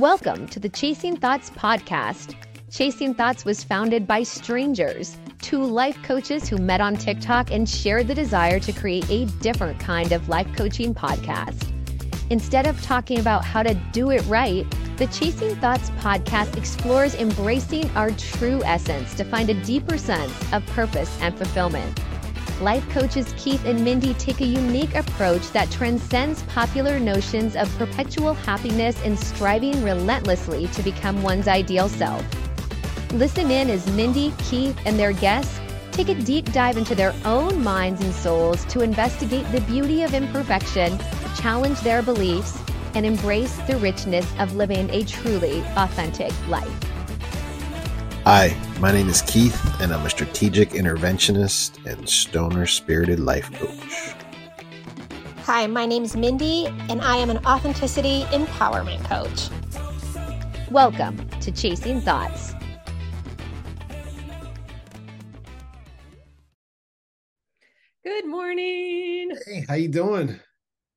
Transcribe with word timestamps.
Welcome 0.00 0.46
to 0.46 0.58
the 0.58 0.70
Chasing 0.70 1.14
Thoughts 1.14 1.50
podcast. 1.50 2.34
Chasing 2.70 3.12
Thoughts 3.12 3.44
was 3.44 3.62
founded 3.62 4.06
by 4.06 4.22
strangers, 4.22 5.18
two 5.42 5.62
life 5.62 6.02
coaches 6.02 6.48
who 6.48 6.56
met 6.56 6.80
on 6.80 6.96
TikTok 6.96 7.50
and 7.50 7.68
shared 7.68 8.08
the 8.08 8.14
desire 8.14 8.58
to 8.60 8.72
create 8.72 9.10
a 9.10 9.26
different 9.42 9.78
kind 9.78 10.12
of 10.12 10.26
life 10.30 10.46
coaching 10.56 10.94
podcast. 10.94 11.70
Instead 12.30 12.66
of 12.66 12.80
talking 12.80 13.18
about 13.18 13.44
how 13.44 13.62
to 13.62 13.74
do 13.92 14.08
it 14.08 14.24
right, 14.24 14.64
the 14.96 15.06
Chasing 15.08 15.54
Thoughts 15.56 15.90
podcast 15.98 16.56
explores 16.56 17.14
embracing 17.14 17.90
our 17.90 18.10
true 18.12 18.64
essence 18.64 19.12
to 19.16 19.24
find 19.24 19.50
a 19.50 19.64
deeper 19.64 19.98
sense 19.98 20.32
of 20.54 20.64
purpose 20.68 21.14
and 21.20 21.36
fulfillment. 21.36 22.00
Life 22.60 22.86
coaches 22.90 23.32
Keith 23.38 23.64
and 23.64 23.82
Mindy 23.82 24.12
take 24.14 24.42
a 24.42 24.46
unique 24.46 24.94
approach 24.94 25.50
that 25.52 25.70
transcends 25.70 26.42
popular 26.42 27.00
notions 27.00 27.56
of 27.56 27.74
perpetual 27.78 28.34
happiness 28.34 29.00
and 29.02 29.18
striving 29.18 29.82
relentlessly 29.82 30.66
to 30.68 30.82
become 30.82 31.22
one's 31.22 31.48
ideal 31.48 31.88
self. 31.88 32.22
Listen 33.12 33.50
in 33.50 33.70
as 33.70 33.90
Mindy, 33.92 34.34
Keith, 34.38 34.78
and 34.84 34.98
their 34.98 35.14
guests 35.14 35.58
take 35.90 36.10
a 36.10 36.14
deep 36.14 36.52
dive 36.52 36.76
into 36.76 36.94
their 36.94 37.14
own 37.24 37.64
minds 37.64 38.02
and 38.02 38.12
souls 38.12 38.62
to 38.66 38.82
investigate 38.82 39.50
the 39.52 39.62
beauty 39.62 40.02
of 40.02 40.12
imperfection, 40.12 40.98
challenge 41.36 41.80
their 41.80 42.02
beliefs, 42.02 42.58
and 42.94 43.06
embrace 43.06 43.56
the 43.68 43.78
richness 43.78 44.30
of 44.38 44.54
living 44.54 44.90
a 44.90 45.02
truly 45.04 45.60
authentic 45.76 46.32
life. 46.48 46.89
Hi, 48.24 48.54
my 48.78 48.92
name 48.92 49.08
is 49.08 49.22
Keith, 49.22 49.58
and 49.80 49.92
I'm 49.92 50.04
a 50.04 50.10
strategic 50.10 50.70
interventionist 50.70 51.84
and 51.86 52.08
stoner 52.08 52.66
spirited 52.66 53.18
life 53.18 53.50
coach. 53.52 54.14
Hi, 55.44 55.66
my 55.66 55.86
name 55.86 56.04
is 56.04 56.16
Mindy, 56.16 56.66
and 56.88 57.00
I 57.00 57.16
am 57.16 57.30
an 57.30 57.38
authenticity 57.46 58.22
empowerment 58.24 59.02
coach. 59.04 59.48
Welcome 60.70 61.28
to 61.40 61.50
Chasing 61.50 62.00
Thoughts. 62.00 62.54
Good 68.04 68.26
morning. 68.26 69.30
Hey, 69.46 69.64
how 69.68 69.74
you 69.74 69.88
doing? 69.88 70.40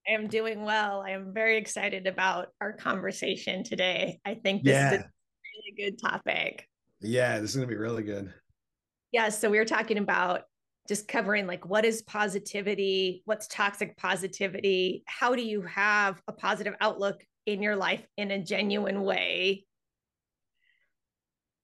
I 0.07 0.11
am 0.11 0.27
doing 0.27 0.63
well. 0.63 1.01
I 1.05 1.11
am 1.11 1.33
very 1.33 1.57
excited 1.57 2.07
about 2.07 2.49
our 2.61 2.73
conversation 2.73 3.63
today. 3.63 4.19
I 4.25 4.35
think 4.35 4.63
this 4.63 4.73
Yeah. 4.73 4.93
is 4.93 4.99
a 4.99 5.09
really 5.55 5.91
good 5.91 5.99
topic. 5.99 6.67
Yeah, 7.03 7.39
this 7.39 7.51
is 7.51 7.55
gonna 7.55 7.67
be 7.67 7.75
really 7.75 8.03
good. 8.03 8.33
Yeah, 9.11 9.29
so 9.29 9.49
we 9.49 9.59
were 9.59 9.65
talking 9.65 9.97
about 9.97 10.43
just 10.87 11.07
covering 11.07 11.47
like 11.47 11.65
what 11.65 11.85
is 11.85 12.01
positivity, 12.01 13.21
what's 13.25 13.47
toxic 13.47 13.95
positivity, 13.97 15.03
how 15.05 15.35
do 15.35 15.41
you 15.41 15.61
have 15.61 16.21
a 16.27 16.33
positive 16.33 16.73
outlook 16.81 17.23
in 17.45 17.61
your 17.61 17.75
life 17.75 18.05
in 18.17 18.31
a 18.31 18.43
genuine 18.43 19.01
way? 19.03 19.65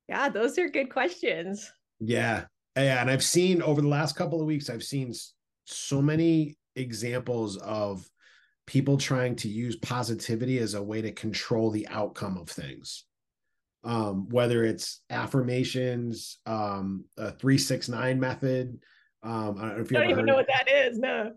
Yeah, 0.08 0.30
those 0.30 0.58
are 0.58 0.70
good 0.70 0.92
questions. 0.92 1.72
Yeah, 2.00 2.46
yeah, 2.76 3.02
and 3.02 3.10
I've 3.10 3.24
seen 3.24 3.62
over 3.62 3.82
the 3.82 3.88
last 3.88 4.16
couple 4.16 4.40
of 4.40 4.48
weeks, 4.48 4.70
I've 4.70 4.84
seen 4.84 5.14
so 5.66 6.02
many 6.02 6.58
examples 6.76 7.58
of 7.58 8.08
people 8.66 8.98
trying 8.98 9.36
to 9.36 9.50
use 9.50 9.76
positivity 9.76 10.60
as 10.60 10.76
a 10.76 10.84
way 10.84 11.02
to 11.02 11.12
control 11.12 11.72
the 11.72 11.88
outcome 11.90 12.38
of 12.38 12.48
things. 12.48 13.06
Um, 13.84 14.28
whether 14.30 14.66
it's 14.66 15.02
affirmations, 15.10 16.40
um, 16.46 17.06
a 17.18 17.32
three 17.32 17.58
six 17.58 17.88
nine 17.88 18.20
method. 18.20 18.80
Um, 19.24 19.58
I 19.58 19.62
don't 19.62 19.78
know 19.78 19.84
if 19.84 19.92
you 19.92 19.98
I 19.98 20.02
don't 20.02 20.10
even 20.12 20.26
know 20.26 20.36
what 20.36 20.48
that 20.48 20.70
is. 20.72 21.00
No. 21.00 21.32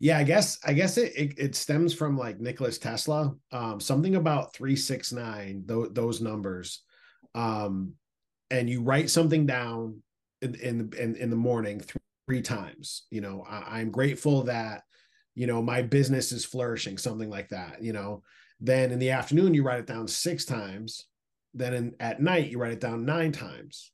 Yeah, 0.00 0.18
I 0.18 0.24
guess 0.24 0.58
I 0.64 0.72
guess 0.72 0.96
it 0.96 1.12
it, 1.16 1.38
it 1.38 1.54
stems 1.54 1.92
from 1.92 2.16
like 2.16 2.40
Nicholas 2.40 2.78
Tesla. 2.78 3.34
Um, 3.50 3.80
something 3.80 4.14
about 4.14 4.54
three 4.54 4.76
six 4.76 5.12
nine 5.12 5.64
th- 5.66 5.88
those 5.92 6.20
numbers, 6.20 6.82
um, 7.34 7.94
and 8.50 8.70
you 8.70 8.82
write 8.82 9.10
something 9.10 9.46
down 9.46 10.00
in 10.40 10.54
in 10.56 10.92
in, 10.96 11.16
in 11.16 11.30
the 11.30 11.36
morning 11.36 11.80
three, 11.80 12.00
three 12.28 12.42
times. 12.42 13.06
You 13.10 13.20
know, 13.22 13.44
I, 13.48 13.80
I'm 13.80 13.90
grateful 13.90 14.44
that 14.44 14.82
you 15.34 15.48
know 15.48 15.60
my 15.62 15.82
business 15.82 16.30
is 16.30 16.44
flourishing, 16.44 16.96
something 16.96 17.28
like 17.28 17.48
that. 17.48 17.82
You 17.82 17.92
know, 17.92 18.22
then 18.60 18.92
in 18.92 19.00
the 19.00 19.10
afternoon 19.10 19.54
you 19.54 19.64
write 19.64 19.80
it 19.80 19.86
down 19.86 20.06
six 20.06 20.44
times. 20.44 21.06
Then 21.54 21.74
in, 21.74 21.94
at 22.00 22.20
night 22.20 22.50
you 22.50 22.58
write 22.58 22.72
it 22.72 22.80
down 22.80 23.04
nine 23.04 23.32
times, 23.32 23.90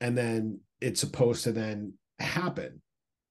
and 0.00 0.16
then 0.16 0.60
it's 0.80 1.00
supposed 1.00 1.44
to 1.44 1.52
then 1.52 1.94
happen. 2.18 2.80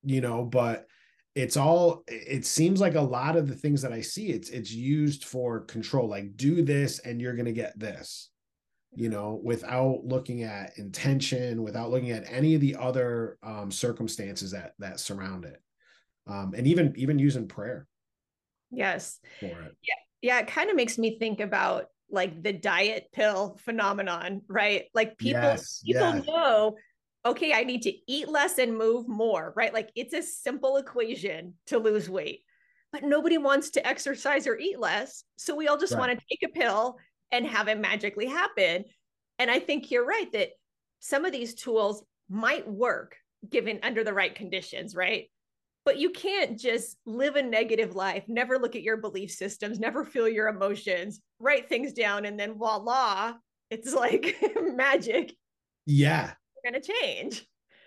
You 0.03 0.21
know, 0.21 0.43
but 0.43 0.87
it's 1.35 1.57
all 1.57 2.03
it 2.07 2.45
seems 2.45 2.81
like 2.81 2.95
a 2.95 3.01
lot 3.01 3.35
of 3.35 3.47
the 3.47 3.55
things 3.55 3.83
that 3.83 3.93
i 3.93 4.01
see 4.01 4.29
it's 4.29 4.49
it's 4.49 4.71
used 4.71 5.25
for 5.25 5.61
control 5.61 6.09
like 6.09 6.35
do 6.35 6.63
this 6.63 6.99
and 6.99 7.21
you're 7.21 7.35
going 7.35 7.45
to 7.45 7.53
get 7.53 7.77
this 7.77 8.29
you 8.95 9.09
know 9.09 9.39
without 9.43 10.01
looking 10.03 10.41
at 10.41 10.77
intention 10.77 11.61
without 11.61 11.91
looking 11.91 12.09
at 12.09 12.29
any 12.29 12.55
of 12.55 12.61
the 12.61 12.75
other 12.75 13.37
um 13.43 13.71
circumstances 13.71 14.51
that 14.51 14.73
that 14.79 14.99
surround 14.99 15.45
it 15.45 15.61
um 16.27 16.53
and 16.57 16.65
even 16.65 16.93
even 16.97 17.19
using 17.19 17.47
prayer 17.47 17.87
Yes. 18.71 19.19
for 19.39 19.61
it 19.61 19.75
yeah, 20.21 20.39
it 20.39 20.47
kind 20.47 20.69
of 20.69 20.75
makes 20.75 20.97
me 20.97 21.17
think 21.17 21.39
about 21.39 21.85
like 22.11 22.41
the 22.41 22.53
diet 22.53 23.07
pill 23.13 23.57
phenomenon, 23.63 24.41
right? 24.47 24.85
Like 24.93 25.17
people 25.17 25.51
Yes, 25.51 25.81
people 25.85 26.13
yeah. 26.13 26.21
know, 26.27 26.77
okay, 27.25 27.53
I 27.53 27.63
need 27.63 27.83
to 27.83 27.93
eat 28.11 28.27
less 28.29 28.57
and 28.57 28.77
move 28.77 29.07
more, 29.07 29.53
right? 29.55 29.73
Like 29.73 29.89
it's 29.95 30.13
a 30.13 30.21
simple 30.23 30.77
equation 30.77 31.55
to 31.67 31.77
lose 31.79 32.09
weight. 32.09 32.41
But 32.91 33.03
nobody 33.03 33.37
wants 33.37 33.71
to 33.71 33.85
exercise 33.87 34.47
or 34.47 34.57
eat 34.57 34.79
less. 34.79 35.23
So 35.37 35.55
we 35.55 35.67
all 35.67 35.77
just 35.77 35.95
Right. 35.95 35.99
want 36.07 36.11
to 36.19 36.25
take 36.29 36.49
a 36.49 36.51
pill 36.59 36.97
and 37.31 37.45
have 37.45 37.67
it 37.67 37.79
magically 37.79 38.25
happen. 38.25 38.85
And 39.37 39.51
I 39.51 39.59
think 39.59 39.91
you're 39.91 40.05
right 40.05 40.31
that 40.33 40.49
some 40.99 41.23
of 41.25 41.31
these 41.31 41.53
tools 41.53 42.03
might 42.29 42.67
work 42.67 43.15
given 43.47 43.79
under 43.83 44.03
the 44.03 44.13
right 44.13 44.33
conditions, 44.33 44.95
right? 44.95 45.29
But 45.89 45.97
you 45.97 46.11
can't 46.11 46.59
just 46.59 46.97
live 47.07 47.35
a 47.35 47.41
negative 47.41 47.95
life, 47.95 48.23
never 48.27 48.59
look 48.59 48.75
at 48.75 48.83
your 48.83 48.97
belief 48.97 49.31
systems, 49.31 49.79
never 49.79 50.05
feel 50.05 50.29
your 50.29 50.47
emotions, 50.47 51.19
write 51.39 51.67
things 51.67 51.93
down, 51.93 52.25
and 52.25 52.39
then 52.39 52.53
voila, 52.53 53.33
it's 53.71 53.91
like 53.91 54.35
magic. 54.75 55.33
yeah 55.87 56.33
You're 56.63 56.71
gonna 56.71 56.83
change. 56.83 57.43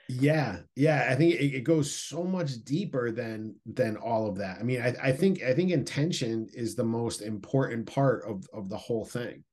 yeah 0.09 0.57
yeah 0.75 1.07
i 1.09 1.15
think 1.15 1.35
it, 1.35 1.55
it 1.59 1.61
goes 1.63 1.95
so 1.95 2.25
much 2.25 2.65
deeper 2.65 3.13
than 3.13 3.55
than 3.67 3.97
all 3.97 4.27
of 4.29 4.37
that 4.39 4.59
i 4.59 4.65
mean 4.65 4.83
I, 4.83 4.95
I 5.01 5.13
think 5.13 5.45
i 5.45 5.55
think 5.55 5.71
intention 5.71 6.49
is 6.53 6.75
the 6.75 6.83
most 6.83 7.23
important 7.23 7.87
part 7.87 8.25
of 8.29 8.45
of 8.53 8.69
the 8.69 8.77
whole 8.77 9.05
thing 9.05 9.45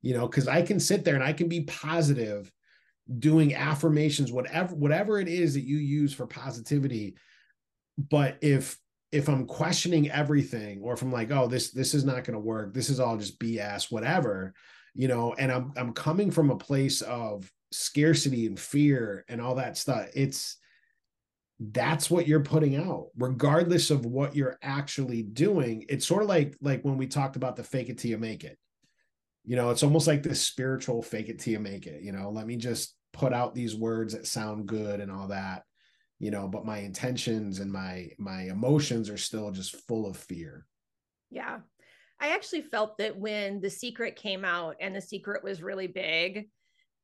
you 0.00 0.12
know 0.12 0.26
because 0.26 0.48
i 0.48 0.60
can 0.60 0.80
sit 0.80 1.04
there 1.04 1.14
and 1.14 1.22
i 1.22 1.32
can 1.32 1.48
be 1.48 1.60
positive 1.62 2.50
doing 3.20 3.54
affirmations 3.54 4.32
whatever 4.32 4.74
whatever 4.74 5.20
it 5.20 5.28
is 5.28 5.54
that 5.54 5.68
you 5.68 5.76
use 5.76 6.12
for 6.12 6.26
positivity 6.26 7.14
but 7.98 8.38
if 8.40 8.78
if 9.10 9.28
i'm 9.28 9.46
questioning 9.46 10.10
everything 10.10 10.80
or 10.82 10.94
if 10.94 11.02
i'm 11.02 11.12
like 11.12 11.30
oh 11.30 11.46
this 11.46 11.70
this 11.70 11.94
is 11.94 12.04
not 12.04 12.24
going 12.24 12.34
to 12.34 12.38
work. 12.38 12.72
This 12.72 12.88
is 12.88 13.00
all 13.00 13.16
just 13.16 13.38
bs 13.38 13.92
whatever 13.92 14.54
you 14.94 15.08
know 15.08 15.34
and 15.34 15.50
i'm 15.52 15.72
i'm 15.76 15.92
coming 15.92 16.30
from 16.30 16.50
a 16.50 16.56
place 16.56 17.02
of 17.02 17.50
scarcity 17.70 18.46
and 18.46 18.58
fear 18.58 19.24
and 19.28 19.40
all 19.40 19.54
that 19.54 19.78
stuff 19.78 20.06
it's 20.14 20.58
that's 21.70 22.10
what 22.10 22.26
you're 22.26 22.40
putting 22.40 22.76
out. 22.76 23.08
Regardless 23.16 23.90
of 23.90 24.04
what 24.04 24.34
you're 24.34 24.58
actually 24.62 25.22
doing 25.22 25.84
it's 25.88 26.06
sort 26.06 26.22
of 26.22 26.28
like 26.28 26.56
like 26.60 26.82
when 26.82 26.96
we 26.96 27.06
talked 27.06 27.36
about 27.36 27.56
the 27.56 27.62
fake 27.62 27.88
it 27.88 27.98
till 27.98 28.10
you 28.10 28.18
make 28.18 28.44
it. 28.44 28.58
You 29.44 29.56
know 29.56 29.70
it's 29.70 29.82
almost 29.82 30.06
like 30.06 30.22
this 30.22 30.40
spiritual 30.40 31.02
fake 31.02 31.28
it 31.28 31.38
till 31.38 31.52
you 31.52 31.60
make 31.60 31.86
it 31.86 32.02
you 32.02 32.12
know? 32.12 32.30
Let 32.30 32.46
me 32.46 32.56
just 32.56 32.96
put 33.12 33.32
out 33.32 33.54
these 33.54 33.74
words 33.74 34.14
that 34.14 34.26
sound 34.26 34.66
good 34.66 35.00
and 35.00 35.10
all 35.10 35.28
that 35.28 35.62
you 36.22 36.30
know 36.30 36.46
but 36.48 36.64
my 36.64 36.78
intentions 36.78 37.58
and 37.58 37.70
my 37.70 38.08
my 38.16 38.42
emotions 38.44 39.10
are 39.10 39.18
still 39.18 39.50
just 39.50 39.76
full 39.86 40.06
of 40.06 40.16
fear 40.16 40.64
Yeah. 41.30 41.58
I 42.20 42.28
actually 42.34 42.62
felt 42.62 42.98
that 42.98 43.16
when 43.18 43.60
The 43.60 43.68
Secret 43.68 44.14
came 44.14 44.44
out 44.44 44.76
and 44.80 44.94
The 44.94 45.00
Secret 45.00 45.42
was 45.42 45.60
really 45.60 45.88
big, 45.88 46.48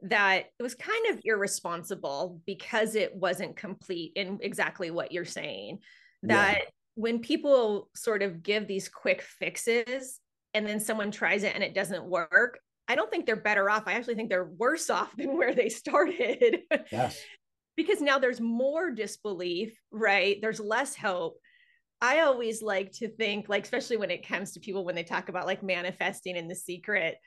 that 0.02 0.44
it 0.58 0.62
was 0.62 0.76
kind 0.76 1.06
of 1.10 1.20
irresponsible 1.24 2.40
because 2.46 2.94
it 2.94 3.12
wasn't 3.16 3.56
complete 3.56 4.12
in 4.14 4.38
exactly 4.42 4.92
what 4.92 5.10
you're 5.10 5.24
saying. 5.24 5.80
Yeah. 6.22 6.36
That 6.36 6.58
when 6.94 7.18
people 7.18 7.90
sort 7.96 8.22
of 8.22 8.44
give 8.44 8.68
these 8.68 8.88
quick 8.88 9.22
fixes 9.22 10.20
and 10.54 10.64
then 10.64 10.78
someone 10.78 11.10
tries 11.10 11.42
it 11.42 11.54
and 11.56 11.64
it 11.64 11.74
doesn't 11.74 12.04
work, 12.04 12.60
I 12.86 12.94
don't 12.94 13.10
think 13.10 13.26
they're 13.26 13.34
better 13.50 13.68
off. 13.68 13.88
I 13.88 13.94
actually 13.94 14.14
think 14.14 14.30
they're 14.30 14.52
worse 14.56 14.88
off 14.98 15.16
than 15.16 15.36
where 15.36 15.52
they 15.52 15.68
started. 15.68 16.60
yes 16.92 17.20
because 17.78 18.00
now 18.00 18.18
there's 18.18 18.40
more 18.40 18.90
disbelief, 18.90 19.72
right? 19.92 20.36
There's 20.42 20.58
less 20.58 20.96
hope. 20.96 21.38
I 22.02 22.20
always 22.20 22.60
like 22.60 22.90
to 22.94 23.08
think, 23.08 23.48
like, 23.48 23.62
especially 23.62 23.98
when 23.98 24.10
it 24.10 24.26
comes 24.26 24.52
to 24.52 24.60
people 24.60 24.84
when 24.84 24.96
they 24.96 25.04
talk 25.04 25.28
about 25.28 25.46
like 25.46 25.62
manifesting 25.62 26.34
in 26.34 26.48
the 26.48 26.56
secret, 26.56 27.18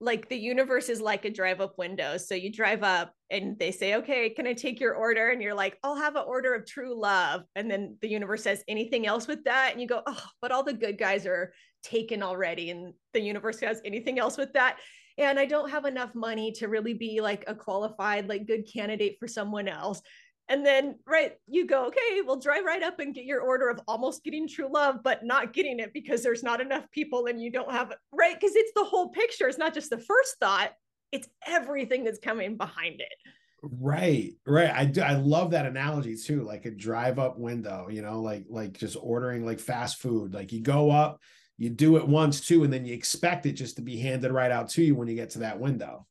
like 0.00 0.28
the 0.28 0.36
universe 0.36 0.90
is 0.90 1.00
like 1.00 1.24
a 1.24 1.30
drive 1.30 1.62
up 1.62 1.78
window. 1.78 2.18
So 2.18 2.34
you 2.34 2.52
drive 2.52 2.82
up 2.82 3.14
and 3.30 3.58
they 3.58 3.70
say, 3.70 3.94
okay, 3.94 4.28
can 4.28 4.46
I 4.46 4.52
take 4.52 4.78
your 4.78 4.94
order? 4.94 5.30
And 5.30 5.40
you're 5.40 5.54
like, 5.54 5.78
I'll 5.82 5.96
have 5.96 6.16
an 6.16 6.24
order 6.26 6.54
of 6.54 6.66
true 6.66 7.00
love. 7.00 7.44
And 7.56 7.70
then 7.70 7.96
the 8.02 8.10
universe 8.10 8.42
says, 8.42 8.62
anything 8.68 9.06
else 9.06 9.26
with 9.26 9.44
that? 9.44 9.70
And 9.72 9.80
you 9.80 9.88
go, 9.88 10.02
oh, 10.06 10.24
but 10.42 10.52
all 10.52 10.64
the 10.64 10.74
good 10.74 10.98
guys 10.98 11.24
are 11.24 11.54
taken 11.82 12.22
already. 12.22 12.68
And 12.68 12.92
the 13.14 13.20
universe 13.20 13.60
has 13.60 13.80
anything 13.86 14.18
else 14.18 14.36
with 14.36 14.52
that? 14.52 14.76
And 15.16 15.38
I 15.38 15.46
don't 15.46 15.70
have 15.70 15.84
enough 15.84 16.14
money 16.14 16.52
to 16.52 16.68
really 16.68 16.94
be 16.94 17.20
like 17.20 17.44
a 17.46 17.54
qualified, 17.54 18.28
like 18.28 18.46
good 18.46 18.68
candidate 18.72 19.16
for 19.20 19.28
someone 19.28 19.68
else. 19.68 20.02
And 20.48 20.66
then, 20.66 20.96
right, 21.06 21.32
you 21.46 21.66
go, 21.66 21.86
okay, 21.86 22.20
we'll 22.22 22.40
drive 22.40 22.64
right 22.64 22.82
up 22.82 23.00
and 23.00 23.14
get 23.14 23.24
your 23.24 23.40
order 23.40 23.70
of 23.70 23.80
almost 23.88 24.24
getting 24.24 24.46
true 24.46 24.68
love, 24.70 24.96
but 25.02 25.24
not 25.24 25.54
getting 25.54 25.80
it 25.80 25.94
because 25.94 26.22
there's 26.22 26.42
not 26.42 26.60
enough 26.60 26.90
people 26.90 27.26
and 27.26 27.40
you 27.40 27.50
don't 27.50 27.72
have 27.72 27.92
it, 27.92 27.98
right? 28.12 28.38
Because 28.38 28.54
it's 28.54 28.72
the 28.74 28.84
whole 28.84 29.08
picture. 29.08 29.48
It's 29.48 29.56
not 29.56 29.72
just 29.72 29.88
the 29.88 29.98
first 29.98 30.36
thought, 30.40 30.72
it's 31.12 31.28
everything 31.46 32.04
that's 32.04 32.18
coming 32.18 32.56
behind 32.56 33.00
it. 33.00 33.14
Right, 33.62 34.34
right. 34.46 34.70
I 34.70 34.84
do. 34.84 35.00
I 35.00 35.14
love 35.14 35.52
that 35.52 35.64
analogy 35.64 36.16
too. 36.16 36.42
Like 36.42 36.66
a 36.66 36.70
drive-up 36.70 37.38
window, 37.38 37.88
you 37.88 38.02
know, 38.02 38.20
like 38.20 38.44
like 38.50 38.76
just 38.76 38.98
ordering 39.00 39.46
like 39.46 39.60
fast 39.60 39.98
food. 40.00 40.34
Like 40.34 40.52
you 40.52 40.60
go 40.60 40.90
up, 40.90 41.20
you 41.56 41.70
do 41.70 41.96
it 41.96 42.06
once 42.06 42.40
too, 42.40 42.64
and 42.64 42.72
then 42.72 42.84
you 42.84 42.94
expect 42.94 43.46
it 43.46 43.52
just 43.52 43.76
to 43.76 43.82
be 43.82 43.98
handed 43.98 44.32
right 44.32 44.50
out 44.50 44.68
to 44.70 44.82
you 44.82 44.94
when 44.94 45.08
you 45.08 45.14
get 45.14 45.30
to 45.30 45.40
that 45.40 45.58
window. 45.58 46.06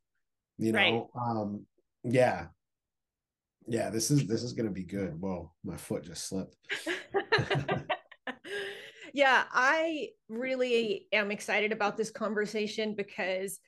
You 0.58 0.72
know, 0.72 0.80
right. 0.80 1.04
um, 1.20 1.66
yeah, 2.04 2.48
yeah, 3.68 3.90
this 3.90 4.12
is 4.12 4.26
this 4.28 4.44
is 4.44 4.54
gonna 4.54 4.72
be 4.72 4.84
good. 4.84 5.20
Whoa, 5.20 5.52
my 5.64 5.78
foot 5.78 6.04
just 6.04 6.28
slipped. 6.28 6.56
yeah, 9.14 9.44
I 9.52 10.10
really 10.30 11.08
am 11.12 11.32
excited 11.32 11.72
about 11.72 11.98
this 11.98 12.12
conversation 12.12 12.96
because 12.96 13.60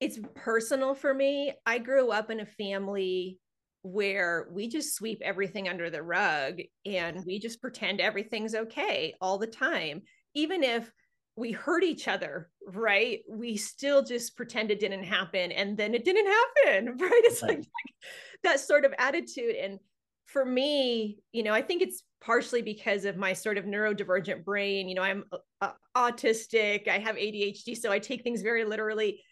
it's 0.00 0.18
personal 0.34 0.94
for 0.94 1.12
me. 1.12 1.52
I 1.64 1.78
grew 1.78 2.10
up 2.10 2.30
in 2.30 2.40
a 2.40 2.46
family 2.46 3.38
where 3.82 4.48
we 4.50 4.68
just 4.68 4.94
sweep 4.94 5.22
everything 5.22 5.68
under 5.68 5.90
the 5.90 6.02
rug 6.02 6.60
and 6.84 7.24
we 7.24 7.38
just 7.38 7.60
pretend 7.60 8.00
everything's 8.00 8.54
okay 8.54 9.14
all 9.20 9.38
the 9.38 9.46
time. 9.46 10.02
Even 10.36 10.62
if 10.62 10.92
we 11.36 11.52
hurt 11.52 11.82
each 11.82 12.08
other, 12.08 12.48
right? 12.66 13.20
We 13.28 13.56
still 13.56 14.02
just 14.02 14.36
pretend 14.36 14.70
it 14.70 14.80
didn't 14.80 15.04
happen 15.04 15.52
and 15.52 15.76
then 15.76 15.94
it 15.94 16.04
didn't 16.04 16.26
happen, 16.26 16.96
right? 17.00 17.22
It's 17.24 17.42
right. 17.42 17.50
Like, 17.50 17.58
like 17.58 17.94
that 18.42 18.60
sort 18.60 18.84
of 18.84 18.94
attitude. 18.98 19.56
And 19.56 19.78
for 20.26 20.44
me, 20.44 21.18
you 21.32 21.42
know, 21.42 21.52
I 21.52 21.62
think 21.62 21.82
it's 21.82 22.02
partially 22.22 22.62
because 22.62 23.04
of 23.04 23.16
my 23.16 23.32
sort 23.32 23.58
of 23.58 23.64
neurodivergent 23.64 24.44
brain. 24.44 24.88
You 24.88 24.94
know, 24.94 25.02
I'm 25.02 25.24
uh, 25.60 25.72
autistic, 25.96 26.88
I 26.88 26.98
have 26.98 27.16
ADHD, 27.16 27.76
so 27.76 27.92
I 27.92 27.98
take 27.98 28.22
things 28.22 28.42
very 28.42 28.64
literally. 28.64 29.22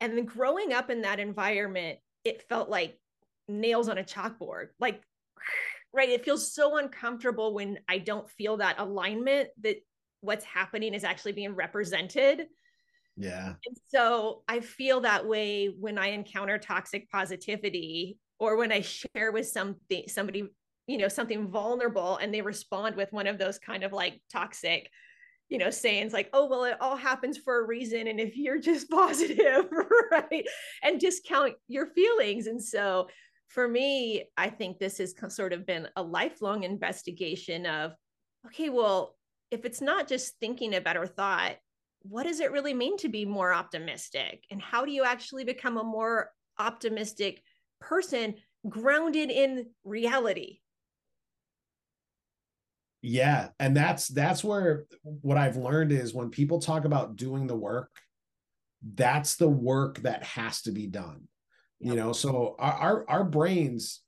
And 0.00 0.16
then 0.16 0.24
growing 0.24 0.72
up 0.72 0.90
in 0.90 1.02
that 1.02 1.20
environment, 1.20 1.98
it 2.24 2.42
felt 2.48 2.68
like 2.68 2.98
nails 3.48 3.88
on 3.88 3.98
a 3.98 4.04
chalkboard. 4.04 4.68
Like, 4.80 5.00
right, 5.92 6.08
it 6.08 6.24
feels 6.24 6.52
so 6.52 6.78
uncomfortable 6.78 7.54
when 7.54 7.78
I 7.88 7.98
don't 7.98 8.28
feel 8.30 8.56
that 8.56 8.80
alignment 8.80 9.48
that 9.62 9.76
what's 10.22 10.44
happening 10.44 10.94
is 10.94 11.04
actually 11.04 11.32
being 11.32 11.54
represented. 11.54 12.46
Yeah. 13.16 13.54
And 13.66 13.76
so 13.88 14.42
I 14.48 14.60
feel 14.60 15.00
that 15.02 15.26
way 15.26 15.66
when 15.78 15.98
I 15.98 16.08
encounter 16.08 16.56
toxic 16.58 17.10
positivity 17.10 18.16
or 18.38 18.56
when 18.56 18.72
I 18.72 18.80
share 18.80 19.32
with 19.32 19.48
something 19.48 20.04
somebody, 20.08 20.48
you 20.86 20.98
know, 20.98 21.08
something 21.08 21.48
vulnerable 21.48 22.16
and 22.16 22.32
they 22.32 22.40
respond 22.40 22.96
with 22.96 23.12
one 23.12 23.26
of 23.26 23.38
those 23.38 23.58
kind 23.58 23.84
of 23.84 23.92
like 23.92 24.22
toxic, 24.32 24.88
you 25.48 25.58
know, 25.58 25.70
sayings 25.70 26.12
like, 26.12 26.30
oh, 26.32 26.46
well, 26.46 26.64
it 26.64 26.78
all 26.80 26.96
happens 26.96 27.36
for 27.36 27.62
a 27.62 27.66
reason. 27.66 28.06
And 28.06 28.18
if 28.18 28.36
you're 28.36 28.60
just 28.60 28.88
positive, 28.90 29.66
right, 30.10 30.46
and 30.82 30.98
discount 30.98 31.54
your 31.68 31.88
feelings. 31.88 32.46
And 32.46 32.62
so 32.62 33.08
for 33.48 33.68
me, 33.68 34.24
I 34.38 34.48
think 34.48 34.78
this 34.78 34.98
has 34.98 35.14
sort 35.28 35.52
of 35.52 35.66
been 35.66 35.88
a 35.96 36.02
lifelong 36.02 36.62
investigation 36.62 37.66
of, 37.66 37.92
okay, 38.46 38.70
well, 38.70 39.16
if 39.52 39.66
it's 39.66 39.82
not 39.82 40.08
just 40.08 40.38
thinking 40.40 40.74
a 40.74 40.80
better 40.80 41.06
thought, 41.06 41.56
what 42.00 42.24
does 42.24 42.40
it 42.40 42.50
really 42.50 42.74
mean 42.74 42.96
to 42.96 43.08
be 43.08 43.24
more 43.24 43.52
optimistic? 43.52 44.44
And 44.50 44.60
how 44.60 44.84
do 44.84 44.90
you 44.90 45.04
actually 45.04 45.44
become 45.44 45.76
a 45.76 45.84
more 45.84 46.30
optimistic 46.58 47.42
person 47.80 48.34
grounded 48.68 49.30
in 49.30 49.66
reality? 49.84 50.58
Yeah, 53.02 53.48
and 53.58 53.76
that's 53.76 54.08
that's 54.08 54.42
where 54.42 54.86
what 55.02 55.36
I've 55.36 55.56
learned 55.56 55.92
is 55.92 56.14
when 56.14 56.30
people 56.30 56.60
talk 56.60 56.84
about 56.84 57.16
doing 57.16 57.46
the 57.46 57.56
work, 57.56 57.90
that's 58.94 59.36
the 59.36 59.48
work 59.48 59.98
that 60.02 60.24
has 60.24 60.62
to 60.62 60.72
be 60.72 60.86
done. 60.86 61.28
Yep. 61.80 61.90
You 61.90 61.96
know, 61.96 62.12
so 62.12 62.54
our, 62.58 62.72
our 62.72 63.04
our 63.08 63.24
brains 63.24 64.00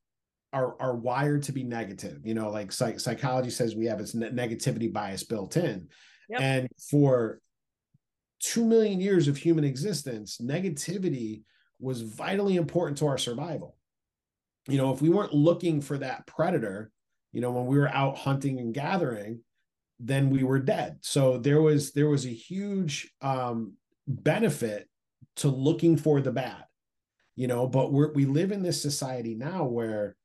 are 0.54 0.80
are 0.80 0.94
wired 0.94 1.42
to 1.42 1.52
be 1.52 1.64
negative. 1.64 2.24
You 2.24 2.34
know, 2.34 2.48
like 2.50 2.72
psych- 2.72 3.00
psychology 3.00 3.50
says 3.50 3.74
we 3.74 3.86
have 3.86 3.98
this 3.98 4.14
negativity 4.14 4.90
bias 4.90 5.24
built 5.24 5.56
in. 5.56 5.88
Yep. 6.30 6.40
And 6.40 6.68
for 6.90 7.40
2 8.40 8.64
million 8.64 9.00
years 9.00 9.28
of 9.28 9.36
human 9.36 9.64
existence, 9.64 10.38
negativity 10.38 11.42
was 11.80 12.00
vitally 12.00 12.56
important 12.56 12.96
to 12.98 13.06
our 13.06 13.18
survival. 13.18 13.76
You 14.68 14.78
know, 14.78 14.94
if 14.94 15.02
we 15.02 15.10
weren't 15.10 15.34
looking 15.34 15.82
for 15.82 15.98
that 15.98 16.26
predator, 16.26 16.90
you 17.32 17.40
know, 17.40 17.50
when 17.50 17.66
we 17.66 17.76
were 17.76 17.88
out 17.88 18.16
hunting 18.16 18.60
and 18.60 18.72
gathering, 18.72 19.40
then 19.98 20.30
we 20.30 20.44
were 20.44 20.60
dead. 20.60 20.98
So 21.02 21.36
there 21.36 21.60
was 21.60 21.92
there 21.92 22.08
was 22.08 22.24
a 22.26 22.30
huge 22.30 23.12
um 23.20 23.74
benefit 24.06 24.88
to 25.36 25.48
looking 25.48 25.96
for 25.96 26.20
the 26.20 26.32
bad. 26.32 26.64
You 27.36 27.48
know, 27.48 27.66
but 27.66 27.92
we're 27.92 28.12
we 28.12 28.24
live 28.24 28.52
in 28.52 28.62
this 28.62 28.80
society 28.80 29.34
now 29.34 29.64
where 29.64 30.16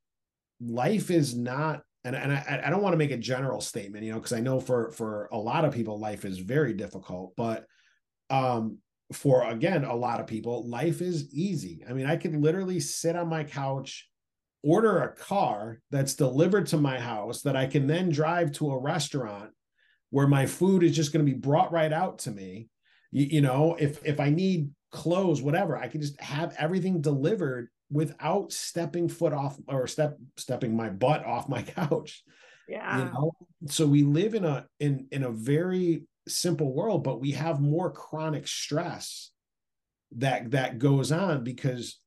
life 0.61 1.11
is 1.11 1.35
not 1.35 1.81
and, 2.06 2.15
and 2.15 2.31
I, 2.31 2.61
I 2.65 2.69
don't 2.69 2.81
want 2.81 2.94
to 2.94 2.97
make 2.97 3.11
a 3.11 3.17
general 3.17 3.61
statement 3.61 4.03
you 4.03 4.11
know 4.11 4.17
because 4.17 4.33
i 4.33 4.39
know 4.39 4.59
for 4.59 4.91
for 4.91 5.29
a 5.31 5.38
lot 5.38 5.65
of 5.65 5.73
people 5.73 6.00
life 6.00 6.25
is 6.25 6.39
very 6.39 6.73
difficult 6.73 7.33
but 7.35 7.65
um 8.29 8.77
for 9.13 9.44
again 9.50 9.83
a 9.83 9.95
lot 9.95 10.19
of 10.19 10.27
people 10.27 10.67
life 10.67 11.01
is 11.01 11.33
easy. 11.33 11.83
I 11.88 11.94
mean 11.94 12.06
i 12.06 12.15
could 12.15 12.35
literally 12.35 12.79
sit 12.79 13.15
on 13.15 13.27
my 13.27 13.44
couch 13.44 14.07
order 14.61 15.03
a 15.03 15.15
car 15.15 15.79
that's 15.89 16.15
delivered 16.15 16.67
to 16.67 16.77
my 16.77 17.00
house 17.00 17.41
that 17.44 17.55
i 17.55 17.65
can 17.65 17.88
then 17.88 18.09
drive 18.09 18.51
to 18.53 18.71
a 18.71 18.79
restaurant 18.79 19.51
where 20.12 20.27
my 20.27 20.45
food 20.45 20.83
is 20.83 20.95
just 20.95 21.13
going 21.13 21.25
to 21.25 21.31
be 21.31 21.38
brought 21.38 21.71
right 21.71 21.94
out 21.94 22.19
to 22.19 22.31
me. 22.31 22.67
You, 23.12 23.25
you 23.25 23.41
know 23.41 23.75
if 23.79 24.05
if 24.05 24.19
i 24.19 24.29
need 24.29 24.69
clothes 24.91 25.41
whatever 25.41 25.77
i 25.77 25.88
can 25.88 26.01
just 26.01 26.19
have 26.19 26.55
everything 26.57 27.01
delivered 27.01 27.69
without 27.91 28.51
stepping 28.51 29.09
foot 29.09 29.33
off 29.33 29.57
or 29.68 29.88
step 29.88 30.18
stepping 30.38 30.75
my 30.75 30.89
butt 30.89 31.25
off 31.25 31.50
my 31.50 31.62
couch 31.77 32.24
yeah. 32.68 33.00
you 33.00 33.06
know? 33.06 33.31
So 33.68 33.88
we 33.88 34.03
live 34.03 34.36
in 34.36 34.45
a 34.45 34.68
in 34.80 35.07
in 35.12 35.24
a 35.24 35.31
very 35.31 36.03
simple 36.27 36.74
world 36.74 37.03
but 37.03 37.19
we 37.19 37.31
have 37.31 37.59
more 37.59 37.91
chronic 37.91 38.47
stress 38.47 39.31
that 40.18 40.51
that 40.51 40.77
goes 40.77 41.12
on 41.12 41.43
because 41.43 42.00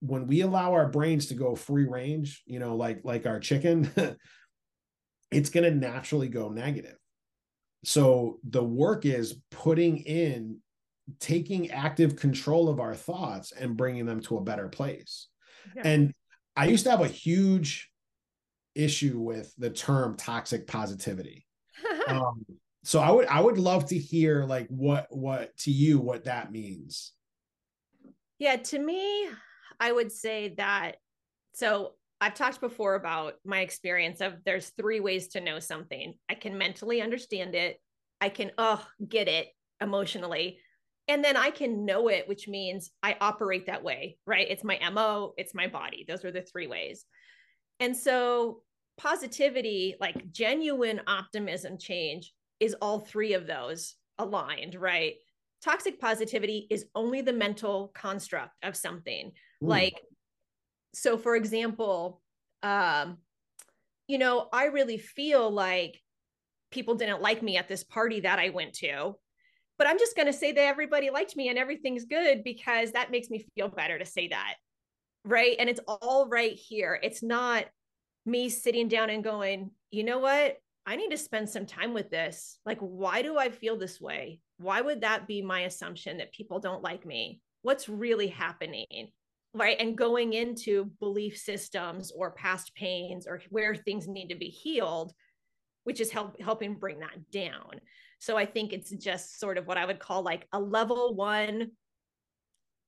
when 0.00 0.26
we 0.26 0.40
allow 0.40 0.72
our 0.72 0.88
brains 0.88 1.26
to 1.26 1.34
go 1.34 1.54
free 1.54 1.84
range 1.84 2.42
you 2.46 2.58
know 2.58 2.76
like 2.76 3.00
like 3.04 3.26
our 3.26 3.40
chicken 3.40 3.90
it's 5.30 5.50
going 5.50 5.64
to 5.64 5.76
naturally 5.76 6.28
go 6.28 6.48
negative. 6.48 6.96
So 7.84 8.38
the 8.48 8.62
work 8.62 9.06
is 9.06 9.40
putting 9.50 9.98
in 9.98 10.58
taking 11.18 11.70
active 11.70 12.16
control 12.16 12.68
of 12.68 12.80
our 12.80 12.94
thoughts 12.94 13.52
and 13.52 13.76
bringing 13.76 14.06
them 14.06 14.20
to 14.20 14.36
a 14.36 14.42
better 14.42 14.68
place. 14.68 15.28
Yeah. 15.74 15.82
And 15.84 16.14
I 16.56 16.66
used 16.66 16.84
to 16.84 16.90
have 16.90 17.00
a 17.00 17.08
huge 17.08 17.90
issue 18.74 19.18
with 19.18 19.52
the 19.56 19.70
term 19.70 20.16
toxic 20.16 20.66
positivity. 20.66 21.46
um, 22.08 22.44
so 22.82 23.00
I 23.00 23.10
would 23.10 23.26
I 23.26 23.40
would 23.40 23.58
love 23.58 23.86
to 23.86 23.98
hear 23.98 24.44
like 24.44 24.68
what 24.68 25.06
what 25.10 25.56
to 25.58 25.70
you 25.70 25.98
what 25.98 26.24
that 26.24 26.50
means. 26.50 27.12
Yeah, 28.38 28.56
to 28.56 28.78
me, 28.78 29.28
I 29.78 29.92
would 29.92 30.10
say 30.10 30.54
that 30.56 30.96
so 31.54 31.92
I've 32.22 32.34
talked 32.34 32.60
before 32.60 32.94
about 32.94 33.34
my 33.44 33.60
experience 33.60 34.20
of 34.20 34.34
there's 34.44 34.70
three 34.70 35.00
ways 35.00 35.28
to 35.28 35.40
know 35.40 35.58
something. 35.58 36.14
I 36.28 36.34
can 36.34 36.56
mentally 36.56 37.02
understand 37.02 37.54
it, 37.54 37.80
I 38.20 38.28
can 38.28 38.50
oh 38.56 38.84
get 39.06 39.28
it 39.28 39.48
emotionally, 39.80 40.58
and 41.10 41.24
then 41.24 41.36
I 41.36 41.50
can 41.50 41.84
know 41.84 42.06
it, 42.06 42.28
which 42.28 42.46
means 42.46 42.92
I 43.02 43.16
operate 43.20 43.66
that 43.66 43.82
way, 43.82 44.16
right? 44.28 44.46
It's 44.48 44.62
my 44.62 44.78
MO, 44.92 45.34
it's 45.36 45.56
my 45.56 45.66
body. 45.66 46.04
Those 46.06 46.24
are 46.24 46.30
the 46.30 46.40
three 46.40 46.68
ways. 46.68 47.04
And 47.80 47.96
so, 47.96 48.62
positivity, 48.96 49.96
like 50.00 50.30
genuine 50.30 51.00
optimism 51.08 51.78
change, 51.78 52.32
is 52.60 52.76
all 52.80 53.00
three 53.00 53.32
of 53.32 53.48
those 53.48 53.96
aligned, 54.18 54.76
right? 54.76 55.14
Toxic 55.64 55.98
positivity 55.98 56.68
is 56.70 56.86
only 56.94 57.22
the 57.22 57.32
mental 57.32 57.90
construct 57.92 58.54
of 58.62 58.76
something. 58.76 59.32
Ooh. 59.64 59.66
Like, 59.66 60.00
so 60.94 61.18
for 61.18 61.34
example, 61.34 62.22
um, 62.62 63.18
you 64.06 64.18
know, 64.18 64.46
I 64.52 64.66
really 64.66 64.98
feel 64.98 65.50
like 65.50 66.00
people 66.70 66.94
didn't 66.94 67.20
like 67.20 67.42
me 67.42 67.56
at 67.56 67.66
this 67.66 67.82
party 67.82 68.20
that 68.20 68.38
I 68.38 68.50
went 68.50 68.74
to 68.74 69.16
but 69.80 69.88
I'm 69.88 69.98
just 69.98 70.14
going 70.14 70.26
to 70.26 70.32
say 70.34 70.52
that 70.52 70.60
everybody 70.60 71.08
liked 71.08 71.34
me 71.36 71.48
and 71.48 71.56
everything's 71.56 72.04
good 72.04 72.44
because 72.44 72.92
that 72.92 73.10
makes 73.10 73.30
me 73.30 73.46
feel 73.54 73.68
better 73.68 73.98
to 73.98 74.04
say 74.04 74.28
that. 74.28 74.56
Right. 75.24 75.56
And 75.58 75.70
it's 75.70 75.80
all 75.88 76.28
right 76.28 76.52
here. 76.52 77.00
It's 77.02 77.22
not 77.22 77.64
me 78.26 78.50
sitting 78.50 78.88
down 78.88 79.08
and 79.08 79.24
going, 79.24 79.70
you 79.90 80.04
know 80.04 80.18
what? 80.18 80.58
I 80.84 80.96
need 80.96 81.12
to 81.12 81.16
spend 81.16 81.48
some 81.48 81.64
time 81.64 81.94
with 81.94 82.10
this. 82.10 82.58
Like, 82.66 82.76
why 82.80 83.22
do 83.22 83.38
I 83.38 83.48
feel 83.48 83.78
this 83.78 83.98
way? 83.98 84.40
Why 84.58 84.82
would 84.82 85.00
that 85.00 85.26
be 85.26 85.40
my 85.40 85.60
assumption 85.60 86.18
that 86.18 86.34
people 86.34 86.58
don't 86.58 86.82
like 86.82 87.06
me? 87.06 87.40
What's 87.62 87.88
really 87.88 88.28
happening? 88.28 89.08
Right. 89.54 89.78
And 89.80 89.96
going 89.96 90.34
into 90.34 90.90
belief 91.00 91.38
systems 91.38 92.12
or 92.14 92.32
past 92.32 92.74
pains 92.74 93.26
or 93.26 93.40
where 93.48 93.74
things 93.74 94.06
need 94.06 94.28
to 94.28 94.36
be 94.36 94.48
healed, 94.48 95.14
which 95.84 96.02
is 96.02 96.10
help, 96.10 96.38
helping 96.38 96.74
bring 96.74 96.98
that 96.98 97.30
down. 97.32 97.80
So 98.20 98.36
I 98.36 98.46
think 98.46 98.72
it's 98.72 98.90
just 98.90 99.40
sort 99.40 99.58
of 99.58 99.66
what 99.66 99.78
I 99.78 99.86
would 99.86 99.98
call 99.98 100.22
like 100.22 100.46
a 100.52 100.60
level 100.60 101.14
one, 101.14 101.72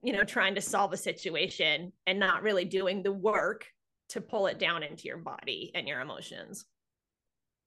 you 0.02 0.12
know, 0.12 0.24
trying 0.24 0.54
to 0.54 0.60
solve 0.60 0.92
a 0.92 0.96
situation 0.96 1.92
and 2.06 2.20
not 2.20 2.42
really 2.42 2.64
doing 2.64 3.02
the 3.02 3.12
work 3.12 3.66
to 4.10 4.20
pull 4.20 4.46
it 4.46 4.58
down 4.58 4.82
into 4.82 5.04
your 5.04 5.16
body 5.16 5.72
and 5.74 5.88
your 5.88 6.00
emotions. 6.00 6.66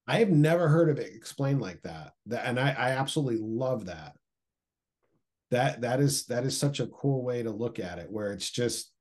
I 0.07 0.19
have 0.19 0.29
never 0.29 0.67
heard 0.67 0.89
of 0.89 1.00
it 1.00 1.15
explained 1.15 1.60
like 1.60 1.81
that. 1.81 2.13
That 2.27 2.45
and 2.45 2.60
I, 2.60 2.69
I 2.69 2.89
absolutely 2.91 3.41
love 3.41 3.88
that. 3.88 4.13
That 5.50 5.81
that 5.81 6.00
is 6.00 6.27
that 6.27 6.43
is 6.43 6.55
such 6.55 6.79
a 6.79 6.88
cool 6.88 7.24
way 7.24 7.41
to 7.41 7.50
look 7.50 7.79
at 7.79 7.98
it, 7.98 8.12
where 8.12 8.31
it's 8.31 8.51
just 8.51 8.91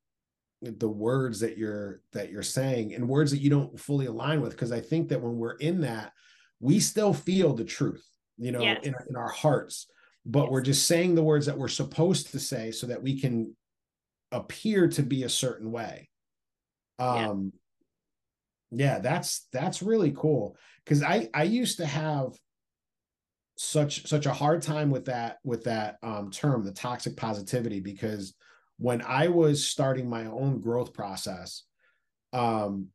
the 0.63 0.89
words 0.89 1.41
that 1.41 1.59
you're 1.59 2.01
that 2.15 2.31
you're 2.31 2.43
saying 2.43 2.95
and 2.95 3.07
words 3.07 3.31
that 3.33 3.43
you 3.43 3.51
don't 3.51 3.79
fully 3.79 4.07
align 4.07 4.41
with. 4.41 4.53
Because 4.53 4.73
I 4.73 4.81
think 4.81 5.11
that 5.11 5.21
when 5.21 5.37
we're 5.37 5.57
in 5.57 5.83
that, 5.83 6.13
we 6.61 6.81
still 6.81 7.13
feel 7.13 7.53
the 7.53 7.65
truth, 7.65 8.07
you 8.37 8.53
know, 8.53 8.61
yes. 8.61 8.81
in, 8.85 8.95
in 9.09 9.17
our 9.17 9.31
hearts, 9.31 9.87
but 10.27 10.45
yes. 10.45 10.51
we're 10.51 10.63
just 10.63 10.87
saying 10.87 11.15
the 11.15 11.23
words 11.23 11.47
that 11.47 11.59
we're 11.59 11.69
supposed 11.69 12.33
to 12.33 12.41
say 12.41 12.71
so 12.71 12.87
that 12.87 13.03
we 13.03 13.21
can 13.21 13.55
appear 14.33 14.89
to 14.89 15.03
be 15.03 15.23
a 15.23 15.29
certain 15.29 15.71
way. 15.71 16.09
Um, 16.99 17.53
yeah, 18.71 18.99
that's 18.99 19.47
that's 19.53 19.83
really 19.83 20.13
cool 20.17 20.57
because 20.85 21.03
I 21.03 21.29
I 21.33 21.45
used 21.45 21.79
to 21.79 21.87
have 21.87 22.33
such 23.57 24.07
such 24.07 24.27
a 24.27 24.33
hard 24.33 24.63
time 24.63 24.91
with 24.91 25.07
that 25.07 25.39
with 25.45 25.65
that 25.65 25.97
um, 26.03 26.31
term, 26.31 26.65
the 26.65 26.73
toxic 26.73 27.17
positivity, 27.17 27.81
because 27.81 28.35
when 28.79 29.03
I 29.03 29.29
was 29.29 29.65
starting 29.65 30.09
my 30.09 30.27
own 30.27 30.61
growth 30.61 30.93
process, 30.93 31.63
um, 32.33 32.89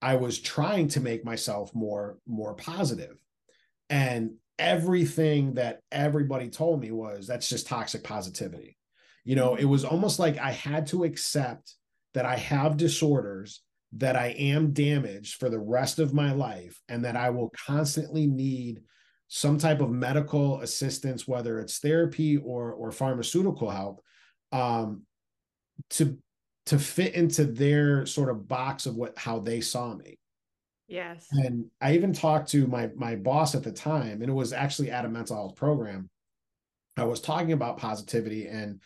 I 0.00 0.16
was 0.16 0.38
trying 0.38 0.88
to 0.88 1.00
make 1.00 1.24
myself 1.24 1.74
more 1.74 2.18
more 2.26 2.54
positive, 2.54 3.22
and 3.90 4.32
everything 4.60 5.54
that 5.54 5.80
everybody 5.90 6.50
told 6.50 6.80
me 6.80 6.92
was 6.92 7.26
that's 7.26 7.48
just 7.48 7.66
toxic 7.66 8.04
positivity. 8.04 8.76
You 9.24 9.34
know, 9.34 9.54
it 9.56 9.64
was 9.64 9.84
almost 9.84 10.18
like 10.18 10.38
I 10.38 10.52
had 10.52 10.86
to 10.88 11.04
accept 11.04 11.74
that 12.14 12.26
I 12.26 12.36
have 12.36 12.76
disorders 12.76 13.62
that 13.94 14.16
I 14.16 14.28
am 14.28 14.72
damaged 14.72 15.36
for 15.40 15.48
the 15.48 15.58
rest 15.58 15.98
of 15.98 16.14
my 16.14 16.32
life 16.32 16.80
and 16.88 17.04
that 17.04 17.16
I 17.16 17.30
will 17.30 17.50
constantly 17.66 18.26
need 18.26 18.82
some 19.28 19.58
type 19.58 19.80
of 19.80 19.90
medical 19.90 20.60
assistance, 20.60 21.26
whether 21.26 21.58
it's 21.58 21.78
therapy 21.78 22.36
or 22.36 22.72
or 22.72 22.92
pharmaceutical 22.92 23.70
help, 23.70 24.02
um, 24.52 25.02
to 25.90 26.18
to 26.66 26.78
fit 26.78 27.14
into 27.14 27.44
their 27.44 28.06
sort 28.06 28.28
of 28.28 28.46
box 28.46 28.86
of 28.86 28.94
what 28.94 29.18
how 29.18 29.40
they 29.40 29.60
saw 29.60 29.94
me. 29.94 30.19
Yes. 30.90 31.28
And 31.30 31.66
I 31.80 31.94
even 31.94 32.12
talked 32.12 32.50
to 32.50 32.66
my 32.66 32.90
my 32.96 33.14
boss 33.14 33.54
at 33.54 33.62
the 33.62 33.70
time, 33.70 34.22
and 34.22 34.28
it 34.28 34.34
was 34.34 34.52
actually 34.52 34.90
at 34.90 35.04
a 35.04 35.08
mental 35.08 35.36
health 35.36 35.54
program. 35.54 36.10
I 36.96 37.04
was 37.04 37.20
talking 37.20 37.52
about 37.52 37.78
positivity 37.78 38.48
and 38.48 38.80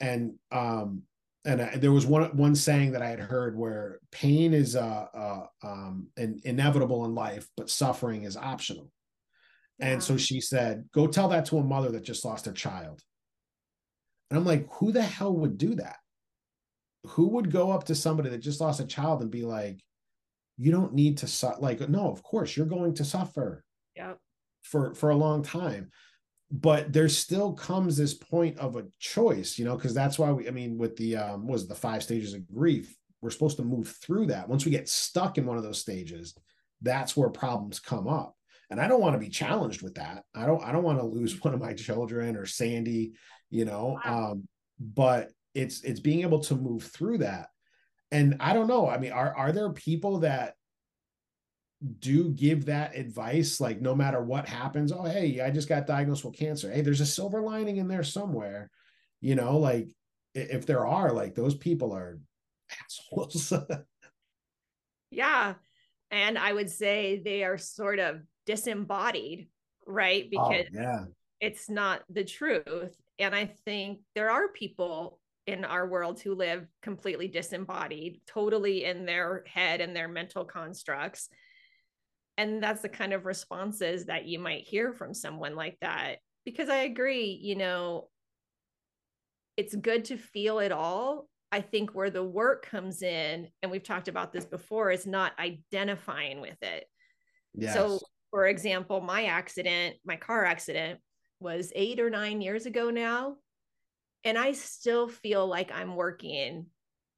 and 0.00 0.34
um 0.50 1.02
and 1.44 1.62
I, 1.62 1.76
there 1.76 1.92
was 1.92 2.04
one 2.04 2.36
one 2.36 2.56
saying 2.56 2.92
that 2.92 3.02
I 3.02 3.08
had 3.10 3.20
heard 3.20 3.56
where 3.56 4.00
pain 4.10 4.52
is 4.54 4.74
uh, 4.74 5.06
uh 5.14 5.46
um 5.62 6.08
an 6.16 6.40
inevitable 6.42 7.04
in 7.04 7.14
life, 7.14 7.46
but 7.56 7.70
suffering 7.70 8.24
is 8.24 8.36
optional. 8.36 8.90
Yeah. 9.78 9.90
And 9.90 10.02
so 10.02 10.16
she 10.16 10.40
said, 10.40 10.88
"Go 10.92 11.06
tell 11.06 11.28
that 11.28 11.44
to 11.46 11.58
a 11.58 11.62
mother 11.62 11.92
that 11.92 12.02
just 12.02 12.24
lost 12.24 12.46
her 12.46 12.52
child." 12.52 13.00
And 14.30 14.38
I'm 14.38 14.44
like, 14.44 14.66
"Who 14.80 14.90
the 14.90 15.04
hell 15.04 15.32
would 15.36 15.58
do 15.58 15.76
that? 15.76 15.98
Who 17.04 17.28
would 17.28 17.52
go 17.52 17.70
up 17.70 17.84
to 17.84 17.94
somebody 17.94 18.30
that 18.30 18.38
just 18.38 18.60
lost 18.60 18.80
a 18.80 18.84
child 18.84 19.22
and 19.22 19.30
be 19.30 19.42
like, 19.42 19.80
you 20.56 20.72
don't 20.72 20.94
need 20.94 21.18
to 21.18 21.26
su-? 21.26 21.60
like 21.60 21.86
no, 21.88 22.10
of 22.10 22.22
course 22.22 22.56
you're 22.56 22.66
going 22.66 22.94
to 22.94 23.04
suffer." 23.04 23.64
Yeah. 23.94 24.14
For 24.62 24.94
for 24.94 25.10
a 25.10 25.16
long 25.16 25.42
time 25.42 25.90
but 26.50 26.92
there 26.92 27.08
still 27.08 27.52
comes 27.52 27.96
this 27.96 28.14
point 28.14 28.58
of 28.58 28.76
a 28.76 28.86
choice, 29.00 29.58
you 29.58 29.64
know, 29.64 29.76
because 29.76 29.94
that's 29.94 30.18
why 30.18 30.30
we, 30.30 30.46
I 30.46 30.52
mean, 30.52 30.78
with 30.78 30.96
the 30.96 31.16
um, 31.16 31.46
was 31.46 31.66
the 31.66 31.74
five 31.74 32.02
stages 32.02 32.34
of 32.34 32.46
grief, 32.46 32.94
we're 33.20 33.30
supposed 33.30 33.56
to 33.56 33.64
move 33.64 33.88
through 34.00 34.26
that. 34.26 34.48
Once 34.48 34.64
we 34.64 34.70
get 34.70 34.88
stuck 34.88 35.38
in 35.38 35.46
one 35.46 35.56
of 35.56 35.64
those 35.64 35.80
stages, 35.80 36.36
that's 36.82 37.16
where 37.16 37.30
problems 37.30 37.80
come 37.80 38.06
up. 38.06 38.36
And 38.70 38.80
I 38.80 38.86
don't 38.88 39.00
want 39.00 39.14
to 39.14 39.20
be 39.20 39.28
challenged 39.28 39.82
with 39.82 39.94
that. 39.94 40.24
I 40.34 40.46
don't, 40.46 40.62
I 40.62 40.72
don't 40.72 40.84
want 40.84 40.98
to 40.98 41.04
lose 41.04 41.40
one 41.44 41.54
of 41.54 41.60
my 41.60 41.72
children 41.72 42.36
or 42.36 42.46
Sandy, 42.46 43.14
you 43.50 43.64
know. 43.64 43.98
Um, 44.04 44.46
but 44.78 45.30
it's 45.54 45.82
it's 45.82 46.00
being 46.00 46.22
able 46.22 46.40
to 46.40 46.54
move 46.54 46.84
through 46.84 47.18
that. 47.18 47.48
And 48.10 48.36
I 48.40 48.52
don't 48.52 48.68
know. 48.68 48.88
I 48.88 48.98
mean, 48.98 49.12
are 49.12 49.34
are 49.36 49.52
there 49.52 49.70
people 49.72 50.20
that 50.20 50.54
do 51.98 52.30
give 52.30 52.66
that 52.66 52.96
advice 52.96 53.60
like 53.60 53.80
no 53.82 53.94
matter 53.94 54.22
what 54.22 54.48
happens 54.48 54.90
oh 54.90 55.02
hey 55.02 55.40
i 55.42 55.50
just 55.50 55.68
got 55.68 55.86
diagnosed 55.86 56.24
with 56.24 56.36
cancer. 56.36 56.72
Hey 56.72 56.80
there's 56.80 57.02
a 57.02 57.06
silver 57.06 57.42
lining 57.42 57.76
in 57.76 57.86
there 57.86 58.02
somewhere 58.02 58.70
you 59.20 59.34
know 59.34 59.58
like 59.58 59.94
if 60.34 60.64
there 60.66 60.86
are 60.86 61.12
like 61.12 61.34
those 61.34 61.54
people 61.54 61.92
are 61.92 62.18
assholes. 62.82 63.52
Yeah 65.10 65.54
and 66.10 66.36
i 66.36 66.52
would 66.52 66.70
say 66.70 67.20
they 67.24 67.44
are 67.44 67.58
sort 67.58 67.98
of 67.98 68.20
disembodied 68.44 69.48
right? 69.86 70.24
Oh, 70.24 70.28
because 70.30 70.66
oh, 70.74 70.80
yeah. 70.80 71.04
it's 71.40 71.70
not 71.70 72.02
the 72.10 72.24
truth 72.24 72.96
and 73.18 73.34
i 73.34 73.46
think 73.64 74.00
there 74.14 74.30
are 74.30 74.48
people 74.48 75.20
in 75.46 75.64
our 75.64 75.86
world 75.86 76.20
who 76.20 76.34
live 76.34 76.66
completely 76.82 77.28
disembodied 77.28 78.20
totally 78.26 78.84
in 78.84 79.06
their 79.06 79.44
head 79.46 79.80
and 79.80 79.94
their 79.94 80.08
mental 80.08 80.44
constructs. 80.44 81.28
And 82.36 82.62
that's 82.62 82.82
the 82.82 82.88
kind 82.88 83.12
of 83.12 83.24
responses 83.24 84.06
that 84.06 84.26
you 84.26 84.38
might 84.38 84.64
hear 84.64 84.92
from 84.92 85.14
someone 85.14 85.54
like 85.54 85.78
that. 85.80 86.16
Because 86.44 86.68
i 86.68 86.78
agree 86.78 87.38
you 87.42 87.56
know 87.56 88.08
it's 89.56 89.74
good 89.74 90.04
to 90.06 90.18
feel 90.18 90.58
it 90.58 90.70
all. 90.70 91.28
I 91.50 91.60
think 91.62 91.94
where 91.94 92.10
the 92.10 92.22
work 92.22 92.66
comes 92.66 93.02
in 93.02 93.48
and 93.62 93.70
we've 93.70 93.82
talked 93.82 94.08
about 94.08 94.32
this 94.32 94.44
before 94.44 94.90
is 94.90 95.06
not 95.06 95.32
identifying 95.38 96.40
with 96.40 96.62
it. 96.62 96.84
Yes. 97.54 97.72
so 97.72 97.98
for 98.30 98.46
example 98.46 99.00
my 99.00 99.24
accident 99.24 99.96
my 100.04 100.16
car 100.16 100.44
accident 100.44 101.00
was 101.40 101.72
8 101.74 102.00
or 102.00 102.10
9 102.10 102.42
years 102.42 102.66
ago 102.66 102.90
now 102.90 103.36
and 104.26 104.36
i 104.36 104.52
still 104.52 105.08
feel 105.08 105.46
like 105.46 105.72
i'm 105.72 105.96
working 105.96 106.66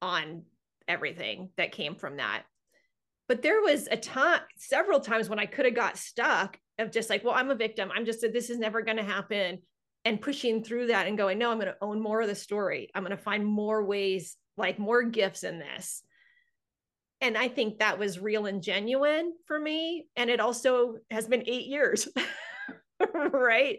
on 0.01 0.43
everything 0.87 1.49
that 1.57 1.73
came 1.73 1.95
from 1.95 2.17
that 2.17 2.43
but 3.29 3.43
there 3.43 3.61
was 3.61 3.87
a 3.89 3.95
time, 3.95 4.41
several 4.57 4.99
times 4.99 5.29
when 5.29 5.39
I 5.39 5.45
could 5.45 5.65
have 5.65 5.75
got 5.75 5.99
stuck 5.99 6.57
of 6.79 6.91
just 6.91 7.11
like, 7.11 7.23
well, 7.23 7.35
I'm 7.35 7.51
a 7.51 7.55
victim. 7.55 7.91
I'm 7.95 8.03
just, 8.03 8.21
this 8.21 8.49
is 8.49 8.57
never 8.57 8.81
going 8.81 8.97
to 8.97 9.03
happen. 9.03 9.59
And 10.03 10.19
pushing 10.19 10.63
through 10.63 10.87
that 10.87 11.05
and 11.05 11.17
going, 11.17 11.37
no, 11.37 11.51
I'm 11.51 11.59
going 11.59 11.67
to 11.67 11.77
own 11.79 12.01
more 12.01 12.21
of 12.21 12.27
the 12.27 12.33
story. 12.33 12.89
I'm 12.95 13.03
going 13.03 13.15
to 13.15 13.21
find 13.21 13.45
more 13.45 13.85
ways, 13.85 14.35
like 14.57 14.79
more 14.79 15.03
gifts 15.03 15.43
in 15.43 15.59
this. 15.59 16.01
And 17.21 17.37
I 17.37 17.49
think 17.49 17.79
that 17.79 17.99
was 17.99 18.17
real 18.17 18.47
and 18.47 18.63
genuine 18.63 19.33
for 19.45 19.59
me. 19.59 20.07
And 20.15 20.31
it 20.31 20.39
also 20.39 20.95
has 21.11 21.27
been 21.27 21.43
eight 21.45 21.67
years, 21.67 22.07
right? 23.31 23.77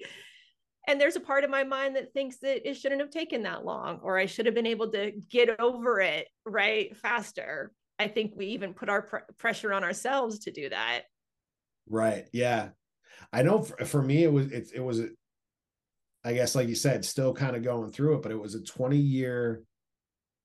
And 0.89 1.01
there's 1.01 1.17
a 1.17 1.21
part 1.21 1.45
of 1.45 1.51
my 1.51 1.65
mind 1.65 1.97
that 1.97 2.13
thinks 2.13 2.39
that 2.39 2.69
it 2.69 2.75
shouldn't 2.75 3.01
have 3.01 3.11
taken 3.11 3.43
that 3.43 3.65
long, 3.65 4.01
or 4.03 4.19
I 4.19 4.27
should 4.27 4.47
have 4.47 4.55
been 4.55 4.67
able 4.67 4.91
to 4.93 5.13
get 5.29 5.61
over 5.61 6.01
it 6.01 6.27
right 6.45 6.97
faster. 6.97 7.73
I 7.99 8.09
think 8.09 8.33
we 8.35 8.47
even 8.47 8.73
put 8.73 8.89
our 8.89 9.03
pr- 9.03 9.33
pressure 9.39 9.73
on 9.73 9.85
ourselves 9.85 10.41
to 10.41 10.51
do 10.51 10.71
that. 10.71 11.03
Right. 11.89 12.27
Yeah. 12.33 12.71
I 13.33 13.43
know 13.43 13.63
for, 13.63 13.85
for 13.85 14.03
me, 14.03 14.25
it 14.25 14.33
was, 14.33 14.51
it, 14.51 14.71
it 14.75 14.81
was, 14.81 15.03
I 16.25 16.33
guess, 16.33 16.55
like 16.55 16.69
you 16.69 16.75
said, 16.75 17.05
still 17.05 17.35
kind 17.35 17.57
of 17.57 17.63
going 17.63 17.93
through 17.93 18.17
it, 18.17 18.23
but 18.23 18.33
it 18.33 18.41
was 18.41 18.55
a 18.55 18.63
20 18.63 18.97
year 18.97 19.63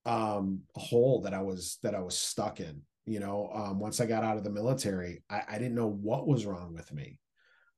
um 0.05 0.61
hole 0.75 1.21
that 1.21 1.33
I 1.33 1.41
was, 1.41 1.79
that 1.81 1.95
I 1.95 1.99
was 1.99 2.15
stuck 2.15 2.59
in, 2.59 2.81
you 3.05 3.19
know, 3.19 3.49
um, 3.53 3.79
once 3.79 3.99
I 3.99 4.05
got 4.05 4.23
out 4.23 4.37
of 4.37 4.43
the 4.43 4.51
military, 4.51 5.23
I, 5.29 5.41
I 5.49 5.57
didn't 5.57 5.75
know 5.75 5.87
what 5.87 6.27
was 6.27 6.45
wrong 6.45 6.73
with 6.73 6.91
me. 6.93 7.19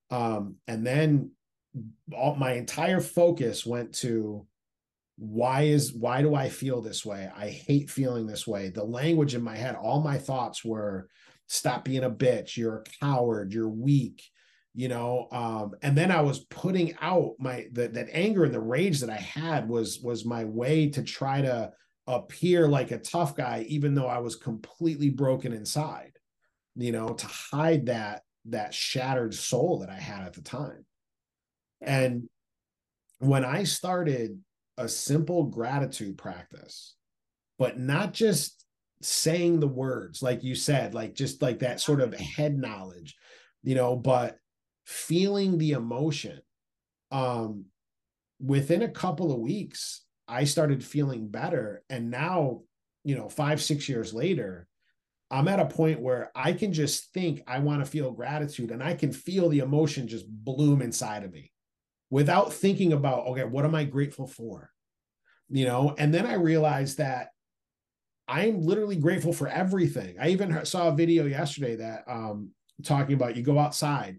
Um, 0.10 0.56
and 0.68 0.86
then 0.86 1.32
all 2.16 2.36
my 2.36 2.54
entire 2.54 3.00
focus 3.00 3.66
went 3.66 3.94
to 3.94 4.46
why 5.18 5.64
is 5.64 5.94
why 5.94 6.22
do 6.22 6.36
i 6.36 6.48
feel 6.48 6.82
this 6.82 7.06
way? 7.06 7.30
I 7.36 7.50
hate 7.50 7.90
feeling 7.90 8.28
this 8.28 8.46
way. 8.46 8.70
The 8.70 8.84
language 8.84 9.36
in 9.36 9.44
my 9.44 9.56
head 9.56 9.76
all 9.76 10.02
my 10.02 10.18
thoughts 10.18 10.64
were 10.64 11.10
stop 11.48 11.86
being 11.86 12.04
a 12.04 12.10
bitch. 12.10 12.58
You're 12.58 12.80
a 12.80 13.06
coward. 13.06 13.54
You're 13.54 13.70
weak. 13.70 14.24
You 14.74 14.90
know 14.90 15.28
um 15.32 15.72
and 15.82 15.98
then 15.98 16.12
i 16.12 16.22
was 16.22 16.46
putting 16.46 16.94
out 17.02 17.32
my 17.40 17.66
the, 17.72 17.88
that 17.88 18.10
anger 18.12 18.44
and 18.44 18.54
the 18.54 18.60
rage 18.60 19.00
that 19.00 19.10
i 19.10 19.16
had 19.18 19.68
was 19.68 20.00
was 20.04 20.24
my 20.24 20.46
way 20.46 20.88
to 20.90 21.02
try 21.02 21.42
to 21.42 21.72
appear 22.06 22.68
like 22.68 22.92
a 22.92 23.00
tough 23.00 23.36
guy 23.36 23.66
even 23.68 23.96
though 23.96 24.06
i 24.06 24.20
was 24.20 24.36
completely 24.36 25.10
broken 25.10 25.52
inside 25.52 26.12
you 26.76 26.92
know 26.92 27.10
to 27.10 27.26
hide 27.26 27.88
that 27.88 28.22
that 28.46 28.72
shattered 28.74 29.34
soul 29.34 29.80
that 29.80 29.90
i 29.90 30.00
had 30.00 30.24
at 30.24 30.34
the 30.34 30.42
time 30.42 30.86
yeah. 31.82 32.00
and 32.02 32.30
when 33.20 33.46
i 33.46 33.64
started 33.64 34.40
a 34.78 34.88
simple 34.88 35.44
gratitude 35.44 36.18
practice 36.18 36.96
but 37.58 37.80
not 37.80 38.14
just 38.14 38.66
saying 39.02 39.60
the 39.60 39.68
words 39.68 40.22
like 40.22 40.44
you 40.44 40.56
said 40.56 40.94
like 40.94 41.14
just 41.14 41.42
like 41.42 41.60
that 41.60 41.80
sort 41.80 42.02
of 42.02 42.14
head 42.14 42.58
knowledge 42.58 43.16
you 43.64 43.76
know 43.76 43.96
but 43.96 44.38
feeling 44.86 45.58
the 45.58 45.72
emotion 45.72 46.40
um 47.12 47.66
within 48.40 48.82
a 48.82 48.90
couple 48.90 49.32
of 49.32 49.40
weeks 49.40 50.04
i 50.28 50.44
started 50.44 50.84
feeling 50.84 51.28
better. 51.28 51.84
And 51.90 52.12
now 52.12 52.62
you 53.04 53.16
know 53.16 53.30
5 53.30 53.62
6 53.62 53.88
years 53.88 54.14
later 54.14 54.68
i'm 55.32 55.48
at 55.48 55.60
a 55.60 55.66
point 55.66 56.02
where 56.02 56.32
i 56.36 56.52
can 56.52 56.74
just 56.74 57.14
think 57.14 57.42
i 57.48 57.60
want 57.60 57.84
to 57.84 57.90
feel 57.90 58.12
gratitude 58.12 58.72
and 58.72 58.84
i 58.84 58.94
can 58.94 59.12
feel 59.12 59.48
the 59.50 59.60
emotion 59.60 60.08
just 60.08 60.26
bloom 60.30 60.82
inside 60.82 61.24
of 61.24 61.32
me 61.32 61.52
without 62.10 62.54
thinking 62.54 62.94
about 62.94 63.28
okay 63.28 63.44
what 63.44 63.66
am 63.66 63.76
i 63.76 63.84
grateful 63.84 64.28
for 64.28 64.72
you 65.50 65.66
know 65.66 65.96
and 65.98 66.14
then 66.14 66.26
i 66.26 66.34
realized 66.34 66.98
that 66.98 67.30
i'm 68.28 68.62
literally 68.62 68.96
grateful 68.96 69.34
for 69.34 69.48
everything 69.48 70.16
i 70.20 70.30
even 70.30 70.66
saw 70.66 70.88
a 70.88 70.96
video 70.96 71.26
yesterday 71.26 71.76
that 71.76 72.04
um 72.08 72.52
talking 72.84 73.14
about 73.16 73.36
you 73.36 73.44
go 73.44 73.58
outside 73.58 74.18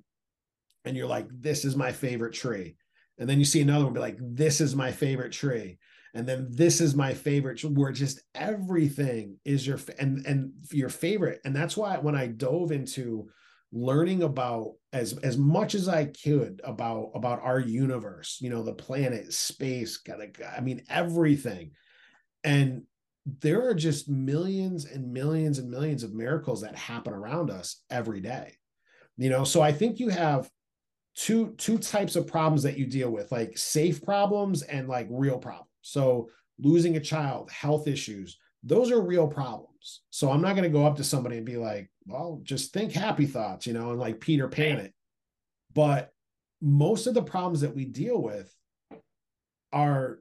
and 0.84 0.96
you're 0.96 1.06
like, 1.06 1.28
this 1.30 1.64
is 1.64 1.76
my 1.76 1.92
favorite 1.92 2.32
tree. 2.32 2.76
And 3.18 3.28
then 3.28 3.38
you 3.38 3.44
see 3.44 3.60
another 3.60 3.84
one 3.84 3.94
be 3.94 4.00
like, 4.00 4.18
this 4.20 4.60
is 4.60 4.74
my 4.74 4.92
favorite 4.92 5.32
tree. 5.32 5.78
And 6.14 6.26
then 6.26 6.48
this 6.50 6.80
is 6.80 6.94
my 6.94 7.12
favorite, 7.14 7.62
where 7.62 7.92
just 7.92 8.22
everything 8.34 9.36
is 9.44 9.66
your 9.66 9.78
and 9.98 10.24
and 10.26 10.52
your 10.72 10.88
favorite. 10.88 11.40
And 11.44 11.54
that's 11.54 11.76
why 11.76 11.98
when 11.98 12.16
I 12.16 12.28
dove 12.28 12.72
into 12.72 13.28
learning 13.72 14.22
about 14.22 14.74
as 14.92 15.18
as 15.18 15.36
much 15.36 15.74
as 15.74 15.88
I 15.88 16.06
could 16.06 16.60
about 16.64 17.12
about 17.14 17.42
our 17.42 17.60
universe, 17.60 18.38
you 18.40 18.50
know, 18.50 18.62
the 18.62 18.72
planet, 18.72 19.32
space, 19.32 20.00
I 20.56 20.60
mean 20.60 20.82
everything. 20.88 21.72
And 22.44 22.82
there 23.40 23.68
are 23.68 23.74
just 23.74 24.08
millions 24.08 24.86
and 24.86 25.12
millions 25.12 25.58
and 25.58 25.70
millions 25.70 26.02
of 26.02 26.14
miracles 26.14 26.62
that 26.62 26.76
happen 26.76 27.12
around 27.12 27.50
us 27.50 27.82
every 27.90 28.20
day. 28.20 28.54
You 29.18 29.28
know, 29.28 29.44
so 29.44 29.60
I 29.60 29.72
think 29.72 29.98
you 29.98 30.08
have 30.08 30.48
two 31.18 31.52
two 31.58 31.78
types 31.78 32.14
of 32.14 32.28
problems 32.28 32.62
that 32.62 32.78
you 32.78 32.86
deal 32.86 33.10
with 33.10 33.32
like 33.32 33.58
safe 33.58 34.02
problems 34.04 34.62
and 34.62 34.88
like 34.88 35.08
real 35.10 35.38
problems 35.38 35.68
so 35.82 36.30
losing 36.60 36.96
a 36.96 37.00
child 37.00 37.50
health 37.50 37.88
issues 37.88 38.38
those 38.62 38.92
are 38.92 39.00
real 39.00 39.26
problems 39.26 40.02
so 40.10 40.30
i'm 40.30 40.40
not 40.40 40.54
going 40.54 40.62
to 40.62 40.78
go 40.78 40.86
up 40.86 40.96
to 40.96 41.02
somebody 41.02 41.36
and 41.36 41.44
be 41.44 41.56
like 41.56 41.90
well 42.08 42.40
just 42.42 42.72
think 42.72 42.92
happy 42.92 43.26
thoughts 43.26 43.66
you 43.66 43.72
know 43.72 43.90
and 43.90 44.00
like 44.00 44.20
peter 44.20 44.48
pan 44.48 44.78
it 44.78 44.92
but 45.74 46.10
most 46.60 47.06
of 47.06 47.14
the 47.14 47.22
problems 47.22 47.60
that 47.60 47.74
we 47.74 47.84
deal 47.84 48.20
with 48.20 48.52
are 49.72 50.18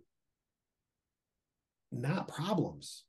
not 1.92 2.28
problems 2.28 3.06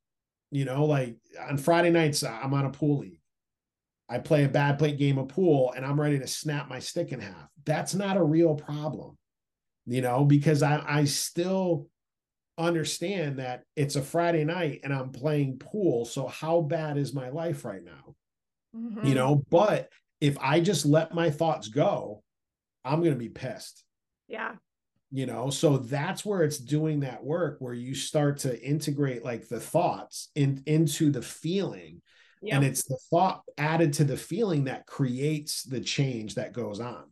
you 0.51 0.65
know 0.65 0.87
like 0.87 1.17
on 1.49 1.59
friday 1.59 1.91
nights 1.91 2.23
uh, 2.23 2.39
i'm 2.43 2.55
on 2.55 2.65
a 2.65 2.71
pool 2.71 2.99
league 2.99 3.21
I 4.09 4.19
play 4.19 4.45
a 4.45 4.49
bad 4.49 4.79
plate 4.79 4.99
game 4.99 5.19
of 5.19 5.29
pool 5.29 5.73
and 5.77 5.85
I'm 5.85 6.01
ready 6.01 6.19
to 6.19 6.27
snap 6.27 6.69
my 6.69 6.79
stick 6.79 7.13
in 7.13 7.21
half. 7.21 7.49
That's 7.65 7.95
not 7.95 8.17
a 8.17 8.23
real 8.23 8.55
problem, 8.55 9.19
you 9.87 10.01
know, 10.01 10.25
because 10.25 10.63
I, 10.63 10.83
I 10.87 11.05
still 11.05 11.89
understand 12.57 13.39
that 13.39 13.65
it's 13.77 13.97
a 13.97 14.03
Friday 14.03 14.45
night 14.45 14.81
and 14.83 14.95
I'm 14.95 15.11
playing 15.11 15.59
pool. 15.59 16.07
So 16.07 16.27
how 16.27 16.63
bad 16.63 16.97
is 16.97 17.13
my 17.13 17.29
life 17.29 17.65
right 17.65 17.85
now? 17.85 18.15
Mm-hmm. 18.77 19.07
You 19.07 19.15
know, 19.15 19.45
but 19.51 19.89
if 20.21 20.37
I 20.41 20.61
just 20.61 20.87
let 20.87 21.15
my 21.15 21.31
thoughts 21.31 21.69
go, 21.69 22.23
I'm 22.85 23.01
going 23.01 23.13
to 23.13 23.19
be 23.19 23.29
pissed. 23.29 23.85
Yeah. 24.29 24.55
You 25.11 25.27
know, 25.27 25.49
so 25.49 25.79
that's 25.79 26.25
where 26.25 26.43
it's 26.43 26.59
doing 26.59 27.01
that 27.01 27.25
work 27.25 27.57
where 27.61 27.73
you 27.73 27.95
start 27.95 28.39
to 28.41 28.63
integrate 28.63 29.25
like 29.25 29.49
the 29.49 29.61
thoughts 29.61 30.31
in 30.35 30.63
into 30.67 31.11
the 31.11 31.23
feeling 31.23 32.03
Yep. 32.43 32.55
And 32.55 32.65
it's 32.65 32.85
the 32.85 32.99
thought 33.11 33.43
added 33.57 33.93
to 33.95 34.05
the 34.05 34.17
feeling 34.17 34.65
that 34.65 34.87
creates 34.87 35.65
the 35.65 35.81
change 35.81 36.37
that 36.37 36.53
goes 36.53 36.81
on. 36.81 37.05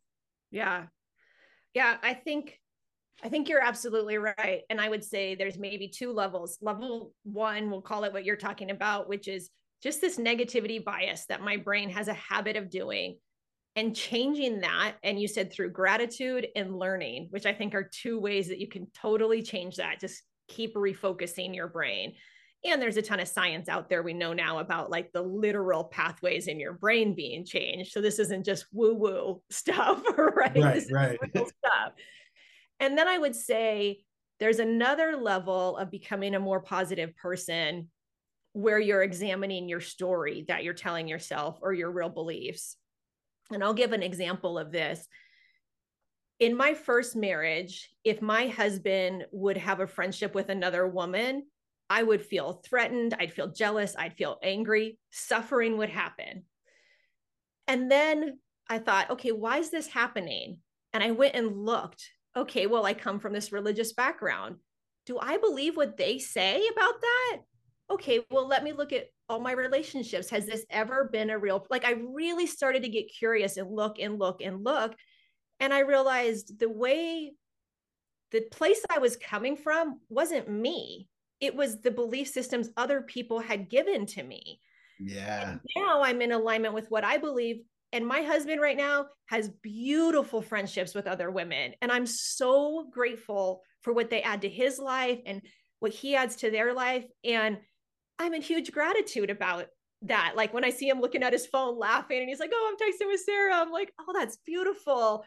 Yeah. 0.51 0.85
Yeah. 1.75 1.97
I 2.03 2.15
think, 2.15 2.59
I 3.25 3.29
think 3.29 3.49
you're 3.49 3.63
absolutely 3.63 4.19
right. 4.19 4.63
And 4.71 4.81
I 4.81 4.89
would 4.89 5.03
say 5.03 5.35
there's 5.35 5.59
maybe 5.59 5.89
two 5.89 6.13
levels. 6.13 6.59
Level 6.61 7.13
one, 7.25 7.71
we'll 7.71 7.83
call 7.83 8.05
it 8.05 8.13
what 8.13 8.25
you're 8.25 8.37
talking 8.37 8.71
about, 8.71 9.09
which 9.09 9.27
is 9.27 9.51
just 9.87 10.01
this 10.01 10.19
negativity 10.19 10.85
bias 10.85 11.27
that 11.27 11.43
my 11.43 11.57
brain 11.57 11.89
has 11.91 12.09
a 12.09 12.15
habit 12.15 12.57
of 12.57 12.69
doing 12.69 13.19
and 13.77 13.95
changing 13.95 14.61
that. 14.61 14.95
And 15.05 15.21
you 15.21 15.29
said 15.29 15.53
through 15.53 15.71
gratitude 15.71 16.49
and 16.57 16.77
learning, 16.77 17.29
which 17.31 17.47
I 17.47 17.53
think 17.53 17.73
are 17.75 17.89
two 17.89 18.19
ways 18.19 18.49
that 18.49 18.59
you 18.59 18.67
can 18.67 18.89
totally 19.01 19.43
change 19.43 19.77
that. 19.77 20.01
Just 20.01 20.25
keep 20.49 20.75
refocusing 20.75 21.55
your 21.55 21.69
brain 21.69 22.15
and 22.65 22.83
there's 22.83 22.97
a 22.97 23.03
ton 23.03 23.21
of 23.21 23.29
science 23.29 23.69
out 23.69 23.89
there 23.89 24.03
we 24.03 24.13
know 24.13 24.33
now 24.33 24.59
about 24.59 24.91
like 24.91 25.13
the 25.13 25.23
literal 25.23 25.85
pathways 25.85 26.49
in 26.49 26.59
your 26.59 26.73
brain 26.73 27.15
being 27.15 27.45
changed 27.45 27.93
so 27.93 28.01
this 28.01 28.19
isn't 28.19 28.45
just 28.45 28.67
woo 28.73 28.95
woo 28.95 29.43
stuff 29.51 30.03
right 30.17 30.57
right, 30.57 30.87
right. 30.91 31.19
stuff 31.33 31.93
and 32.81 32.97
then 32.97 33.09
i 33.09 33.19
would 33.19 33.35
say 33.35 34.01
there's 34.39 34.59
another 34.59 35.17
level 35.17 35.77
of 35.77 35.91
becoming 35.91 36.35
a 36.35 36.41
more 36.41 36.61
positive 36.61 37.17
person 37.17 37.89
where 38.57 38.79
you're 38.79 39.03
examining 39.03 39.69
your 39.69 39.81
story 39.81 40.45
that 40.49 40.65
you're 40.65 40.75
telling 40.75 41.07
yourself 41.07 41.59
or 41.63 41.73
your 41.73 41.91
real 41.91 42.09
beliefs 42.09 42.77
and 43.53 43.63
i'll 43.63 43.75
give 43.75 43.93
an 43.93 44.03
example 44.03 44.59
of 44.59 44.73
this 44.73 45.07
in 46.39 46.55
my 46.55 46.75
first 46.75 47.17
marriage, 47.17 47.91
if 48.05 48.21
my 48.21 48.49
husband 48.49 49.25
would 49.33 49.57
have 49.57 49.81
a 49.81 49.87
friendship 49.87 50.35
with 50.35 50.51
another 50.51 50.87
woman, 50.87 51.47
I 51.89 52.03
would 52.03 52.25
feel 52.25 52.61
threatened, 52.65 53.15
I'd 53.19 53.33
feel 53.33 53.49
jealous, 53.49 53.95
I'd 53.99 54.17
feel 54.17 54.39
angry, 54.43 54.99
suffering 55.11 55.79
would 55.79 55.89
happen. 55.89 56.45
And 57.67 57.91
then 57.91 58.39
I 58.69 58.79
thought, 58.79 59.11
okay, 59.11 59.33
why 59.33 59.59
is 59.59 59.71
this 59.71 59.87
happening? 59.87 60.59
And 60.93 61.03
I 61.03 61.13
went 61.13 61.37
and 61.37 61.65
looked. 61.65 62.11
Okay, 62.37 62.67
well, 62.67 62.85
I 62.85 62.93
come 62.93 63.19
from 63.19 63.33
this 63.33 63.53
religious 63.53 63.93
background. 63.93 64.57
Do 65.07 65.19
I 65.19 65.39
believe 65.39 65.77
what 65.77 65.97
they 65.97 66.19
say 66.19 66.67
about 66.71 67.01
that? 67.01 67.39
Okay, 67.91 68.21
well, 68.31 68.49
let 68.49 68.65
me 68.65 68.73
look 68.73 68.93
at 68.93 69.07
all 69.29 69.41
my 69.41 69.53
relationships. 69.53 70.29
Has 70.31 70.47
this 70.47 70.65
ever 70.71 71.09
been 71.13 71.31
a 71.31 71.39
real, 71.39 71.65
like, 71.71 71.85
I 71.85 71.93
really 71.93 72.47
started 72.47 72.83
to 72.83 72.89
get 72.89 73.13
curious 73.17 73.57
and 73.57 73.71
look 73.71 73.99
and 74.01 74.19
look 74.19 74.41
and 74.43 74.65
look. 74.65 74.95
And 75.61 75.73
I 75.73 75.81
realized 75.81 76.59
the 76.59 76.69
way, 76.69 77.33
the 78.33 78.43
place 78.51 78.83
I 78.91 78.99
was 78.99 79.17
coming 79.17 79.57
from 79.57 80.01
wasn't 80.09 80.51
me 80.51 81.09
it 81.41 81.55
was 81.55 81.81
the 81.81 81.91
belief 81.91 82.29
systems 82.29 82.71
other 82.77 83.03
people 83.03 83.41
had 83.41 83.69
given 83.69 84.07
to 84.07 84.23
me. 84.23 84.61
Yeah. 84.99 85.51
And 85.51 85.61
now 85.77 86.03
I'm 86.03 86.23
in 86.23 86.33
alignment 86.33 86.75
with 86.75 86.91
what 86.91 87.05
I 87.05 87.19
believe. 87.19 87.59
And 87.93 88.07
my 88.07 88.23
husband 88.23 88.61
right 88.61 88.77
now 88.77 89.07
has 89.27 89.51
beautiful 89.63 90.43
friendships 90.43 90.95
with 90.95 91.07
other 91.07 91.31
women. 91.31 91.75
And 91.83 91.93
I'm 91.93 92.07
so 92.07 92.89
grateful 92.91 93.63
for 93.83 93.93
what 93.93 94.11
they 94.11 94.23
add 94.23 94.43
to 94.43 94.49
his 94.49 94.79
life 94.79 95.21
and 95.27 95.43
what 95.81 95.93
he 95.93 96.17
adds 96.17 96.37
to 96.37 96.51
their 96.51 96.73
life. 96.73 97.05
And 97.25 97.59
I'm 98.19 98.35
in 98.35 98.43
huge 98.43 98.73
gratitude 98.73 99.31
about 99.31 99.67
that. 100.03 100.35
Like 100.37 100.55
when 100.55 100.65
I 100.65 100.71
see 100.71 100.89
him 100.89 101.01
looking 101.01 101.23
at 101.23 101.33
his 101.33 101.47
phone 101.47 101.79
laughing 101.79 102.21
and 102.21 102.29
he's 102.29 102.41
like, 102.41 102.53
Oh, 102.55 102.71
I'm 102.71 102.77
texting 102.77 103.09
with 103.09 103.21
Sarah. 103.21 103.55
I'm 103.55 103.71
like, 103.71 103.93
Oh, 104.01 104.13
that's 104.13 104.39
beautiful. 104.39 105.25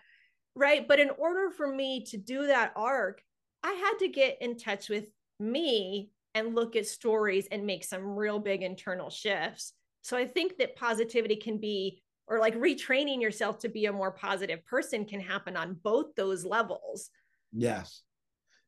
Right. 0.56 0.88
But 0.88 1.00
in 1.00 1.10
order 1.18 1.52
for 1.52 1.68
me 1.68 2.06
to 2.06 2.18
do 2.18 2.48
that 2.48 2.74
arc, 2.76 3.22
I 3.64 3.72
had 3.72 4.00
to 4.00 4.08
get 4.08 4.38
in 4.42 4.58
touch 4.58 4.90
with 4.90 5.06
me 5.40 6.12
and 6.36 6.56
look 6.56 6.76
at 6.76 6.88
stories 6.88 7.48
and 7.52 7.66
make 7.66 7.84
some 7.84 8.04
real 8.04 8.40
big 8.40 8.62
internal 8.62 9.10
shifts. 9.10 9.74
So 10.02 10.18
I 10.18 10.26
think 10.26 10.58
that 10.58 10.76
positivity 10.76 11.36
can 11.36 11.58
be, 11.58 12.02
or 12.28 12.40
like 12.40 12.56
retraining 12.56 13.22
yourself 13.22 13.60
to 13.60 13.70
be 13.70 13.86
a 13.86 13.94
more 13.94 14.12
positive 14.12 14.66
person 14.66 15.06
can 15.06 15.20
happen 15.20 15.58
on 15.58 15.78
both 15.84 16.16
those 16.16 16.46
levels. 16.46 17.10
Yes. 17.52 18.04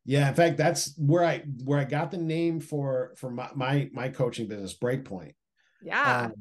Yeah. 0.05 0.29
In 0.29 0.35
fact, 0.35 0.57
that's 0.57 0.95
where 0.97 1.23
I 1.23 1.43
where 1.63 1.79
I 1.79 1.83
got 1.83 2.11
the 2.11 2.17
name 2.17 2.59
for 2.59 3.13
for 3.17 3.29
my 3.29 3.49
my, 3.55 3.89
my 3.93 4.09
coaching 4.09 4.47
business, 4.47 4.77
Breakpoint. 4.77 5.33
Yeah. 5.81 6.29
Um, 6.29 6.33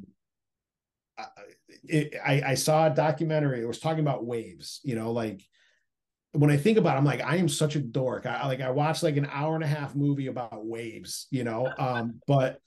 it, 1.84 2.14
I, 2.24 2.42
I 2.48 2.54
saw 2.54 2.86
a 2.86 2.94
documentary. 2.94 3.60
It 3.60 3.68
was 3.68 3.78
talking 3.78 4.00
about 4.00 4.24
waves. 4.24 4.80
You 4.82 4.94
know, 4.94 5.12
like 5.12 5.42
when 6.32 6.50
I 6.50 6.56
think 6.56 6.78
about 6.78 6.94
it, 6.94 6.98
I'm 6.98 7.04
like, 7.04 7.22
I 7.22 7.36
am 7.36 7.48
such 7.48 7.76
a 7.76 7.80
dork. 7.80 8.26
I 8.26 8.46
like 8.46 8.60
I 8.60 8.70
watched 8.70 9.02
like 9.02 9.16
an 9.16 9.28
hour 9.30 9.54
and 9.54 9.64
a 9.64 9.68
half 9.68 9.94
movie 9.94 10.28
about 10.28 10.64
waves, 10.64 11.26
you 11.30 11.44
know. 11.44 11.72
Um, 11.78 12.20
but 12.26 12.60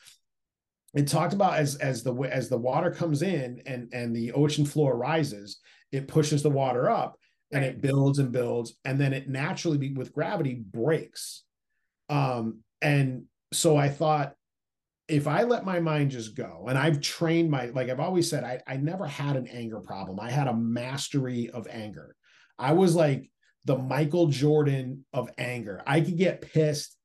it 0.94 1.08
talked 1.08 1.34
about 1.34 1.58
as 1.58 1.76
as 1.76 2.04
the 2.04 2.14
as 2.24 2.50
the 2.50 2.58
water 2.58 2.92
comes 2.92 3.22
in 3.22 3.62
and 3.66 3.90
and 3.94 4.16
the 4.16 4.34
ocean 4.34 4.66
floor 4.66 4.96
rises, 4.96 5.60
it 5.92 6.08
pushes 6.08 6.44
the 6.44 6.50
water 6.50 6.90
up 6.90 7.18
and 7.54 7.62
Right. 7.64 7.72
it 7.76 7.82
builds 7.82 8.20
and 8.20 8.32
builds 8.32 8.76
and 8.84 9.00
then 9.00 9.14
it 9.14 9.30
naturally 9.30 9.78
be, 9.78 9.94
with 9.94 10.14
gravity 10.14 10.56
breaks. 10.56 11.44
Um 12.10 12.60
and 12.82 13.26
so 13.54 13.78
i 13.78 13.88
thought 13.88 14.36
if 15.08 15.28
i 15.28 15.44
let 15.44 15.64
my 15.64 15.80
mind 15.80 16.12
just 16.12 16.36
go 16.36 16.66
and 16.68 16.78
i've 16.78 17.00
trained 17.00 17.50
my 17.50 17.68
like 17.68 17.90
i've 17.90 18.00
always 18.00 18.30
said 18.30 18.44
i, 18.44 18.60
I 18.68 18.78
never 18.78 19.06
had 19.06 19.36
an 19.38 19.48
anger 19.48 19.80
problem. 19.80 20.20
I 20.20 20.30
had 20.32 20.48
a 20.48 20.54
mastery 20.56 21.50
of 21.50 21.68
anger. 21.70 22.16
I 22.60 22.74
was 22.74 22.96
like 22.96 23.30
the 23.66 23.78
michael 23.78 24.28
jordan 24.28 25.06
of 25.14 25.30
anger. 25.38 25.82
I 25.88 26.02
could 26.02 26.18
get 26.18 26.42
pissed 26.42 26.98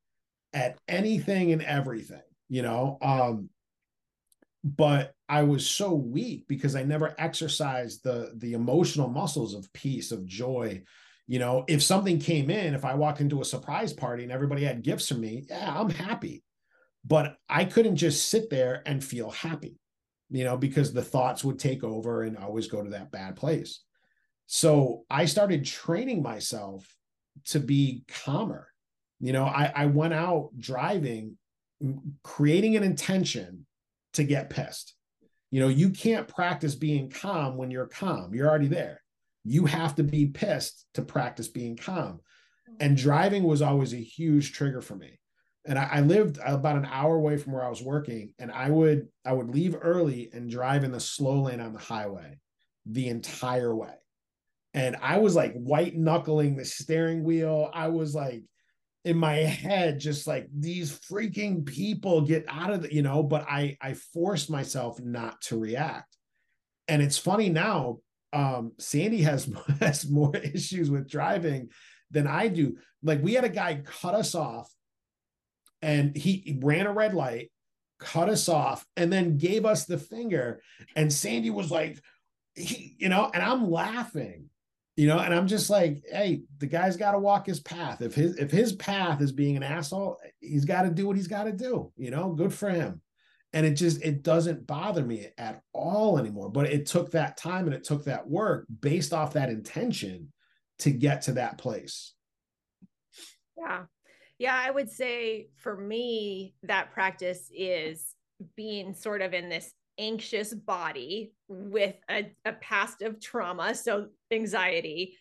at 0.52 0.78
anything 0.88 1.52
and 1.52 1.62
everything 1.62 2.22
you 2.48 2.62
know? 2.62 2.98
Um 3.02 3.50
but 4.76 5.14
i 5.28 5.42
was 5.42 5.68
so 5.68 5.94
weak 5.94 6.46
because 6.48 6.74
i 6.74 6.82
never 6.82 7.14
exercised 7.18 8.02
the 8.02 8.32
the 8.36 8.52
emotional 8.52 9.08
muscles 9.08 9.54
of 9.54 9.72
peace 9.72 10.12
of 10.12 10.26
joy. 10.26 10.82
You 11.26 11.38
know 11.38 11.64
if 11.68 11.82
something 11.82 12.18
came 12.18 12.50
in 12.50 12.74
if 12.74 12.84
i 12.84 12.94
walked 12.94 13.20
into 13.20 13.42
a 13.42 13.44
surprise 13.44 13.92
party 13.92 14.22
and 14.22 14.32
everybody 14.32 14.64
had 14.64 14.82
gifts 14.82 15.08
for 15.08 15.14
me 15.14 15.44
yeah 15.48 15.78
i'm 15.78 15.90
happy. 15.90 16.42
But 17.04 17.36
i 17.48 17.64
couldn't 17.64 17.96
just 17.96 18.28
sit 18.28 18.50
there 18.50 18.82
and 18.86 19.04
feel 19.04 19.30
happy 19.30 19.78
you 20.30 20.44
know 20.44 20.56
because 20.56 20.92
the 20.92 21.02
thoughts 21.02 21.44
would 21.44 21.58
take 21.58 21.84
over 21.84 22.22
and 22.22 22.36
always 22.36 22.68
go 22.68 22.82
to 22.82 22.90
that 22.90 23.10
bad 23.10 23.36
place. 23.36 23.82
So 24.46 25.04
i 25.10 25.26
started 25.26 25.64
training 25.64 26.22
myself 26.22 26.86
to 27.46 27.60
be 27.60 28.04
calmer. 28.08 28.68
You 29.20 29.32
know 29.32 29.44
i 29.44 29.70
i 29.74 29.86
went 29.86 30.14
out 30.14 30.50
driving 30.58 31.36
creating 32.22 32.76
an 32.76 32.82
intention 32.82 33.66
to 34.18 34.24
get 34.24 34.50
pissed. 34.50 34.94
You 35.50 35.60
know 35.60 35.68
you 35.68 35.90
can't 35.90 36.28
practice 36.28 36.74
being 36.74 37.08
calm 37.08 37.56
when 37.56 37.70
you're 37.70 37.86
calm. 37.86 38.34
You're 38.34 38.48
already 38.48 38.68
there. 38.68 39.02
You 39.44 39.64
have 39.64 39.94
to 39.94 40.02
be 40.02 40.26
pissed 40.26 40.84
to 40.94 41.02
practice 41.02 41.48
being 41.48 41.76
calm. 41.76 42.20
And 42.80 42.96
driving 42.96 43.44
was 43.44 43.62
always 43.62 43.94
a 43.94 43.98
huge 43.98 44.52
trigger 44.52 44.82
for 44.82 44.94
me. 44.94 45.18
And 45.66 45.78
I, 45.78 45.88
I, 45.90 46.00
lived 46.00 46.38
about 46.44 46.76
an 46.76 46.84
hour 46.84 47.16
away 47.16 47.36
from 47.36 47.52
where 47.52 47.64
i 47.64 47.68
was 47.68 47.82
working 47.82 48.32
and 48.38 48.50
i 48.50 48.70
would 48.70 49.08
i 49.24 49.32
would 49.32 49.50
leave 49.50 49.76
early 49.80 50.30
and 50.32 50.50
drive 50.50 50.84
in 50.84 50.92
the 50.92 51.00
slow 51.00 51.42
lane 51.42 51.60
on 51.60 51.72
the 51.72 51.78
highway 51.78 52.38
the 52.86 53.08
entire 53.08 53.74
way. 53.74 53.94
And 54.74 54.96
i 55.00 55.18
was 55.18 55.34
like 55.34 55.54
white 55.54 55.96
knuckling 55.96 56.56
the 56.56 56.64
steering 56.64 57.22
wheel. 57.22 57.70
I 57.72 57.88
was 57.88 58.14
like 58.14 58.42
in 59.04 59.16
my 59.16 59.36
head 59.36 60.00
just 60.00 60.26
like 60.26 60.48
these 60.52 60.98
freaking 61.00 61.64
people 61.64 62.22
get 62.22 62.44
out 62.48 62.72
of 62.72 62.82
the 62.82 62.94
you 62.94 63.02
know 63.02 63.22
but 63.22 63.42
i 63.48 63.76
i 63.80 63.94
forced 63.94 64.50
myself 64.50 65.00
not 65.00 65.40
to 65.40 65.58
react. 65.58 66.16
And 66.88 67.02
it's 67.02 67.18
funny 67.18 67.48
now 67.48 67.98
um 68.32 68.72
sandy 68.78 69.22
has 69.22 69.50
has 69.80 70.08
more 70.08 70.36
issues 70.54 70.90
with 70.90 71.08
driving 71.08 71.70
than 72.10 72.26
i 72.26 72.48
do. 72.48 72.76
Like 73.02 73.22
we 73.22 73.34
had 73.34 73.44
a 73.44 73.50
guy 73.50 73.82
cut 73.84 74.14
us 74.14 74.34
off 74.34 74.70
and 75.80 76.16
he, 76.16 76.42
he 76.44 76.58
ran 76.60 76.86
a 76.86 76.92
red 76.92 77.14
light 77.14 77.50
cut 78.00 78.28
us 78.28 78.48
off 78.48 78.86
and 78.96 79.12
then 79.12 79.38
gave 79.38 79.64
us 79.64 79.84
the 79.84 79.98
finger. 79.98 80.62
And 80.94 81.12
sandy 81.12 81.50
was 81.50 81.70
like 81.70 81.98
he, 82.58 82.96
you 82.98 83.08
know 83.08 83.30
and 83.32 83.42
i'm 83.42 83.70
laughing 83.70 84.47
you 84.98 85.06
know 85.06 85.20
and 85.20 85.32
i'm 85.32 85.46
just 85.46 85.70
like 85.70 86.02
hey 86.10 86.42
the 86.58 86.66
guy's 86.66 86.96
got 86.96 87.12
to 87.12 87.20
walk 87.20 87.46
his 87.46 87.60
path. 87.60 88.02
If 88.02 88.16
his 88.16 88.36
if 88.36 88.50
his 88.50 88.72
path 88.72 89.22
is 89.22 89.30
being 89.30 89.56
an 89.56 89.62
asshole 89.62 90.18
he's 90.40 90.64
got 90.64 90.82
to 90.82 90.90
do 90.90 91.06
what 91.06 91.16
he's 91.16 91.28
got 91.28 91.44
to 91.44 91.52
do 91.52 91.92
you 91.96 92.10
know 92.10 92.32
good 92.32 92.52
for 92.52 92.68
him. 92.68 93.00
And 93.52 93.64
it 93.64 93.74
just 93.74 94.02
it 94.02 94.24
doesn't 94.24 94.66
bother 94.66 95.04
me 95.04 95.28
at 95.38 95.62
all 95.72 96.18
anymore. 96.18 96.50
But 96.50 96.66
it 96.66 96.84
took 96.84 97.12
that 97.12 97.38
time 97.38 97.64
and 97.66 97.74
it 97.74 97.84
took 97.84 98.04
that 98.04 98.28
work 98.28 98.66
based 98.80 99.14
off 99.14 99.34
that 99.34 99.48
intention 99.48 100.32
to 100.80 100.90
get 100.90 101.22
to 101.22 101.32
that 101.34 101.56
place. 101.56 102.12
Yeah. 103.56 103.84
Yeah 104.38 104.60
i 104.66 104.70
would 104.70 104.90
say 104.90 105.48
for 105.56 105.76
me 105.76 106.54
that 106.64 106.92
practice 106.92 107.50
is 107.56 108.14
being 108.56 108.94
sort 108.94 109.22
of 109.22 109.32
in 109.32 109.48
this 109.48 109.72
anxious 109.98 110.54
body 110.54 111.32
with 111.48 111.94
a, 112.10 112.30
a 112.44 112.52
past 112.52 113.02
of 113.02 113.20
trauma, 113.20 113.74
so 113.74 114.08
anxiety. 114.30 115.16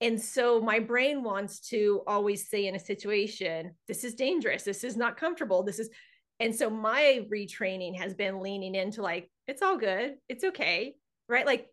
And 0.00 0.20
so 0.20 0.60
my 0.60 0.78
brain 0.78 1.22
wants 1.22 1.60
to 1.70 2.02
always 2.06 2.48
say 2.48 2.66
in 2.66 2.74
a 2.74 2.80
situation, 2.80 3.72
this 3.88 4.04
is 4.04 4.14
dangerous, 4.14 4.62
this 4.62 4.84
is 4.84 4.96
not 4.96 5.16
comfortable, 5.16 5.62
this 5.62 5.78
is. 5.78 5.90
And 6.38 6.54
so 6.54 6.68
my 6.68 7.26
retraining 7.32 7.96
has 7.98 8.12
been 8.12 8.40
leaning 8.40 8.74
into 8.74 9.00
like, 9.00 9.30
it's 9.46 9.62
all 9.62 9.78
good, 9.78 10.16
it's 10.28 10.44
okay, 10.44 10.96
right? 11.28 11.46
Like, 11.46 11.68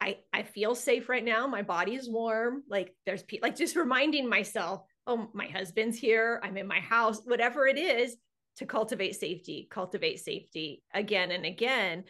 I, 0.00 0.18
I 0.32 0.42
feel 0.42 0.74
safe 0.74 1.08
right 1.08 1.24
now. 1.24 1.46
My 1.46 1.62
body 1.62 1.94
is 1.94 2.10
warm. 2.10 2.62
Like 2.68 2.94
there's 3.06 3.24
like 3.40 3.56
just 3.56 3.74
reminding 3.74 4.28
myself, 4.28 4.82
oh, 5.06 5.28
my 5.32 5.46
husband's 5.46 5.96
here. 5.96 6.40
I'm 6.44 6.58
in 6.58 6.66
my 6.66 6.80
house, 6.80 7.22
whatever 7.24 7.66
it 7.66 7.78
is 7.78 8.16
to 8.56 8.66
cultivate 8.66 9.16
safety, 9.16 9.66
cultivate 9.70 10.20
safety 10.20 10.82
again 10.92 11.30
and 11.30 11.44
again. 11.44 12.04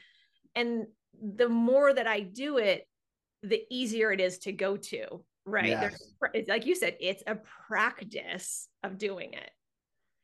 And 0.55 0.87
the 1.21 1.49
more 1.49 1.93
that 1.93 2.07
I 2.07 2.21
do 2.21 2.59
it, 2.59 2.87
the 3.43 3.63
easier 3.71 4.13
it 4.13 4.21
is 4.21 4.39
to 4.41 4.53
go 4.53 4.77
to, 4.77 5.25
right? 5.45 5.69
Yes. 5.69 6.13
There's, 6.35 6.49
like 6.49 6.67
you 6.67 6.75
said, 6.75 6.97
it's 7.01 7.23
a 7.27 7.39
practice 7.69 8.69
of 8.83 8.99
doing 8.99 9.33
it. 9.35 9.51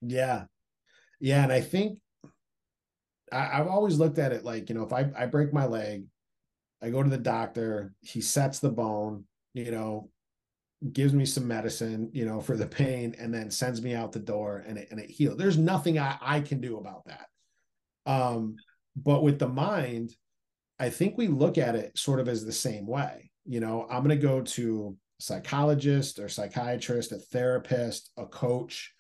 Yeah. 0.03 0.45
Yeah. 1.21 1.43
And 1.43 1.53
I 1.53 1.61
think 1.61 1.99
I, 3.33 3.45
have 3.45 3.69
always 3.69 3.99
looked 3.99 4.19
at 4.19 4.33
it 4.33 4.45
like, 4.45 4.69
you 4.69 4.75
know, 4.75 4.85
if 4.85 4.93
I, 4.93 5.11
I 5.17 5.27
break 5.27 5.53
my 5.53 5.67
leg, 5.67 6.05
I 6.83 6.91
go 6.91 7.03
to 7.03 7.11
the 7.11 7.19
doctor, 7.19 7.93
he 8.01 8.21
sets 8.21 8.59
the 8.59 8.71
bone, 8.71 9.25
you 9.53 9.71
know, 9.71 10.09
gives 10.93 11.12
me 11.12 11.27
some 11.27 11.47
medicine, 11.47 12.11
you 12.12 12.25
know, 12.25 12.40
for 12.40 12.57
the 12.57 12.66
pain, 12.66 13.14
and 13.19 13.33
then 13.33 13.51
sends 13.51 13.83
me 13.83 13.95
out 13.95 14.12
the 14.12 14.19
door 14.19 14.64
and 14.66 14.79
it, 14.79 14.88
and 14.90 14.99
it 14.99 15.11
heals. 15.11 15.37
There's 15.37 15.59
nothing 15.59 15.99
I, 15.99 16.16
I 16.21 16.40
can 16.40 16.61
do 16.61 16.79
about 16.79 17.05
that. 17.07 17.27
Um, 18.07 18.57
but 18.97 19.23
with 19.23 19.38
the 19.38 19.49
mind, 19.49 20.14
I 20.79 20.88
think 20.88 21.16
we 21.16 21.29
look 21.29 21.59
at 21.59 21.75
it 21.75 21.99
sort 21.99 22.21
of 22.21 22.29
as 22.29 22.45
the 22.45 22.53
same 22.53 22.87
way. 22.87 23.31
You 23.45 23.61
know, 23.61 23.87
I'm 23.90 24.03
going 24.03 24.19
to 24.19 24.27
go 24.27 24.40
to 24.40 24.97
a 25.19 25.23
psychologist 25.23 26.19
or 26.19 26.29
psychiatrist, 26.29 27.12
a 27.12 27.16
therapist, 27.19 28.11
a 28.16 28.27
coach, 28.27 28.93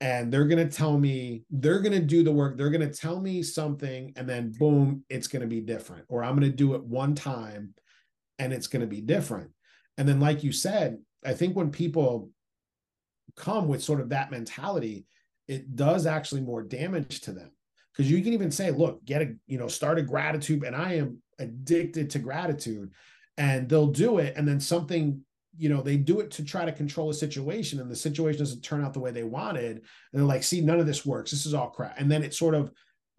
and 0.00 0.32
they're 0.32 0.46
going 0.46 0.66
to 0.66 0.74
tell 0.74 0.98
me, 0.98 1.44
they're 1.50 1.80
going 1.80 1.92
to 1.92 2.00
do 2.00 2.22
the 2.22 2.32
work. 2.32 2.56
They're 2.56 2.70
going 2.70 2.90
to 2.90 2.98
tell 2.98 3.20
me 3.20 3.42
something, 3.42 4.14
and 4.16 4.26
then 4.26 4.54
boom, 4.58 5.04
it's 5.10 5.28
going 5.28 5.42
to 5.42 5.48
be 5.48 5.60
different. 5.60 6.06
Or 6.08 6.24
I'm 6.24 6.38
going 6.38 6.50
to 6.50 6.56
do 6.56 6.74
it 6.74 6.82
one 6.82 7.14
time 7.14 7.74
and 8.38 8.54
it's 8.54 8.66
going 8.66 8.80
to 8.80 8.86
be 8.86 9.02
different. 9.02 9.50
And 9.98 10.08
then, 10.08 10.18
like 10.18 10.42
you 10.42 10.50
said, 10.50 10.98
I 11.24 11.34
think 11.34 11.56
when 11.56 11.70
people 11.70 12.30
come 13.36 13.68
with 13.68 13.82
sort 13.82 14.00
of 14.00 14.08
that 14.10 14.30
mentality, 14.30 15.06
it 15.48 15.76
does 15.76 16.06
actually 16.06 16.40
more 16.40 16.62
damage 16.62 17.20
to 17.22 17.32
them. 17.32 17.50
Because 17.92 18.10
you 18.10 18.22
can 18.22 18.32
even 18.32 18.50
say, 18.50 18.70
look, 18.70 19.04
get 19.04 19.22
a, 19.22 19.34
you 19.46 19.58
know, 19.58 19.68
start 19.68 19.98
a 19.98 20.02
gratitude, 20.02 20.64
and 20.64 20.76
I 20.76 20.94
am 20.94 21.18
addicted 21.38 22.10
to 22.10 22.18
gratitude. 22.18 22.92
And 23.36 23.68
they'll 23.68 23.88
do 23.88 24.18
it. 24.18 24.34
And 24.36 24.46
then 24.46 24.60
something, 24.60 25.20
you 25.56 25.68
know, 25.68 25.82
they 25.82 25.96
do 25.96 26.20
it 26.20 26.30
to 26.32 26.44
try 26.44 26.64
to 26.64 26.72
control 26.72 27.10
a 27.10 27.14
situation, 27.14 27.80
and 27.80 27.90
the 27.90 27.96
situation 27.96 28.38
doesn't 28.38 28.62
turn 28.62 28.84
out 28.84 28.92
the 28.92 29.00
way 29.00 29.10
they 29.10 29.24
wanted. 29.24 29.76
And 29.76 29.82
they're 30.12 30.22
like, 30.22 30.44
see, 30.44 30.60
none 30.60 30.78
of 30.78 30.86
this 30.86 31.04
works. 31.04 31.30
This 31.30 31.46
is 31.46 31.54
all 31.54 31.70
crap. 31.70 31.98
And 31.98 32.10
then 32.10 32.22
it 32.22 32.34
sort 32.34 32.54
of 32.54 32.70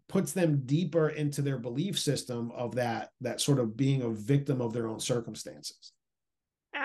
puts 0.08 0.32
them 0.34 0.62
deeper 0.66 1.10
into 1.10 1.42
their 1.42 1.58
belief 1.58 1.98
system 2.00 2.52
of 2.52 2.76
that 2.76 3.12
that 3.22 3.40
sort 3.40 3.60
of 3.60 3.78
being 3.78 4.02
a 4.02 4.10
victim 4.10 4.62
of 4.62 4.74
their 4.74 4.88
own 4.88 5.00
circumstances. 5.00 5.94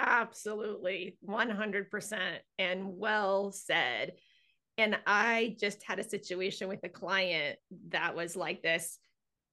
Absolutely. 0.06 1.18
100% 1.28 2.18
and 2.58 2.82
well 2.84 3.50
said. 3.50 4.12
And 4.78 4.96
I 5.06 5.56
just 5.58 5.82
had 5.82 5.98
a 5.98 6.08
situation 6.08 6.68
with 6.68 6.80
a 6.84 6.88
client 6.88 7.58
that 7.88 8.14
was 8.14 8.36
like 8.36 8.62
this 8.62 8.98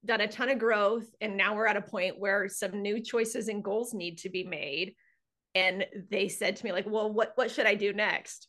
done 0.05 0.21
a 0.21 0.27
ton 0.27 0.49
of 0.49 0.59
growth. 0.59 1.07
And 1.21 1.37
now 1.37 1.55
we're 1.55 1.65
at 1.65 1.77
a 1.77 1.81
point 1.81 2.19
where 2.19 2.47
some 2.49 2.81
new 2.81 3.01
choices 3.01 3.47
and 3.47 3.63
goals 3.63 3.93
need 3.93 4.19
to 4.19 4.29
be 4.29 4.43
made. 4.43 4.95
And 5.55 5.85
they 6.11 6.27
said 6.27 6.55
to 6.57 6.65
me, 6.65 6.71
like, 6.71 6.87
well, 6.87 7.11
what, 7.11 7.31
what 7.35 7.51
should 7.51 7.65
I 7.65 7.75
do 7.75 7.93
next? 7.93 8.47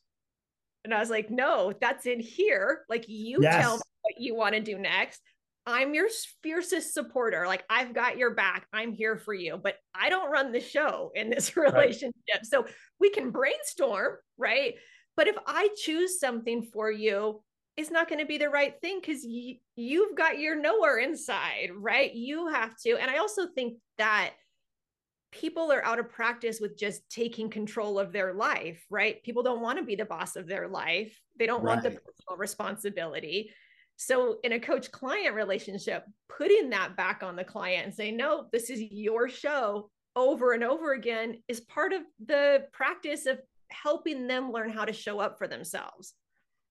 And 0.84 0.92
I 0.92 0.98
was 0.98 1.10
like, 1.10 1.30
no, 1.30 1.72
that's 1.80 2.06
in 2.06 2.20
here. 2.20 2.84
Like, 2.88 3.06
you 3.08 3.38
yes. 3.40 3.62
tell 3.62 3.76
me 3.76 3.82
what 4.02 4.20
you 4.20 4.34
want 4.34 4.54
to 4.54 4.60
do 4.60 4.78
next. 4.78 5.20
I'm 5.66 5.94
your 5.94 6.08
fiercest 6.42 6.92
supporter. 6.92 7.46
Like 7.46 7.64
I've 7.70 7.94
got 7.94 8.18
your 8.18 8.34
back. 8.34 8.66
I'm 8.72 8.92
here 8.92 9.16
for 9.16 9.32
you, 9.32 9.58
but 9.62 9.76
I 9.94 10.10
don't 10.10 10.30
run 10.30 10.52
the 10.52 10.60
show 10.60 11.10
in 11.14 11.30
this 11.30 11.56
relationship. 11.56 12.14
Right. 12.34 12.46
So 12.46 12.66
we 13.00 13.10
can 13.10 13.30
brainstorm, 13.30 14.16
right? 14.36 14.74
But 15.16 15.28
if 15.28 15.36
I 15.46 15.68
choose 15.76 16.18
something 16.18 16.62
for 16.72 16.90
you, 16.90 17.42
it's 17.76 17.90
not 17.90 18.08
going 18.08 18.20
to 18.20 18.26
be 18.26 18.38
the 18.38 18.48
right 18.48 18.74
thing 18.80 19.00
because 19.00 19.24
y- 19.26 19.58
you've 19.76 20.16
got 20.16 20.38
your 20.38 20.60
knower 20.60 20.98
inside, 20.98 21.70
right? 21.76 22.12
You 22.14 22.48
have 22.48 22.76
to. 22.82 22.96
And 22.96 23.10
I 23.10 23.18
also 23.18 23.46
think 23.54 23.78
that 23.98 24.32
people 25.32 25.72
are 25.72 25.84
out 25.84 25.98
of 25.98 26.08
practice 26.08 26.60
with 26.60 26.78
just 26.78 27.08
taking 27.10 27.50
control 27.50 27.98
of 27.98 28.12
their 28.12 28.32
life, 28.32 28.84
right? 28.90 29.22
People 29.24 29.42
don't 29.42 29.60
want 29.60 29.78
to 29.78 29.84
be 29.84 29.96
the 29.96 30.04
boss 30.04 30.36
of 30.36 30.46
their 30.46 30.68
life. 30.68 31.18
They 31.36 31.46
don't 31.46 31.64
right. 31.64 31.72
want 31.72 31.82
the 31.82 31.90
personal 31.90 32.38
responsibility. 32.38 33.50
So, 33.96 34.38
in 34.42 34.52
a 34.52 34.60
coach 34.60 34.90
client 34.90 35.34
relationship, 35.34 36.04
putting 36.28 36.70
that 36.70 36.96
back 36.96 37.22
on 37.22 37.36
the 37.36 37.44
client 37.44 37.86
and 37.86 37.94
saying, 37.94 38.16
no, 38.16 38.46
this 38.52 38.70
is 38.70 38.80
your 38.80 39.28
show. 39.28 39.90
over 40.16 40.52
and 40.52 40.62
over 40.62 40.92
again 40.92 41.42
is 41.48 41.60
part 41.60 41.92
of 41.92 42.02
the 42.24 42.66
practice 42.72 43.26
of 43.26 43.40
helping 43.70 44.26
them 44.28 44.52
learn 44.52 44.70
how 44.70 44.84
to 44.84 44.92
show 44.92 45.18
up 45.18 45.38
for 45.38 45.48
themselves. 45.48 46.14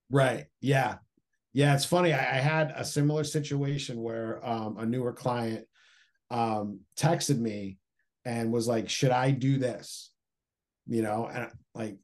Right. 0.10 0.46
Yeah. 0.62 0.98
Yeah. 1.54 1.76
It's 1.76 1.86
funny. 1.86 2.14
I, 2.14 2.20
I 2.20 2.40
had 2.40 2.74
a 2.76 2.86
similar 2.86 3.24
situation 3.24 4.02
where 4.02 4.40
um, 4.48 4.78
a 4.78 4.86
newer 4.86 5.14
client 5.14 5.66
um, 6.32 6.80
texted 6.98 7.40
me 7.40 7.78
and 8.26 8.52
was 8.52 8.68
like, 8.68 8.90
"Should 8.90 9.12
I 9.12 9.32
do 9.32 9.58
this?" 9.58 10.12
You 10.88 11.02
know, 11.02 11.30
and 11.32 11.50
like, 11.76 11.98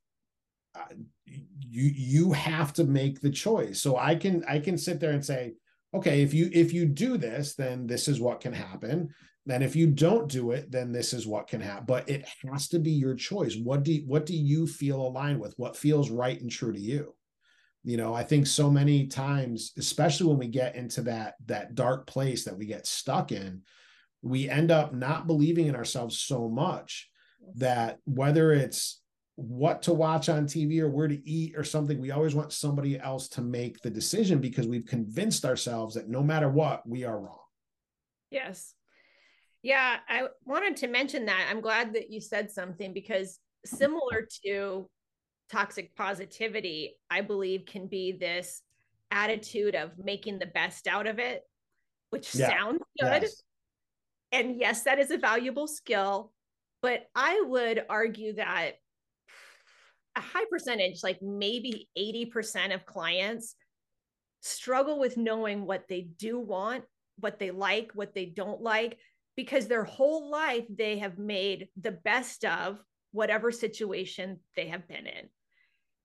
you 1.69 1.91
you 1.95 2.31
have 2.31 2.73
to 2.73 2.83
make 2.83 3.21
the 3.21 3.29
choice. 3.29 3.81
So 3.81 3.97
I 3.97 4.15
can 4.15 4.43
I 4.47 4.59
can 4.59 4.77
sit 4.77 4.99
there 4.99 5.11
and 5.11 5.23
say, 5.23 5.53
okay, 5.93 6.21
if 6.21 6.33
you 6.33 6.49
if 6.51 6.73
you 6.73 6.85
do 6.85 7.17
this, 7.17 7.55
then 7.55 7.87
this 7.87 8.07
is 8.07 8.19
what 8.19 8.41
can 8.41 8.53
happen. 8.53 9.13
Then 9.45 9.61
if 9.61 9.75
you 9.75 9.87
don't 9.87 10.29
do 10.29 10.51
it, 10.51 10.71
then 10.71 10.91
this 10.91 11.13
is 11.13 11.25
what 11.25 11.47
can 11.47 11.61
happen. 11.61 11.85
But 11.87 12.09
it 12.09 12.27
has 12.51 12.67
to 12.69 12.79
be 12.79 12.91
your 12.91 13.15
choice. 13.15 13.55
What 13.55 13.83
do 13.83 14.03
what 14.05 14.25
do 14.25 14.35
you 14.35 14.67
feel 14.67 15.01
aligned 15.01 15.39
with? 15.39 15.53
What 15.57 15.77
feels 15.77 16.09
right 16.09 16.39
and 16.39 16.51
true 16.51 16.73
to 16.73 16.79
you? 16.79 17.15
You 17.83 17.97
know, 17.97 18.13
I 18.13 18.23
think 18.23 18.45
so 18.45 18.69
many 18.69 19.07
times, 19.07 19.71
especially 19.77 20.27
when 20.27 20.37
we 20.37 20.47
get 20.47 20.75
into 20.75 21.01
that 21.03 21.35
that 21.45 21.75
dark 21.75 22.07
place 22.07 22.43
that 22.45 22.57
we 22.57 22.65
get 22.65 22.85
stuck 22.85 23.31
in, 23.31 23.61
we 24.21 24.49
end 24.49 24.69
up 24.69 24.93
not 24.93 25.27
believing 25.27 25.67
in 25.67 25.75
ourselves 25.75 26.19
so 26.19 26.49
much 26.49 27.09
that 27.55 27.99
whether 28.05 28.51
it's 28.51 29.01
what 29.39 29.81
to 29.83 29.93
watch 29.93 30.29
on 30.29 30.45
TV 30.45 30.79
or 30.79 30.89
where 30.89 31.07
to 31.07 31.29
eat 31.29 31.55
or 31.55 31.63
something, 31.63 31.99
we 31.99 32.11
always 32.11 32.35
want 32.35 32.51
somebody 32.51 32.99
else 32.99 33.27
to 33.29 33.41
make 33.41 33.79
the 33.81 33.89
decision 33.89 34.39
because 34.39 34.67
we've 34.67 34.85
convinced 34.85 35.45
ourselves 35.45 35.95
that 35.95 36.09
no 36.09 36.21
matter 36.21 36.49
what, 36.49 36.87
we 36.87 37.03
are 37.05 37.19
wrong. 37.19 37.39
Yes. 38.31 38.73
Yeah, 39.61 39.97
I 40.07 40.27
wanted 40.45 40.77
to 40.77 40.87
mention 40.87 41.25
that. 41.25 41.47
I'm 41.49 41.61
glad 41.61 41.93
that 41.93 42.09
you 42.09 42.21
said 42.21 42.51
something 42.51 42.93
because 42.93 43.39
similar 43.65 44.27
to 44.45 44.89
toxic 45.51 45.95
positivity, 45.95 46.97
I 47.09 47.21
believe 47.21 47.65
can 47.65 47.87
be 47.87 48.11
this 48.11 48.61
attitude 49.11 49.75
of 49.75 49.91
making 49.97 50.39
the 50.39 50.45
best 50.45 50.87
out 50.87 51.07
of 51.07 51.19
it, 51.19 51.43
which 52.09 52.35
yeah. 52.35 52.49
sounds 52.49 52.79
good. 52.99 53.23
Yes. 53.23 53.43
And 54.31 54.59
yes, 54.59 54.83
that 54.83 54.99
is 54.99 55.11
a 55.11 55.17
valuable 55.17 55.67
skill. 55.67 56.31
But 56.81 57.07
I 57.15 57.43
would 57.47 57.83
argue 57.89 58.35
that 58.35 58.75
a 60.15 60.21
high 60.21 60.45
percentage, 60.49 61.03
like 61.03 61.21
maybe 61.21 61.87
80% 61.97 62.73
of 62.73 62.85
clients, 62.85 63.55
struggle 64.41 64.99
with 64.99 65.17
knowing 65.17 65.65
what 65.65 65.85
they 65.87 66.01
do 66.17 66.39
want, 66.39 66.83
what 67.19 67.39
they 67.39 67.51
like, 67.51 67.91
what 67.93 68.13
they 68.13 68.25
don't 68.25 68.61
like, 68.61 68.97
because 69.35 69.67
their 69.67 69.83
whole 69.83 70.29
life 70.29 70.65
they 70.69 70.99
have 70.99 71.17
made 71.17 71.67
the 71.79 71.91
best 71.91 72.45
of 72.45 72.79
whatever 73.11 73.51
situation 73.51 74.39
they 74.55 74.67
have 74.67 74.87
been 74.87 75.07
in. 75.07 75.29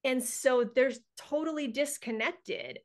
And 0.04 0.22
so 0.22 0.64
they're 0.64 0.92
totally 1.18 1.68
disconnected. 1.68 2.78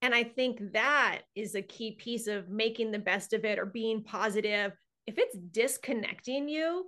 And 0.00 0.14
I 0.14 0.24
think 0.24 0.72
that 0.72 1.22
is 1.34 1.54
a 1.54 1.62
key 1.62 1.92
piece 1.92 2.26
of 2.26 2.48
making 2.48 2.90
the 2.90 2.98
best 2.98 3.32
of 3.32 3.44
it 3.44 3.58
or 3.58 3.66
being 3.66 4.02
positive. 4.02 4.72
If 5.06 5.18
it's 5.18 5.36
disconnecting 5.36 6.48
you, 6.48 6.86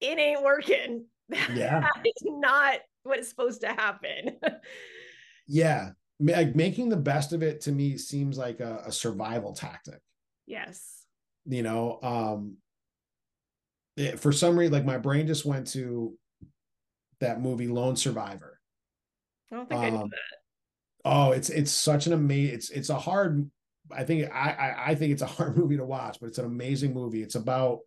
it 0.00 0.18
ain't 0.18 0.42
working. 0.42 1.06
Yeah. 1.52 1.88
is 2.04 2.22
not 2.24 2.78
what 3.06 3.18
is 3.18 3.28
supposed 3.28 3.62
to 3.62 3.68
happen. 3.68 4.36
yeah. 5.46 5.90
Like 6.18 6.54
making 6.56 6.88
the 6.88 6.96
best 6.96 7.32
of 7.32 7.42
it 7.42 7.62
to 7.62 7.72
me 7.72 7.98
seems 7.98 8.38
like 8.38 8.60
a, 8.60 8.82
a 8.86 8.92
survival 8.92 9.52
tactic. 9.52 10.00
Yes. 10.46 11.04
You 11.44 11.62
know, 11.62 11.98
um, 12.02 12.56
it, 13.96 14.20
for 14.20 14.32
some 14.32 14.58
reason, 14.58 14.72
like 14.72 14.84
my 14.84 14.98
brain 14.98 15.26
just 15.26 15.44
went 15.44 15.68
to 15.68 16.16
that 17.20 17.40
movie 17.40 17.68
Lone 17.68 17.96
Survivor. 17.96 18.60
I 19.50 19.56
don't 19.56 19.68
think 19.68 19.80
um, 19.80 19.86
I 19.86 19.90
knew 19.90 20.08
that. 20.08 20.36
Oh, 21.04 21.30
it's 21.32 21.50
it's 21.50 21.70
such 21.70 22.06
an 22.06 22.12
amazing. 22.12 22.54
It's 22.54 22.70
it's 22.70 22.90
a 22.90 22.98
hard. 22.98 23.48
I 23.90 24.04
think 24.04 24.30
I, 24.32 24.50
I 24.50 24.90
I 24.90 24.94
think 24.96 25.12
it's 25.12 25.22
a 25.22 25.26
hard 25.26 25.56
movie 25.58 25.76
to 25.76 25.84
watch, 25.84 26.18
but 26.20 26.26
it's 26.26 26.38
an 26.38 26.44
amazing 26.44 26.92
movie. 26.92 27.22
It's 27.22 27.36
about 27.36 27.80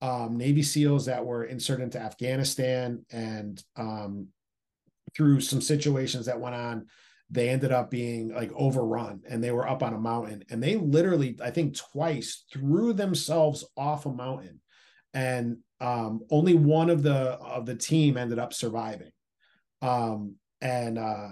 um, 0.00 0.36
Navy 0.36 0.62
SEALs 0.62 1.06
that 1.06 1.24
were 1.24 1.44
inserted 1.44 1.84
into 1.84 1.98
Afghanistan 1.98 3.04
and 3.10 3.62
um, 3.76 4.28
through 5.16 5.40
some 5.40 5.60
situations 5.60 6.26
that 6.26 6.40
went 6.40 6.54
on, 6.54 6.86
they 7.30 7.48
ended 7.48 7.72
up 7.72 7.90
being 7.90 8.32
like 8.32 8.52
overrun 8.54 9.20
and 9.28 9.42
they 9.42 9.50
were 9.50 9.68
up 9.68 9.82
on 9.82 9.94
a 9.94 9.98
mountain 9.98 10.44
and 10.50 10.62
they 10.62 10.76
literally, 10.76 11.36
I 11.42 11.50
think 11.50 11.76
twice 11.76 12.44
threw 12.52 12.92
themselves 12.92 13.64
off 13.76 14.06
a 14.06 14.12
mountain 14.12 14.60
and 15.14 15.58
um, 15.80 16.20
only 16.30 16.54
one 16.54 16.90
of 16.90 17.02
the 17.02 17.14
of 17.14 17.66
the 17.66 17.74
team 17.74 18.16
ended 18.16 18.38
up 18.38 18.52
surviving. 18.52 19.10
Um, 19.82 20.36
and 20.60 20.98
uh, 20.98 21.28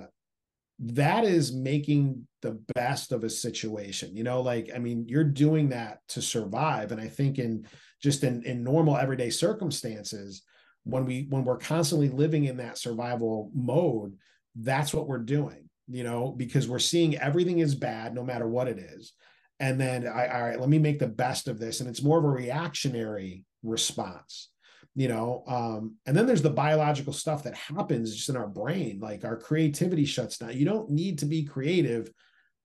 that 0.81 1.25
is 1.25 1.53
making 1.53 2.27
the 2.42 2.61
best 2.75 3.12
of 3.12 3.25
a 3.25 3.31
situation 3.31 4.14
you 4.14 4.25
know 4.25 4.40
like 4.40 4.70
i 4.75 4.79
mean 4.79 5.07
you're 5.09 5.25
doing 5.25 5.68
that 5.70 6.01
to 6.09 6.20
survive 6.20 6.92
and 6.92 7.01
i 7.01 7.09
think 7.09 7.38
in 7.38 7.66
just 8.03 8.25
in 8.25 8.42
in 8.42 8.62
normal 8.62 8.97
everyday 8.97 9.31
circumstances 9.31 10.42
when 10.85 11.05
we 11.05 11.27
when 11.29 11.44
we're 11.44 11.59
constantly 11.59 12.09
living 12.09 12.44
in 12.44 12.59
that 12.59 12.79
survival 12.79 13.51
mode 13.55 14.16
that's 14.55 14.94
what 14.94 15.09
we're 15.09 15.18
doing 15.18 15.68
you 15.88 16.05
know 16.05 16.35
because 16.37 16.68
we're 16.68 16.79
seeing 16.79 17.16
everything 17.16 17.59
is 17.59 17.75
bad 17.75 18.14
no 18.14 18.23
matter 18.23 18.49
what 18.49 18.68
it 18.68 18.79
is. 18.79 19.12
And 19.61 19.81
then 19.81 20.07
I, 20.07 20.27
all 20.29 20.42
right 20.42 20.61
let 20.61 20.68
me 20.68 20.79
make 20.79 20.99
the 20.99 21.07
best 21.07 21.49
of 21.49 21.59
this. 21.59 21.81
And 21.81 21.88
it's 21.88 22.03
more 22.03 22.18
of 22.18 22.25
a 22.25 22.29
reactionary 22.29 23.44
response 23.62 24.51
you 24.97 25.09
know 25.09 25.42
um 25.49 25.94
and 26.07 26.14
then 26.16 26.27
there's 26.27 26.42
the 26.42 26.51
biological 26.51 27.12
stuff 27.12 27.42
that 27.42 27.57
happens 27.57 28.14
just 28.14 28.29
in 28.29 28.37
our 28.37 28.49
brain. 28.49 28.99
Like 29.01 29.25
our 29.25 29.37
creativity 29.37 30.05
shuts 30.05 30.38
down. 30.38 30.57
You 30.57 30.64
don't 30.64 30.90
need 30.90 31.18
to 31.18 31.27
be 31.27 31.44
creative 31.44 32.11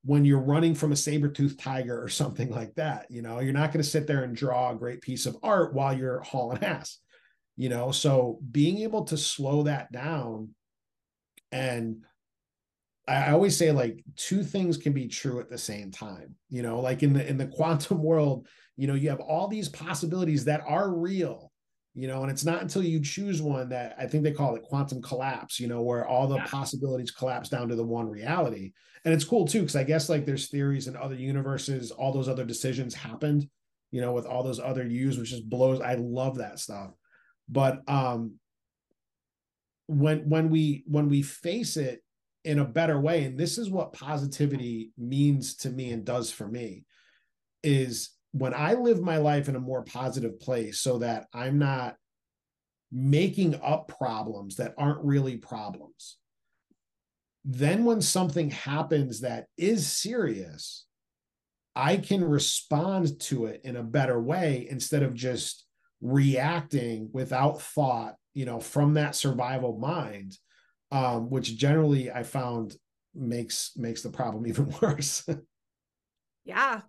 when 0.06 0.24
you're 0.24 0.40
running 0.40 0.74
from 0.74 0.94
a 0.94 0.96
saber-toothed 0.96 1.60
tiger 1.60 2.02
or 2.02 2.08
something 2.22 2.50
like 2.50 2.74
that 2.76 3.08
you 3.10 3.22
know? 3.22 3.40
You're 3.40 3.54
not 3.54 3.72
going 3.72 3.84
to 3.84 3.90
sit 3.90 4.08
there 4.08 4.24
and 4.24 4.36
draw 4.36 4.72
a 4.72 4.76
great 4.76 5.02
piece 5.02 5.26
of 5.26 5.38
art 5.44 5.74
while 5.74 5.98
you're 5.98 6.22
hauling 6.22 6.64
ass 6.64 7.00
you 7.60 7.70
know 7.70 7.92
so 7.92 8.40
being 8.52 8.80
able 8.80 9.04
to 9.04 9.18
slow 9.18 9.64
that 9.64 9.92
down 9.92 10.50
and 11.52 12.04
I 13.08 13.32
always 13.32 13.58
say 13.58 13.72
like 13.72 14.04
two 14.16 14.44
things 14.44 14.78
can 14.78 14.94
be 14.94 15.08
true 15.08 15.40
at 15.40 15.50
the 15.50 15.58
same 15.58 15.90
time. 15.90 16.36
You 16.50 16.62
know, 16.62 16.80
like 16.80 17.02
in 17.02 17.12
the 17.12 17.28
in 17.28 17.38
the 17.38 17.48
quantum 17.48 18.04
world, 18.04 18.48
you 18.78 18.86
know, 18.86 18.94
you 18.94 19.10
have 19.10 19.20
all 19.20 19.48
these 19.48 19.68
possibilities 19.68 20.46
that 20.46 20.62
are 20.68 20.94
real 20.94 21.52
you 21.96 22.08
know 22.08 22.22
and 22.22 22.32
it's 22.32 22.46
not 22.46 22.62
until 22.62 22.84
you 22.84 23.02
choose 23.02 23.42
one 23.42 23.68
that 23.70 23.96
i 23.98 24.06
think 24.06 24.24
they 24.24 24.32
call 24.32 24.56
it 24.56 24.64
quantum 24.64 25.02
collapse 25.02 25.60
you 25.60 25.68
know 25.68 25.82
where 25.82 26.08
all 26.08 26.28
the 26.28 26.36
yeah. 26.36 26.46
possibilities 26.46 27.12
collapse 27.12 27.50
down 27.50 27.68
to 27.68 27.76
the 27.76 27.84
one 27.84 28.08
reality 28.08 28.72
and 29.06 29.14
it's 29.14 29.24
cool 29.24 29.46
too 29.46 29.62
because 29.62 29.76
i 29.76 29.84
guess 29.84 30.08
like 30.08 30.26
there's 30.26 30.48
theories 30.48 30.88
in 30.88 30.96
other 30.96 31.16
universes 31.16 31.92
all 31.92 32.14
those 32.14 32.30
other 32.30 32.46
decisions 32.46 32.94
happened 32.94 33.48
you 33.92 34.02
know 34.02 34.14
with 34.14 34.26
all 34.26 34.44
those 34.44 34.60
other 34.60 34.86
yous 34.86 35.18
which 35.18 35.32
just 35.32 35.50
blows 35.50 35.82
i 35.82 35.96
love 35.96 36.38
that 36.38 36.60
stuff 36.60 36.92
but 37.50 37.82
um 37.88 38.36
when 39.88 40.30
when 40.30 40.50
we 40.50 40.84
when 40.88 41.10
we 41.10 41.22
face 41.22 41.78
it 41.78 42.02
in 42.44 42.60
a 42.60 42.66
better 42.66 43.00
way 43.00 43.26
and 43.26 43.38
this 43.38 43.58
is 43.58 43.70
what 43.70 43.94
positivity 43.94 44.92
means 44.98 45.56
to 45.56 45.70
me 45.70 45.92
and 45.92 46.06
does 46.06 46.32
for 46.32 46.48
me 46.48 46.86
is 47.64 48.12
when 48.32 48.54
I 48.54 48.74
live 48.74 49.02
my 49.02 49.18
life 49.18 49.50
in 49.50 49.56
a 49.56 49.60
more 49.60 49.84
positive 49.84 50.40
place 50.40 50.80
so 50.80 51.00
that 51.00 51.26
I'm 51.34 51.58
not 51.58 51.96
making 52.92 53.60
up 53.62 53.88
problems 53.88 54.56
that 54.58 54.74
aren't 54.78 55.04
really 55.04 55.38
problems, 55.38 56.18
then 57.44 57.86
when 57.86 58.02
something 58.02 58.52
happens 58.52 59.22
that 59.22 59.46
is 59.58 59.88
serious, 59.88 60.86
I 61.76 61.98
can 61.98 62.24
respond 62.24 63.20
to 63.22 63.46
it 63.46 63.62
in 63.64 63.76
a 63.76 63.84
better 63.84 64.20
way 64.20 64.68
instead 64.70 65.04
of 65.04 65.14
just 65.14 65.66
reacting 66.02 67.10
without 67.12 67.62
thought, 67.62 68.16
you 68.34 68.46
know, 68.46 68.60
from 68.60 68.94
that 68.94 69.16
survival 69.16 69.78
mind, 69.78 70.38
um, 70.92 71.30
which 71.30 71.58
generally 71.58 72.12
I 72.12 72.24
found 72.24 72.76
makes 73.14 73.72
makes 73.76 74.02
the 74.02 74.10
problem 74.10 74.48
even 74.48 74.74
worse. 74.82 75.28
yeah, 76.46 76.82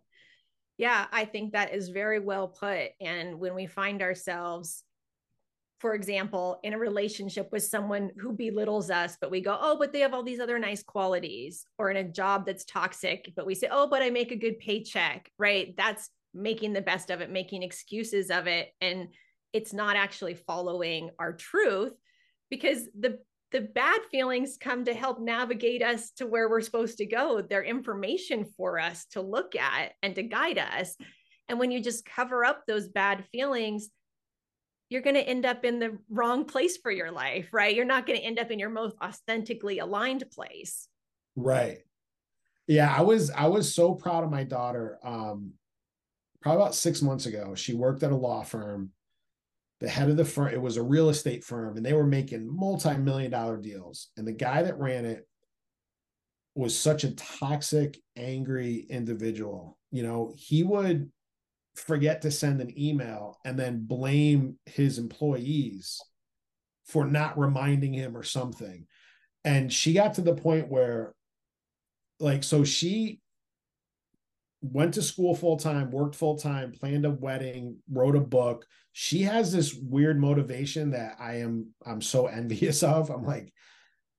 yeah, 0.79 1.07
I 1.12 1.25
think 1.25 1.53
that 1.53 1.75
is 1.75 1.88
very 1.88 2.20
well 2.20 2.49
put. 2.49 2.90
And 3.01 3.38
when 3.38 3.55
we 3.55 3.66
find 3.66 4.01
ourselves, 4.01 4.83
for 5.79 5.94
example, 5.94 6.61
in 6.62 6.75
a 6.75 6.79
relationship 6.79 7.49
with 7.53 7.64
someone 7.64 8.11
who 8.18 8.33
belittles 8.33 8.90
us, 8.90 9.16
but 9.20 9.31
we 9.31 9.40
go, 9.40 9.57
oh, 9.59 9.77
but 9.79 9.92
they 9.92 10.01
have 10.01 10.12
all 10.12 10.23
these 10.23 10.40
other 10.40 10.59
nice 10.59 10.83
qualities, 10.83 11.64
or 11.79 11.90
in 11.90 11.96
a 11.96 12.05
job 12.05 12.44
that's 12.46 12.64
toxic, 12.64 13.33
but 13.35 13.46
we 13.46 13.55
say, 13.55 13.68
oh, 13.70 13.88
but 13.88 14.03
I 14.03 14.11
make 14.11 14.31
a 14.31 14.37
good 14.37 14.59
paycheck, 14.59 15.31
right? 15.38 15.75
That's 15.77 16.11
making 16.35 16.73
the 16.73 16.81
best 16.81 17.11
of 17.11 17.21
it, 17.21 17.31
making 17.31 17.62
excuses 17.62 18.31
of 18.31 18.47
it. 18.47 18.69
And 18.81 19.09
it's 19.53 19.73
not 19.73 19.97
actually 19.97 20.35
following 20.35 21.11
our 21.19 21.33
truth 21.33 21.93
because 22.51 22.88
the 22.99 23.19
the 23.53 23.61
bad 23.61 24.01
feelings 24.12 24.57
come 24.61 24.85
to 24.85 24.95
help 24.95 25.21
navigate 25.21 25.83
us 25.83 26.12
to 26.12 26.27
where 26.27 26.49
we're 26.49 26.61
supposed 26.61 26.99
to 26.99 27.07
go. 27.07 27.43
They're 27.43 27.64
information 27.64 28.45
for 28.57 28.79
us 28.79 29.07
to 29.07 29.21
look 29.21 29.57
at 29.57 29.93
and 30.03 30.14
to 30.14 30.23
guide 30.23 30.59
us. 30.59 30.97
And 31.49 31.59
when 31.59 31.73
you 31.73 31.83
just 31.83 32.05
cover 32.05 32.45
up 32.45 32.62
those 32.66 32.87
bad 32.87 33.25
feelings, 33.33 33.90
you're 34.88 35.03
going 35.03 35.16
to 35.16 35.29
end 35.29 35.47
up 35.47 35.64
in 35.64 35.79
the 35.81 35.99
wrong 36.09 36.45
place 36.45 36.77
for 36.77 36.93
your 36.93 37.11
life, 37.11 37.49
right? 37.53 37.75
You're 37.75 37.85
not 37.85 38.07
going 38.07 38.19
to 38.19 38.25
end 38.25 38.38
up 38.38 38.53
in 38.53 38.59
your 38.59 38.71
most 38.71 38.95
authentically 39.03 39.81
aligned 39.81 40.25
place. 40.31 40.87
Right. 41.35 41.79
Yeah, 42.66 42.95
I 42.97 43.03
was 43.03 43.31
I 43.31 43.49
was 43.49 43.75
so 43.75 43.95
proud 43.95 44.23
of 44.23 44.31
my 44.31 44.45
daughter. 44.45 44.99
Um 45.03 45.55
probably 46.42 46.62
about 46.62 46.74
6 46.74 47.03
months 47.03 47.26
ago. 47.26 47.55
She 47.55 47.74
worked 47.74 48.03
at 48.03 48.12
a 48.12 48.16
law 48.16 48.42
firm. 48.42 48.90
The 49.81 49.88
head 49.88 50.11
of 50.11 50.18
the 50.18 50.24
firm, 50.26 50.53
it 50.53 50.61
was 50.61 50.76
a 50.76 50.83
real 50.83 51.09
estate 51.09 51.42
firm 51.42 51.76
and 51.76 51.87
they 51.87 51.94
were 51.94 52.07
making 52.07 52.55
multi-million 52.55 53.31
dollar 53.31 53.57
deals. 53.57 54.09
And 54.16 54.26
the 54.26 54.33
guy 54.33 54.62
that 54.62 54.79
ran 54.79 55.07
it 55.07 55.26
was 56.55 56.79
such 56.79 57.05
a 57.05 57.14
toxic, 57.14 57.98
angry 58.16 58.87
individual. 58.90 59.79
You 59.90 60.03
know, 60.03 60.35
he 60.37 60.62
would 60.62 61.11
forget 61.76 62.22
to 62.22 62.31
send 62.31 62.61
an 62.61 62.79
email 62.79 63.38
and 63.44 63.59
then 63.59 63.87
blame 63.87 64.59
his 64.66 64.98
employees 64.98 66.00
for 66.85 67.07
not 67.07 67.38
reminding 67.38 67.94
him 67.94 68.16
or 68.16 68.22
something. 68.22 68.87
And 69.44 69.72
she 69.72 69.94
got 69.94 70.14
to 70.14 70.20
the 70.20 70.35
point 70.35 70.68
where, 70.68 71.14
like, 72.18 72.44
so 72.44 72.64
she 72.64 73.19
went 74.62 74.94
to 74.94 75.03
school 75.03 75.35
full 75.35 75.57
time, 75.57 75.90
worked 75.90 76.14
full 76.14 76.37
time, 76.37 76.73
planned 76.73 77.07
a 77.07 77.11
wedding, 77.11 77.77
wrote 77.90 78.16
a 78.16 78.20
book. 78.20 78.66
She 78.92 79.23
has 79.23 79.53
this 79.53 79.75
weird 79.75 80.20
motivation 80.20 80.90
that 80.90 81.16
I 81.18 81.37
am 81.37 81.68
I'm 81.85 82.03
so 82.03 82.27
envious 82.27 82.83
of. 82.83 83.11
I'm 83.11 83.25
like, 83.25 83.53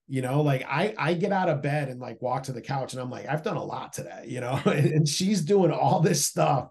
you 0.07 0.21
know, 0.21 0.41
like 0.41 0.63
I 0.67 0.93
I 0.97 1.13
get 1.13 1.31
out 1.31 1.49
of 1.49 1.61
bed 1.61 1.89
and 1.89 1.99
like 1.99 2.21
walk 2.21 2.43
to 2.43 2.51
the 2.51 2.61
couch 2.61 2.93
and 2.93 3.01
I'm 3.01 3.09
like, 3.09 3.27
I've 3.27 3.43
done 3.43 3.57
a 3.57 3.63
lot 3.63 3.93
today, 3.93 4.25
you 4.27 4.41
know, 4.41 4.59
and, 4.65 4.87
and 4.87 5.07
she's 5.07 5.41
doing 5.41 5.71
all 5.71 5.99
this 5.99 6.25
stuff 6.25 6.69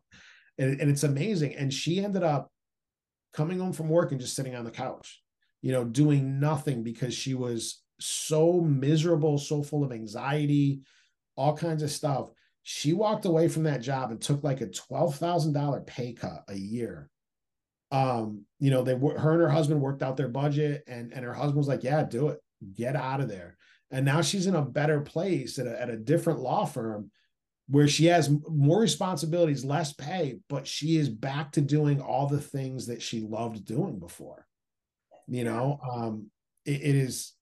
and, 0.58 0.80
and 0.80 0.90
it's 0.90 1.04
amazing. 1.04 1.54
And 1.54 1.72
she 1.72 2.04
ended 2.04 2.22
up 2.22 2.50
coming 3.32 3.58
home 3.58 3.72
from 3.72 3.88
work 3.88 4.12
and 4.12 4.20
just 4.20 4.36
sitting 4.36 4.54
on 4.54 4.64
the 4.64 4.70
couch, 4.70 5.22
you 5.62 5.72
know, 5.72 5.84
doing 5.84 6.40
nothing 6.40 6.82
because 6.82 7.14
she 7.14 7.34
was 7.34 7.82
so 8.00 8.60
miserable, 8.60 9.38
so 9.38 9.62
full 9.62 9.84
of 9.84 9.92
anxiety, 9.92 10.82
all 11.36 11.56
kinds 11.56 11.82
of 11.82 11.90
stuff. 11.90 12.30
She 12.72 12.92
walked 12.92 13.24
away 13.24 13.48
from 13.48 13.64
that 13.64 13.82
job 13.82 14.12
and 14.12 14.20
took 14.20 14.44
like 14.44 14.60
a 14.60 14.68
$12,000 14.68 15.86
pay 15.88 16.12
cut 16.12 16.44
a 16.46 16.54
year. 16.54 17.10
Um, 17.90 18.44
you 18.60 18.70
know, 18.70 18.84
they 18.84 18.94
her 18.94 19.32
and 19.32 19.42
her 19.42 19.48
husband 19.48 19.80
worked 19.80 20.04
out 20.04 20.16
their 20.16 20.28
budget 20.28 20.84
and 20.86 21.12
and 21.12 21.24
her 21.24 21.34
husband 21.34 21.56
was 21.56 21.66
like, 21.66 21.82
"Yeah, 21.82 22.04
do 22.04 22.28
it. 22.28 22.38
Get 22.76 22.94
out 22.94 23.20
of 23.20 23.28
there." 23.28 23.56
And 23.90 24.04
now 24.06 24.22
she's 24.22 24.46
in 24.46 24.54
a 24.54 24.62
better 24.62 25.00
place 25.00 25.58
at 25.58 25.66
a, 25.66 25.82
at 25.82 25.90
a 25.90 25.96
different 25.96 26.38
law 26.38 26.64
firm 26.64 27.10
where 27.66 27.88
she 27.88 28.06
has 28.06 28.30
more 28.48 28.80
responsibilities, 28.80 29.64
less 29.64 29.92
pay, 29.92 30.38
but 30.48 30.64
she 30.64 30.96
is 30.96 31.08
back 31.08 31.50
to 31.52 31.60
doing 31.60 32.00
all 32.00 32.28
the 32.28 32.40
things 32.40 32.86
that 32.86 33.02
she 33.02 33.20
loved 33.20 33.64
doing 33.64 33.98
before. 33.98 34.46
You 35.26 35.42
know, 35.42 35.80
um, 35.92 36.30
it, 36.64 36.82
it 36.82 36.94
is 36.94 37.32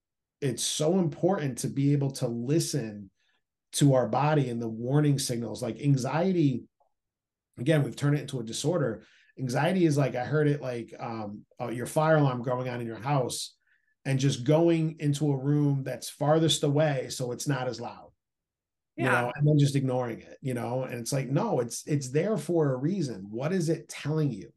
it's 0.41 0.63
so 0.63 0.97
important 0.97 1.59
to 1.59 1.67
be 1.67 1.93
able 1.93 2.09
to 2.13 2.27
listen 2.27 3.11
to 3.73 3.93
our 3.93 4.07
body 4.07 4.49
and 4.49 4.61
the 4.61 4.67
warning 4.67 5.19
signals. 5.19 5.61
Like 5.61 5.81
anxiety 5.81 6.63
again 7.57 7.83
we've 7.83 7.95
turned 7.95 8.17
it 8.17 8.21
into 8.21 8.39
a 8.39 8.43
disorder. 8.43 9.03
Anxiety 9.37 9.85
is 9.85 9.97
like 9.97 10.15
i 10.15 10.25
heard 10.25 10.47
it 10.47 10.61
like 10.61 10.93
um, 10.99 11.45
uh, 11.61 11.69
your 11.69 11.85
fire 11.85 12.17
alarm 12.17 12.43
going 12.43 12.67
on 12.67 12.81
in 12.81 12.87
your 12.87 12.99
house 12.99 13.55
and 14.03 14.19
just 14.19 14.43
going 14.43 14.97
into 14.99 15.31
a 15.31 15.37
room 15.37 15.83
that's 15.83 16.09
farthest 16.09 16.63
away 16.63 17.07
so 17.09 17.31
it's 17.31 17.47
not 17.47 17.67
as 17.67 17.79
loud 17.79 18.09
yeah. 18.97 19.05
you 19.05 19.09
know 19.11 19.31
and 19.35 19.47
then 19.47 19.57
just 19.57 19.77
ignoring 19.77 20.19
it 20.19 20.37
you 20.41 20.53
know? 20.53 20.83
And 20.83 20.99
it's 20.99 21.13
like 21.13 21.29
no 21.29 21.61
it's 21.61 21.83
it's 21.87 22.09
there 22.09 22.37
for 22.37 22.73
a 22.73 22.77
reason. 22.77 23.27
What 23.29 23.53
is 23.53 23.69
it 23.69 23.87
telling 23.87 24.31
you? 24.31 24.51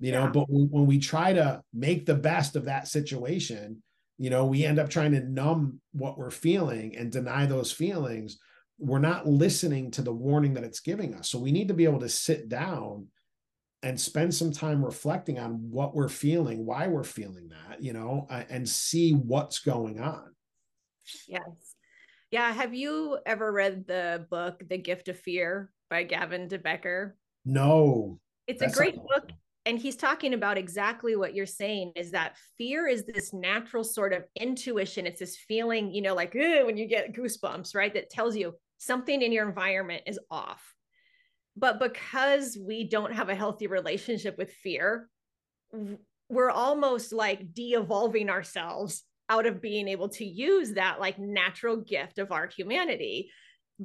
You 0.00 0.12
know 0.12 0.28
but 0.28 0.48
when, 0.48 0.68
when 0.70 0.86
we 0.86 0.98
try 0.98 1.32
to 1.32 1.62
make 1.72 2.06
the 2.06 2.14
best 2.14 2.56
of 2.56 2.64
that 2.64 2.88
situation 2.88 3.82
you 4.20 4.30
know 4.30 4.44
we 4.44 4.64
end 4.64 4.78
up 4.78 4.88
trying 4.88 5.12
to 5.12 5.20
numb 5.20 5.80
what 5.92 6.16
we're 6.16 6.30
feeling 6.30 6.96
and 6.96 7.10
deny 7.10 7.46
those 7.46 7.72
feelings 7.72 8.38
we're 8.78 8.98
not 8.98 9.26
listening 9.26 9.90
to 9.90 10.02
the 10.02 10.12
warning 10.12 10.54
that 10.54 10.64
it's 10.64 10.80
giving 10.80 11.14
us 11.14 11.28
so 11.28 11.38
we 11.38 11.50
need 11.50 11.68
to 11.68 11.74
be 11.74 11.84
able 11.84 12.00
to 12.00 12.08
sit 12.08 12.48
down 12.48 13.06
and 13.82 13.98
spend 13.98 14.32
some 14.32 14.52
time 14.52 14.84
reflecting 14.84 15.38
on 15.38 15.52
what 15.70 15.94
we're 15.94 16.08
feeling 16.08 16.64
why 16.64 16.86
we're 16.86 17.02
feeling 17.02 17.48
that 17.48 17.82
you 17.82 17.92
know 17.92 18.26
uh, 18.30 18.44
and 18.48 18.68
see 18.68 19.12
what's 19.12 19.58
going 19.58 20.00
on 20.00 20.30
yes 21.26 21.74
yeah. 22.30 22.52
Have 22.52 22.74
you 22.74 23.18
ever 23.26 23.50
read 23.50 23.86
the 23.86 24.26
book, 24.30 24.62
The 24.68 24.78
Gift 24.78 25.08
of 25.08 25.18
Fear 25.18 25.70
by 25.88 26.04
Gavin 26.04 26.46
de 26.46 26.58
Becker? 26.58 27.16
No. 27.44 28.20
It's 28.46 28.62
a 28.62 28.70
great 28.70 28.96
book. 28.96 29.30
And 29.66 29.78
he's 29.78 29.96
talking 29.96 30.32
about 30.32 30.56
exactly 30.56 31.16
what 31.16 31.34
you're 31.34 31.44
saying 31.44 31.92
is 31.94 32.12
that 32.12 32.36
fear 32.56 32.86
is 32.86 33.04
this 33.04 33.34
natural 33.34 33.84
sort 33.84 34.12
of 34.12 34.24
intuition. 34.34 35.06
It's 35.06 35.20
this 35.20 35.36
feeling, 35.36 35.92
you 35.92 36.00
know, 36.00 36.14
like 36.14 36.34
when 36.34 36.78
you 36.78 36.86
get 36.86 37.12
goosebumps, 37.12 37.74
right? 37.74 37.92
That 37.92 38.10
tells 38.10 38.36
you 38.36 38.54
something 38.78 39.20
in 39.20 39.32
your 39.32 39.46
environment 39.46 40.02
is 40.06 40.18
off. 40.30 40.74
But 41.56 41.78
because 41.78 42.56
we 42.58 42.88
don't 42.88 43.12
have 43.12 43.28
a 43.28 43.34
healthy 43.34 43.66
relationship 43.66 44.38
with 44.38 44.50
fear, 44.50 45.10
we're 46.30 46.50
almost 46.50 47.12
like 47.12 47.52
de 47.52 47.74
evolving 47.74 48.30
ourselves 48.30 49.02
out 49.28 49.46
of 49.46 49.60
being 49.60 49.88
able 49.88 50.08
to 50.08 50.24
use 50.24 50.72
that 50.72 51.00
like 51.00 51.18
natural 51.18 51.76
gift 51.76 52.18
of 52.18 52.32
our 52.32 52.48
humanity 52.48 53.30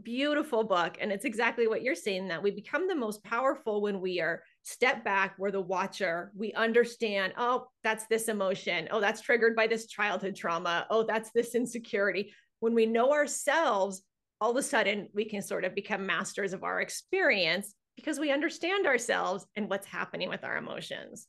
beautiful 0.04 0.64
book 0.64 0.98
and 1.00 1.12
it's 1.12 1.24
exactly 1.24 1.68
what 1.68 1.82
you're 1.82 1.96
saying 1.96 2.28
that 2.28 2.44
we 2.44 2.52
become 2.52 2.88
the 2.88 2.96
most 2.96 3.24
powerful 3.24 3.82
when 3.82 4.02
we 4.02 4.20
are 4.20 4.44
step 4.66 5.06
back 5.06 5.36
we're 5.38 5.52
the 5.52 5.62
watcher. 5.62 6.32
We 6.36 6.52
understand 6.54 7.34
oh 7.38 7.68
that's 7.84 8.08
this 8.08 8.28
emotion. 8.28 8.88
Oh 8.92 9.00
that's 9.00 9.22
triggered 9.22 9.56
by 9.56 9.68
this 9.68 9.86
childhood 9.86 10.36
trauma. 10.36 10.88
Oh 10.90 11.04
that's 11.04 11.32
this 11.34 11.56
insecurity. 11.56 12.34
When 12.60 12.74
we 12.74 12.86
know 12.86 13.14
ourselves 13.14 14.04
all 14.42 14.52
of 14.52 14.58
a 14.58 14.64
sudden 14.64 15.08
we 15.14 15.26
can 15.26 15.42
sort 15.42 15.66
of 15.66 15.76
become 15.76 16.06
masters 16.06 16.52
of 16.52 16.64
our 16.64 16.82
experience 16.82 17.76
because 17.96 18.20
we 18.20 18.32
understand 18.32 18.88
ourselves 18.88 19.46
and 19.56 19.70
what's 19.70 19.88
happening 19.88 20.30
with 20.30 20.44
our 20.44 20.58
emotions. 20.58 21.28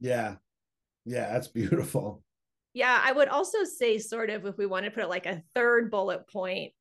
Yeah. 0.00 0.36
Yeah 1.04 1.30
that's 1.32 1.48
beautiful. 1.48 2.22
Yeah, 2.72 3.00
I 3.02 3.10
would 3.10 3.26
also 3.26 3.64
say, 3.64 3.98
sort 3.98 4.30
of, 4.30 4.46
if 4.46 4.56
we 4.56 4.64
want 4.64 4.84
to 4.84 4.92
put 4.92 5.02
it 5.02 5.08
like 5.08 5.26
a 5.26 5.42
third 5.56 5.90
bullet 5.90 6.28
point 6.28 6.72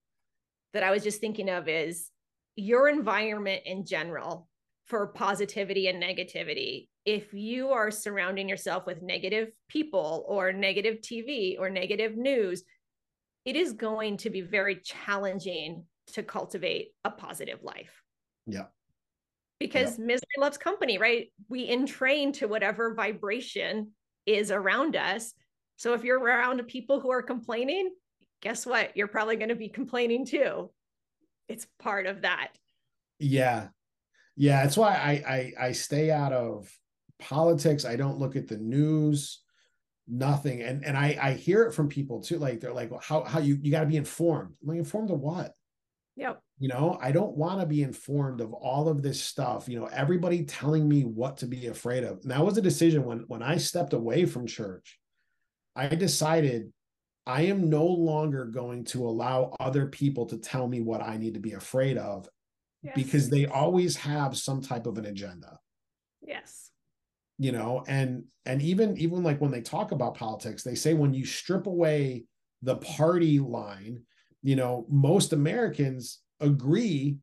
that 0.74 0.84
I 0.84 0.92
was 0.92 1.04
just 1.04 1.20
thinking 1.20 1.50
of 1.50 1.68
is 1.68 2.12
your 2.56 2.90
environment 2.90 3.64
in 3.66 3.86
general 3.86 4.49
for 4.89 5.08
positivity 5.08 5.88
and 5.88 6.02
negativity. 6.02 6.88
If 7.06 7.32
you 7.32 7.69
are 7.69 7.91
surrounding 7.91 8.49
yourself 8.49 8.88
with 8.88 9.04
negative 9.04 9.49
people 9.67 10.25
or 10.28 10.52
negative 10.52 10.97
TV 11.02 11.58
or 11.60 11.69
negative 11.69 12.17
news, 12.17 12.63
it 13.45 13.56
is 13.56 13.73
going 13.73 14.17
to 14.17 14.32
be 14.32 14.41
very 14.41 14.82
challenging 14.84 15.86
to 16.13 16.23
cultivate 16.23 16.89
a 17.06 17.12
positive 17.12 17.63
life. 17.63 18.02
Yeah. 18.47 18.65
Because 19.60 19.99
yeah. 19.99 20.06
misery 20.06 20.28
loves 20.39 20.58
company, 20.58 20.97
right? 20.97 21.32
We 21.49 21.69
entrain 21.69 22.34
to 22.34 22.47
whatever 22.47 22.95
vibration 22.95 23.91
is 24.25 24.49
around 24.49 24.95
us. 24.95 25.34
So 25.78 25.93
if 25.93 26.04
you're 26.04 26.19
around 26.19 26.62
people 26.67 26.99
who 26.99 27.12
are 27.12 27.21
complaining, 27.21 27.91
guess 28.41 28.65
what? 28.65 28.97
You're 28.97 29.08
probably 29.08 29.36
going 29.36 29.49
to 29.49 29.56
be 29.56 29.69
complaining 29.69 30.25
too. 30.25 30.71
It's 31.47 31.67
part 31.80 32.08
of 32.08 32.21
that. 32.23 32.49
Yeah. 33.19 33.67
Yeah. 34.39 34.63
That's 34.63 34.78
why 34.78 34.95
I, 34.95 35.34
I, 35.34 35.67
I 35.67 35.71
stay 35.73 36.10
out 36.10 36.34
of 36.34 36.71
politics. 37.19 37.86
I 37.86 37.95
don't 37.95 38.17
look 38.17 38.36
at 38.36 38.47
the 38.47 38.58
news, 38.58 39.41
nothing. 40.08 40.62
And, 40.63 40.84
and 40.84 40.97
I, 40.97 41.17
I 41.21 41.34
hear 41.34 41.63
it 41.63 41.73
from 41.73 41.89
people 41.89 42.21
too. 42.21 42.39
Like 42.39 42.60
they're 42.60 42.73
like, 42.73 42.89
well, 42.89 43.02
how, 43.04 43.23
how 43.23 43.39
you, 43.39 43.58
you 43.62 43.71
got 43.71 43.82
to 43.82 43.86
be 43.86 43.97
informed. 43.97 44.54
I'm 44.62 44.69
like, 44.69 44.78
informed 44.78 45.12
of 45.12 45.19
what? 45.19 45.54
Yep. 46.15 46.41
You 46.58 46.69
know, 46.69 46.97
I 47.02 47.12
don't 47.12 47.38
want 47.38 47.62
to 47.62 47.67
be 47.67 47.84
informed 47.84 48.41
of 48.41 48.52
all 48.54 48.89
of 48.89 49.04
this 49.04 49.21
stuff. 49.21 49.69
You 49.69 49.80
know, 49.80 49.86
everybody 49.86 50.43
telling 50.43 50.88
me 50.88 51.04
what 51.04 51.38
to 51.38 51.45
be 51.45 51.67
afraid 51.67 52.04
of. 52.04 52.19
And 52.23 52.32
that 52.32 52.43
was 52.43 52.58
a 52.58 52.62
decision 52.62 53.06
when 53.06 53.25
when 53.28 53.43
I 53.43 53.58
stepped 53.58 53.93
away 53.93 54.25
from 54.25 54.47
church 54.47 54.99
I 55.80 55.88
decided 55.88 56.73
I 57.25 57.43
am 57.43 57.69
no 57.69 57.86
longer 57.86 58.45
going 58.45 58.84
to 58.86 59.08
allow 59.08 59.56
other 59.60 59.86
people 59.86 60.25
to 60.25 60.38
tell 60.38 60.67
me 60.67 60.82
what 60.82 61.02
I 61.02 61.15
need 61.17 61.36
to 61.36 61.39
be 61.39 61.54
afraid 61.54 61.97
of 61.97 62.28
yes. 62.82 62.96
because 62.96 63.30
they 63.30 63.46
always 63.46 63.96
have 63.98 64.38
some 64.38 64.62
type 64.62 64.86
of 64.86 64.98
an 64.98 65.06
agenda. 65.06 65.60
Yes. 66.22 66.72
You 67.38 67.52
know, 67.52 67.84
and 67.88 68.26
and 68.46 68.62
even 68.62 68.98
even 68.98 69.23
like 69.23 69.40
when 69.40 69.52
they 69.52 69.62
talk 69.62 69.92
about 69.92 70.15
politics, 70.15 70.63
they 70.63 70.75
say 70.75 70.94
when 70.94 71.13
you 71.13 71.25
strip 71.25 71.67
away 71.67 72.25
the 72.62 72.75
party 72.77 73.40
line, 73.40 74.04
you 74.44 74.56
know, 74.56 74.86
most 74.90 75.32
Americans 75.32 76.19
agree 76.42 77.17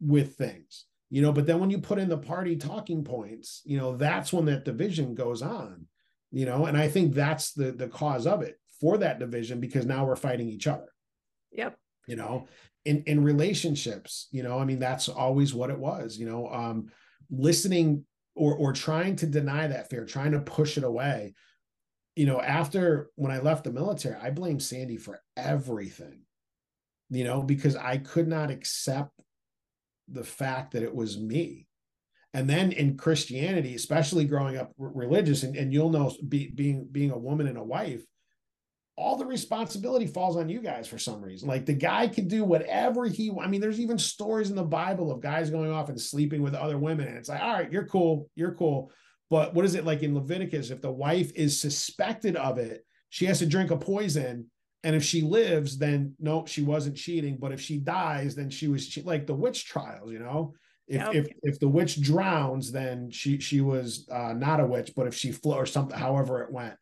with 0.00 0.36
things. 0.36 0.84
You 1.10 1.22
know, 1.22 1.32
but 1.32 1.46
then 1.46 1.58
when 1.58 1.70
you 1.70 1.78
put 1.78 1.98
in 1.98 2.08
the 2.08 2.18
party 2.18 2.54
talking 2.54 3.02
points, 3.02 3.62
you 3.64 3.78
know, 3.78 3.96
that's 3.96 4.32
when 4.32 4.44
that 4.44 4.64
division 4.64 5.14
goes 5.14 5.42
on 5.42 5.86
you 6.30 6.44
know 6.44 6.66
and 6.66 6.76
i 6.76 6.88
think 6.88 7.14
that's 7.14 7.52
the 7.52 7.72
the 7.72 7.88
cause 7.88 8.26
of 8.26 8.42
it 8.42 8.58
for 8.80 8.98
that 8.98 9.18
division 9.18 9.60
because 9.60 9.86
now 9.86 10.04
we're 10.04 10.16
fighting 10.16 10.48
each 10.48 10.66
other 10.66 10.88
yep 11.50 11.76
you 12.08 12.16
know 12.16 12.48
in 12.84 13.02
in 13.04 13.22
relationships 13.22 14.26
you 14.32 14.42
know 14.42 14.58
i 14.58 14.64
mean 14.64 14.80
that's 14.80 15.08
always 15.08 15.54
what 15.54 15.70
it 15.70 15.78
was 15.78 16.18
you 16.18 16.26
know 16.26 16.48
um 16.48 16.90
listening 17.30 18.04
or 18.38 18.54
or 18.54 18.72
trying 18.72 19.16
to 19.16 19.26
deny 19.26 19.66
that 19.66 19.90
fear, 19.90 20.04
trying 20.04 20.32
to 20.32 20.40
push 20.40 20.78
it 20.78 20.84
away. 20.84 21.34
You 22.16 22.26
know, 22.26 22.40
after 22.40 23.10
when 23.16 23.30
I 23.30 23.40
left 23.40 23.64
the 23.64 23.72
military, 23.72 24.16
I 24.16 24.30
blamed 24.30 24.62
Sandy 24.62 24.96
for 24.96 25.20
everything. 25.36 26.22
You 27.10 27.24
know, 27.24 27.42
because 27.42 27.74
I 27.74 27.98
could 27.98 28.28
not 28.28 28.50
accept 28.50 29.12
the 30.08 30.24
fact 30.24 30.72
that 30.72 30.82
it 30.82 30.94
was 30.94 31.18
me. 31.18 31.66
And 32.34 32.48
then 32.48 32.72
in 32.72 32.98
Christianity, 32.98 33.74
especially 33.74 34.26
growing 34.26 34.58
up 34.58 34.72
religious, 34.76 35.42
and, 35.42 35.56
and 35.56 35.72
you'll 35.72 35.90
know 35.90 36.14
be, 36.28 36.50
being 36.50 36.86
being 36.90 37.10
a 37.10 37.18
woman 37.18 37.48
and 37.48 37.58
a 37.58 37.64
wife, 37.64 38.04
all 38.98 39.16
the 39.16 39.24
responsibility 39.24 40.06
falls 40.06 40.36
on 40.36 40.48
you 40.48 40.60
guys 40.60 40.88
for 40.88 40.98
some 40.98 41.22
reason. 41.22 41.48
Like 41.48 41.64
the 41.64 41.72
guy 41.72 42.08
could 42.08 42.26
do 42.26 42.44
whatever 42.44 43.06
he. 43.06 43.32
I 43.40 43.46
mean, 43.46 43.60
there's 43.60 43.80
even 43.80 43.96
stories 43.96 44.50
in 44.50 44.56
the 44.56 44.64
Bible 44.64 45.12
of 45.12 45.20
guys 45.20 45.50
going 45.50 45.70
off 45.70 45.88
and 45.88 46.00
sleeping 46.00 46.42
with 46.42 46.54
other 46.54 46.76
women, 46.76 47.06
and 47.06 47.16
it's 47.16 47.28
like, 47.28 47.40
all 47.40 47.52
right, 47.52 47.72
you're 47.72 47.86
cool, 47.86 48.28
you're 48.34 48.54
cool. 48.54 48.90
But 49.30 49.54
what 49.54 49.64
is 49.64 49.76
it 49.76 49.84
like 49.84 50.02
in 50.02 50.14
Leviticus? 50.14 50.70
If 50.70 50.82
the 50.82 50.90
wife 50.90 51.30
is 51.36 51.60
suspected 51.60 52.34
of 52.34 52.58
it, 52.58 52.84
she 53.08 53.26
has 53.26 53.38
to 53.38 53.46
drink 53.46 53.70
a 53.70 53.76
poison, 53.76 54.50
and 54.82 54.96
if 54.96 55.04
she 55.04 55.22
lives, 55.22 55.78
then 55.78 56.14
no, 56.18 56.44
she 56.46 56.62
wasn't 56.62 56.96
cheating. 56.96 57.38
But 57.40 57.52
if 57.52 57.60
she 57.60 57.78
dies, 57.78 58.34
then 58.34 58.50
she 58.50 58.66
was 58.66 58.88
che- 58.88 59.02
like 59.02 59.26
the 59.26 59.34
witch 59.34 59.64
trials, 59.64 60.10
you 60.10 60.18
know. 60.18 60.54
If, 60.88 61.02
yep. 61.02 61.14
if 61.14 61.26
if 61.42 61.60
the 61.60 61.68
witch 61.68 62.02
drowns, 62.02 62.72
then 62.72 63.10
she 63.10 63.38
she 63.38 63.60
was 63.60 64.08
uh, 64.10 64.32
not 64.32 64.58
a 64.58 64.66
witch. 64.66 64.92
But 64.96 65.06
if 65.06 65.14
she 65.14 65.30
float 65.30 65.58
or 65.58 65.66
something, 65.66 65.96
however 65.96 66.42
it 66.42 66.50
went, 66.50 66.74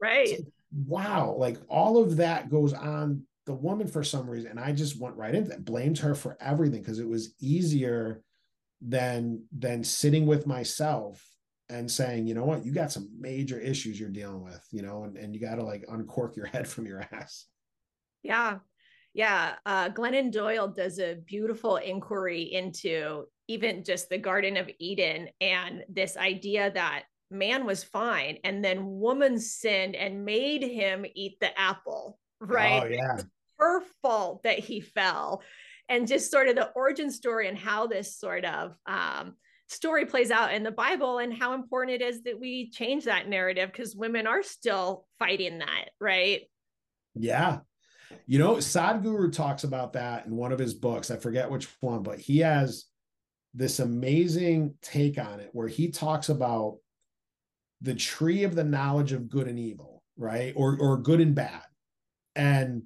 right. 0.00 0.28
So, 0.28 0.36
wow, 0.72 1.34
like 1.36 1.58
all 1.68 1.98
of 1.98 2.16
that 2.16 2.50
goes 2.50 2.72
on 2.72 3.22
the 3.46 3.54
woman 3.54 3.86
for 3.86 4.04
some 4.04 4.28
reason. 4.28 4.50
And 4.50 4.60
I 4.60 4.72
just 4.72 5.00
went 5.00 5.16
right 5.16 5.34
into 5.34 5.50
that, 5.50 5.64
blamed 5.64 5.98
her 5.98 6.14
for 6.14 6.36
everything 6.40 6.82
because 6.82 6.98
it 6.98 7.08
was 7.08 7.34
easier 7.40 8.22
than 8.80 9.44
than 9.56 9.82
sitting 9.82 10.26
with 10.26 10.46
myself 10.46 11.24
and 11.68 11.90
saying, 11.90 12.26
you 12.26 12.34
know 12.34 12.44
what, 12.44 12.64
you 12.64 12.72
got 12.72 12.92
some 12.92 13.08
major 13.18 13.58
issues 13.58 13.98
you're 13.98 14.08
dealing 14.08 14.42
with, 14.42 14.64
you 14.70 14.82
know, 14.82 15.04
and, 15.04 15.16
and 15.16 15.34
you 15.34 15.40
got 15.40 15.56
to 15.56 15.64
like 15.64 15.84
uncork 15.88 16.36
your 16.36 16.46
head 16.54 16.68
from 16.68 16.86
your 16.86 17.04
ass. 17.12 17.46
Yeah. 18.22 18.58
Yeah. 19.14 19.54
Uh, 19.66 19.88
Glennon 19.90 20.30
Doyle 20.30 20.68
does 20.68 20.98
a 20.98 21.16
beautiful 21.26 21.76
inquiry 21.76 22.42
into 22.42 23.24
even 23.48 23.82
just 23.82 24.08
the 24.08 24.18
Garden 24.18 24.56
of 24.56 24.70
Eden 24.78 25.28
and 25.40 25.84
this 25.88 26.16
idea 26.16 26.70
that 26.70 27.04
man 27.30 27.66
was 27.66 27.84
fine 27.84 28.38
and 28.44 28.64
then 28.64 28.98
woman 28.98 29.38
sinned 29.38 29.94
and 29.94 30.24
made 30.24 30.62
him 30.62 31.04
eat 31.14 31.38
the 31.40 31.58
apple 31.58 32.18
right? 32.40 32.82
oh, 32.82 32.86
yeah 32.86 33.22
her 33.58 33.82
fault 34.02 34.42
that 34.44 34.58
he 34.58 34.80
fell. 34.80 35.42
And 35.88 36.06
just 36.06 36.30
sort 36.30 36.48
of 36.48 36.56
the 36.56 36.70
origin 36.70 37.10
story 37.10 37.48
and 37.48 37.56
how 37.56 37.86
this 37.86 38.16
sort 38.16 38.44
of 38.44 38.76
um, 38.86 39.34
story 39.68 40.04
plays 40.04 40.30
out 40.30 40.52
in 40.52 40.62
the 40.62 40.70
bible 40.70 41.18
and 41.18 41.32
how 41.32 41.54
important 41.54 42.00
it 42.00 42.04
is 42.04 42.22
that 42.24 42.38
we 42.38 42.70
change 42.70 43.04
that 43.04 43.28
narrative 43.28 43.70
because 43.72 43.96
women 43.96 44.26
are 44.26 44.42
still 44.42 45.06
fighting 45.18 45.58
that 45.58 45.90
right? 46.00 46.42
Yeah. 47.14 47.60
You 48.26 48.38
know 48.38 48.56
sadhguru 48.56 49.32
talks 49.32 49.64
about 49.64 49.94
that 49.94 50.26
in 50.26 50.36
one 50.36 50.52
of 50.52 50.58
his 50.58 50.74
books. 50.74 51.10
I 51.10 51.16
forget 51.16 51.50
which 51.50 51.68
one 51.80 52.02
but 52.02 52.18
he 52.18 52.38
has 52.38 52.84
this 53.54 53.78
amazing 53.78 54.74
take 54.82 55.18
on 55.18 55.40
it 55.40 55.50
where 55.52 55.68
he 55.68 55.90
talks 55.90 56.28
about 56.28 56.78
the 57.80 57.94
tree 57.94 58.44
of 58.44 58.54
the 58.54 58.64
knowledge 58.64 59.12
of 59.12 59.28
good 59.28 59.48
and 59.48 59.58
evil, 59.58 60.02
right? 60.16 60.52
Or 60.56 60.76
or 60.80 60.96
good 60.96 61.20
and 61.20 61.34
bad. 61.34 61.62
And 62.34 62.84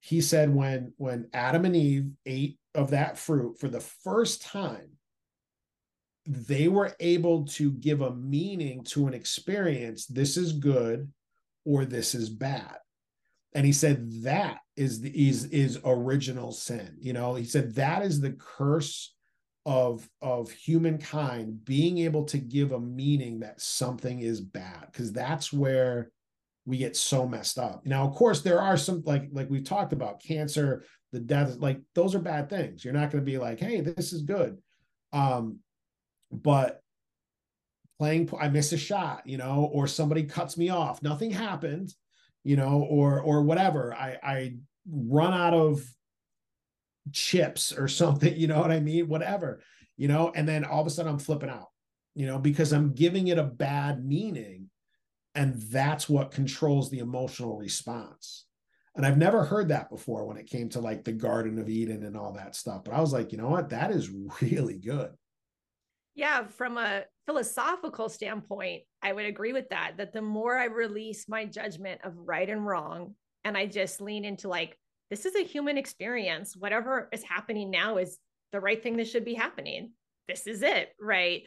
he 0.00 0.20
said 0.20 0.54
when 0.54 0.92
when 0.96 1.28
Adam 1.32 1.64
and 1.64 1.76
Eve 1.76 2.10
ate 2.26 2.58
of 2.74 2.90
that 2.90 3.18
fruit 3.18 3.58
for 3.58 3.68
the 3.68 3.80
first 3.80 4.42
time, 4.42 4.90
they 6.26 6.68
were 6.68 6.94
able 7.00 7.44
to 7.46 7.72
give 7.72 8.00
a 8.00 8.14
meaning 8.14 8.84
to 8.84 9.06
an 9.06 9.14
experience. 9.14 10.06
This 10.06 10.36
is 10.36 10.52
good 10.52 11.10
or 11.64 11.84
this 11.84 12.14
is 12.14 12.28
bad. 12.28 12.76
And 13.54 13.66
he 13.66 13.72
said 13.72 14.10
that 14.22 14.58
is 14.76 15.00
the 15.00 15.28
is 15.28 15.44
is 15.46 15.78
original 15.84 16.52
sin. 16.52 16.96
You 17.00 17.12
know, 17.12 17.34
he 17.34 17.44
said 17.44 17.74
that 17.74 18.02
is 18.02 18.20
the 18.20 18.32
curse 18.32 19.14
of 19.64 20.08
of 20.20 20.50
humankind 20.50 21.64
being 21.64 21.98
able 21.98 22.24
to 22.24 22.38
give 22.38 22.72
a 22.72 22.80
meaning 22.80 23.40
that 23.40 23.60
something 23.60 24.20
is 24.20 24.40
bad 24.40 24.86
because 24.86 25.12
that's 25.12 25.52
where 25.52 26.10
we 26.64 26.78
get 26.78 26.96
so 26.96 27.26
messed 27.28 27.58
up. 27.58 27.86
Now 27.86 28.06
of 28.06 28.14
course 28.14 28.40
there 28.40 28.60
are 28.60 28.76
some 28.76 29.02
like 29.06 29.28
like 29.32 29.48
we've 29.48 29.64
talked 29.64 29.92
about 29.92 30.22
cancer 30.22 30.84
the 31.12 31.20
death 31.20 31.56
like 31.58 31.80
those 31.94 32.14
are 32.14 32.20
bad 32.20 32.48
things. 32.50 32.84
You're 32.84 32.94
not 32.94 33.10
going 33.10 33.24
to 33.24 33.30
be 33.30 33.38
like 33.38 33.60
hey 33.60 33.80
this 33.80 34.12
is 34.12 34.22
good. 34.22 34.58
Um 35.12 35.58
but 36.30 36.80
playing 37.98 38.28
i 38.40 38.48
miss 38.48 38.72
a 38.72 38.76
shot 38.78 39.22
you 39.26 39.36
know 39.36 39.70
or 39.72 39.86
somebody 39.86 40.24
cuts 40.24 40.56
me 40.56 40.70
off. 40.70 41.02
Nothing 41.02 41.30
happened 41.30 41.94
you 42.42 42.56
know 42.56 42.86
or 42.90 43.20
or 43.20 43.42
whatever. 43.42 43.94
I 43.94 44.18
i 44.22 44.54
run 44.90 45.32
out 45.32 45.54
of 45.54 45.84
chips 47.10 47.72
or 47.72 47.88
something, 47.88 48.34
you 48.36 48.46
know 48.46 48.60
what 48.60 48.72
I 48.72 48.80
mean? 48.80 49.08
Whatever, 49.08 49.60
you 49.96 50.08
know, 50.08 50.32
and 50.34 50.48
then 50.48 50.64
all 50.64 50.80
of 50.80 50.86
a 50.86 50.90
sudden 50.90 51.12
I'm 51.12 51.18
flipping 51.18 51.50
out, 51.50 51.68
you 52.14 52.26
know, 52.26 52.38
because 52.38 52.72
I'm 52.72 52.92
giving 52.92 53.28
it 53.28 53.38
a 53.38 53.44
bad 53.44 54.04
meaning. 54.04 54.68
And 55.34 55.54
that's 55.54 56.08
what 56.08 56.30
controls 56.30 56.90
the 56.90 56.98
emotional 56.98 57.56
response. 57.56 58.44
And 58.94 59.06
I've 59.06 59.16
never 59.16 59.44
heard 59.44 59.68
that 59.68 59.88
before 59.88 60.26
when 60.26 60.36
it 60.36 60.50
came 60.50 60.68
to 60.70 60.80
like 60.80 61.04
the 61.04 61.12
Garden 61.12 61.58
of 61.58 61.70
Eden 61.70 62.04
and 62.04 62.16
all 62.16 62.34
that 62.34 62.54
stuff. 62.54 62.84
But 62.84 62.92
I 62.94 63.00
was 63.00 63.12
like, 63.12 63.32
you 63.32 63.38
know 63.38 63.48
what? 63.48 63.70
That 63.70 63.90
is 63.90 64.10
really 64.42 64.78
good. 64.78 65.10
Yeah. 66.14 66.46
From 66.46 66.76
a 66.76 67.04
philosophical 67.24 68.10
standpoint, 68.10 68.82
I 69.02 69.12
would 69.12 69.24
agree 69.24 69.54
with 69.54 69.70
that. 69.70 69.94
That 69.96 70.12
the 70.12 70.20
more 70.20 70.58
I 70.58 70.66
release 70.66 71.26
my 71.28 71.46
judgment 71.46 72.02
of 72.04 72.12
right 72.16 72.48
and 72.48 72.66
wrong, 72.66 73.14
and 73.44 73.56
I 73.56 73.66
just 73.66 74.00
lean 74.00 74.24
into 74.26 74.48
like, 74.48 74.76
this 75.12 75.26
is 75.26 75.34
a 75.34 75.44
human 75.44 75.76
experience. 75.76 76.56
Whatever 76.56 77.10
is 77.12 77.22
happening 77.22 77.70
now 77.70 77.98
is 77.98 78.18
the 78.50 78.60
right 78.60 78.82
thing 78.82 78.96
that 78.96 79.06
should 79.06 79.26
be 79.26 79.34
happening. 79.34 79.90
This 80.26 80.46
is 80.46 80.62
it, 80.62 80.94
right? 80.98 81.42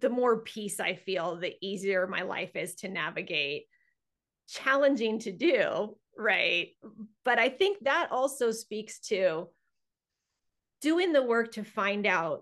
The 0.00 0.08
more 0.08 0.40
peace 0.40 0.80
I 0.80 0.94
feel, 0.94 1.36
the 1.36 1.54
easier 1.60 2.06
my 2.06 2.22
life 2.22 2.56
is 2.56 2.74
to 2.76 2.88
navigate. 2.88 3.64
Challenging 4.48 5.18
to 5.18 5.32
do, 5.32 5.98
right? 6.16 6.68
But 7.26 7.38
I 7.38 7.50
think 7.50 7.84
that 7.84 8.08
also 8.10 8.50
speaks 8.50 9.00
to 9.08 9.48
doing 10.80 11.12
the 11.12 11.22
work 11.22 11.52
to 11.52 11.64
find 11.64 12.06
out 12.06 12.40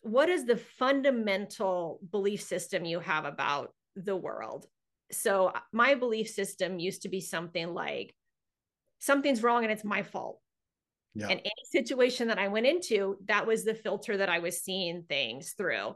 what 0.00 0.28
is 0.28 0.44
the 0.44 0.56
fundamental 0.56 2.00
belief 2.10 2.42
system 2.42 2.84
you 2.84 2.98
have 2.98 3.26
about 3.26 3.72
the 3.94 4.16
world. 4.16 4.66
So, 5.12 5.52
my 5.72 5.94
belief 5.94 6.28
system 6.28 6.80
used 6.80 7.02
to 7.02 7.08
be 7.08 7.20
something 7.20 7.72
like 7.72 8.12
something's 8.98 9.42
wrong 9.42 9.64
and 9.64 9.72
it's 9.72 9.84
my 9.84 10.02
fault. 10.02 10.40
Yeah. 11.14 11.28
And 11.28 11.40
any 11.40 11.64
situation 11.70 12.28
that 12.28 12.38
I 12.38 12.48
went 12.48 12.66
into, 12.66 13.16
that 13.26 13.46
was 13.46 13.64
the 13.64 13.74
filter 13.74 14.16
that 14.18 14.28
I 14.28 14.38
was 14.38 14.62
seeing 14.62 15.04
things 15.08 15.54
through. 15.56 15.94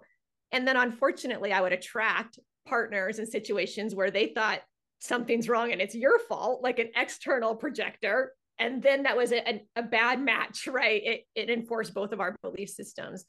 And 0.50 0.66
then 0.66 0.76
unfortunately, 0.76 1.53
I 1.53 1.61
would 1.61 1.72
attract 1.72 2.38
partners 2.66 3.18
and 3.18 3.28
situations 3.28 3.94
where 3.94 4.11
they 4.11 4.28
thought 4.28 4.61
something's 5.00 5.48
wrong 5.48 5.72
and 5.72 5.80
it's 5.80 5.94
your 5.94 6.18
fault, 6.18 6.62
like 6.62 6.78
an 6.78 6.90
external 6.96 7.55
projector. 7.55 8.32
And 8.59 8.82
then 8.82 9.05
that 9.05 9.16
was 9.16 9.32
a, 9.32 9.62
a 9.76 9.82
bad 9.82 10.20
match, 10.20 10.66
right? 10.70 11.03
It, 11.05 11.20
it 11.34 11.50
enforced 11.50 11.94
both 11.94 12.12
of 12.12 12.20
our 12.20 12.36
belief 12.42 12.70
systems. 12.70 13.24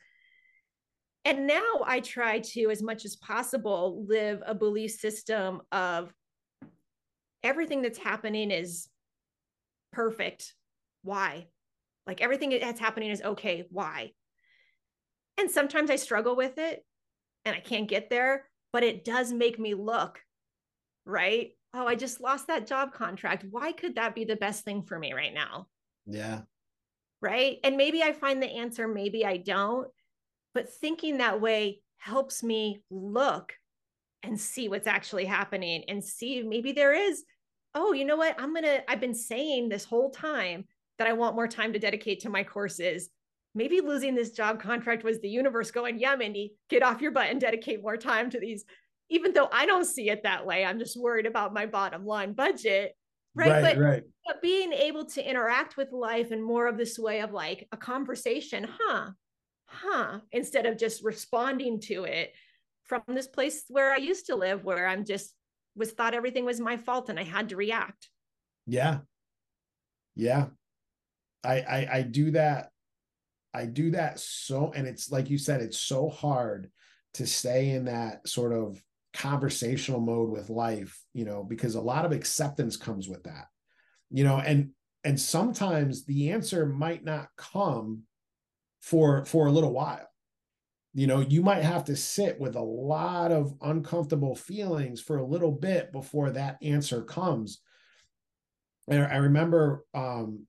And 1.25 1.47
now 1.47 1.81
I 1.85 2.01
try 2.01 2.39
to, 2.39 2.69
as 2.69 2.83
much 2.83 3.05
as 3.05 3.15
possible, 3.15 4.05
live 4.07 4.41
a 4.45 4.53
belief 4.53 4.91
system 4.91 5.61
of 5.71 6.13
everything 7.43 7.81
that's 7.81 7.97
happening 7.97 8.51
is 8.51 8.89
perfect. 9.93 10.53
Why? 11.03 11.47
Like 12.05 12.21
everything 12.21 12.49
that's 12.59 12.79
happening 12.79 13.11
is 13.11 13.21
okay. 13.21 13.65
Why? 13.69 14.11
And 15.37 15.49
sometimes 15.49 15.89
I 15.89 15.95
struggle 15.95 16.35
with 16.35 16.57
it 16.57 16.85
and 17.45 17.55
I 17.55 17.59
can't 17.59 17.87
get 17.87 18.09
there, 18.09 18.49
but 18.71 18.83
it 18.83 19.05
does 19.05 19.31
make 19.31 19.57
me 19.57 19.73
look, 19.73 20.21
right? 21.05 21.51
Oh, 21.73 21.87
I 21.87 21.95
just 21.95 22.21
lost 22.21 22.47
that 22.47 22.67
job 22.67 22.93
contract. 22.93 23.45
Why 23.49 23.71
could 23.71 23.95
that 23.95 24.15
be 24.15 24.25
the 24.25 24.35
best 24.35 24.63
thing 24.63 24.83
for 24.83 24.99
me 24.99 25.13
right 25.13 25.33
now? 25.33 25.67
Yeah. 26.05 26.41
Right. 27.21 27.57
And 27.63 27.77
maybe 27.77 28.03
I 28.03 28.11
find 28.11 28.41
the 28.41 28.51
answer, 28.51 28.87
maybe 28.87 29.25
I 29.25 29.37
don't. 29.37 29.87
But 30.53 30.69
thinking 30.69 31.17
that 31.17 31.41
way 31.41 31.81
helps 31.97 32.43
me 32.43 32.83
look 32.91 33.53
and 34.21 34.39
see 34.39 34.69
what's 34.69 34.87
actually 34.87 35.25
happening 35.25 35.85
and 35.87 36.03
see 36.03 36.43
maybe 36.43 36.73
there 36.73 36.93
is 36.93 37.23
oh, 37.75 37.93
you 37.93 38.05
know 38.05 38.17
what? 38.17 38.35
I'm 38.39 38.53
going 38.53 38.63
to, 38.63 38.89
I've 38.89 38.99
been 38.99 39.15
saying 39.15 39.69
this 39.69 39.85
whole 39.85 40.11
time 40.11 40.65
that 40.99 41.07
I 41.07 41.13
want 41.13 41.35
more 41.35 41.47
time 41.47 41.73
to 41.73 41.79
dedicate 41.79 42.21
to 42.21 42.29
my 42.29 42.43
courses. 42.43 43.09
Maybe 43.55 43.81
losing 43.81 44.15
this 44.15 44.31
job 44.31 44.61
contract 44.61 45.03
was 45.03 45.19
the 45.19 45.29
universe 45.29 45.71
going, 45.71 45.99
yeah, 45.99 46.15
Mindy, 46.15 46.53
get 46.69 46.83
off 46.83 47.01
your 47.01 47.11
butt 47.11 47.29
and 47.29 47.39
dedicate 47.39 47.81
more 47.81 47.97
time 47.97 48.29
to 48.31 48.39
these. 48.39 48.65
Even 49.09 49.33
though 49.33 49.49
I 49.51 49.65
don't 49.65 49.85
see 49.85 50.09
it 50.09 50.23
that 50.23 50.45
way, 50.45 50.65
I'm 50.65 50.79
just 50.79 50.99
worried 50.99 51.25
about 51.25 51.53
my 51.53 51.65
bottom 51.65 52.05
line 52.05 52.33
budget. 52.33 52.95
Right. 53.35 53.51
right 53.51 53.63
but, 53.63 53.77
right. 53.83 54.03
but 54.25 54.41
being 54.41 54.73
able 54.73 55.05
to 55.05 55.27
interact 55.27 55.75
with 55.75 55.91
life 55.91 56.31
in 56.31 56.41
more 56.41 56.67
of 56.67 56.77
this 56.77 56.99
way 56.99 57.21
of 57.21 57.31
like 57.31 57.67
a 57.71 57.77
conversation, 57.77 58.67
huh? 58.79 59.09
Huh? 59.65 60.19
Instead 60.31 60.67
of 60.67 60.77
just 60.77 61.03
responding 61.03 61.79
to 61.81 62.03
it 62.03 62.33
from 62.83 63.01
this 63.07 63.27
place 63.27 63.63
where 63.69 63.91
I 63.91 63.97
used 63.97 64.27
to 64.27 64.35
live, 64.35 64.63
where 64.63 64.87
I'm 64.87 65.05
just 65.05 65.33
was 65.75 65.91
thought 65.91 66.13
everything 66.13 66.45
was 66.45 66.59
my 66.59 66.77
fault 66.77 67.09
and 67.09 67.19
I 67.19 67.23
had 67.23 67.49
to 67.49 67.55
react. 67.55 68.09
Yeah. 68.65 68.99
Yeah. 70.15 70.47
I 71.43 71.59
I, 71.61 71.89
I 71.93 72.01
do 72.03 72.31
that. 72.31 72.69
I 73.53 73.65
do 73.65 73.91
that 73.91 74.19
so, 74.19 74.71
and 74.75 74.87
it's 74.87 75.11
like 75.11 75.29
you 75.29 75.37
said, 75.37 75.61
it's 75.61 75.79
so 75.79 76.09
hard 76.09 76.71
to 77.15 77.27
stay 77.27 77.69
in 77.69 77.85
that 77.85 78.27
sort 78.27 78.51
of 78.51 78.81
conversational 79.13 79.99
mode 79.99 80.31
with 80.31 80.49
life, 80.49 80.99
you 81.13 81.23
know, 81.23 81.43
because 81.43 81.75
a 81.75 81.81
lot 81.81 82.05
of 82.05 82.11
acceptance 82.11 82.77
comes 82.77 83.07
with 83.07 83.23
that, 83.23 83.45
you 84.09 84.23
know, 84.23 84.37
and 84.37 84.71
and 85.03 85.19
sometimes 85.19 86.05
the 86.05 86.31
answer 86.31 86.65
might 86.65 87.03
not 87.03 87.27
come 87.37 88.03
for 88.81 89.23
for 89.25 89.47
a 89.47 89.51
little 89.51 89.73
while 89.73 90.07
you 90.93 91.07
know 91.07 91.19
you 91.19 91.41
might 91.41 91.63
have 91.63 91.85
to 91.85 91.95
sit 91.95 92.39
with 92.39 92.55
a 92.55 92.61
lot 92.61 93.31
of 93.31 93.53
uncomfortable 93.61 94.35
feelings 94.35 95.01
for 95.01 95.17
a 95.17 95.25
little 95.25 95.51
bit 95.51 95.91
before 95.91 96.31
that 96.31 96.57
answer 96.61 97.01
comes. 97.01 97.61
And 98.87 99.03
i 99.03 99.17
remember 99.17 99.85
um 99.93 100.45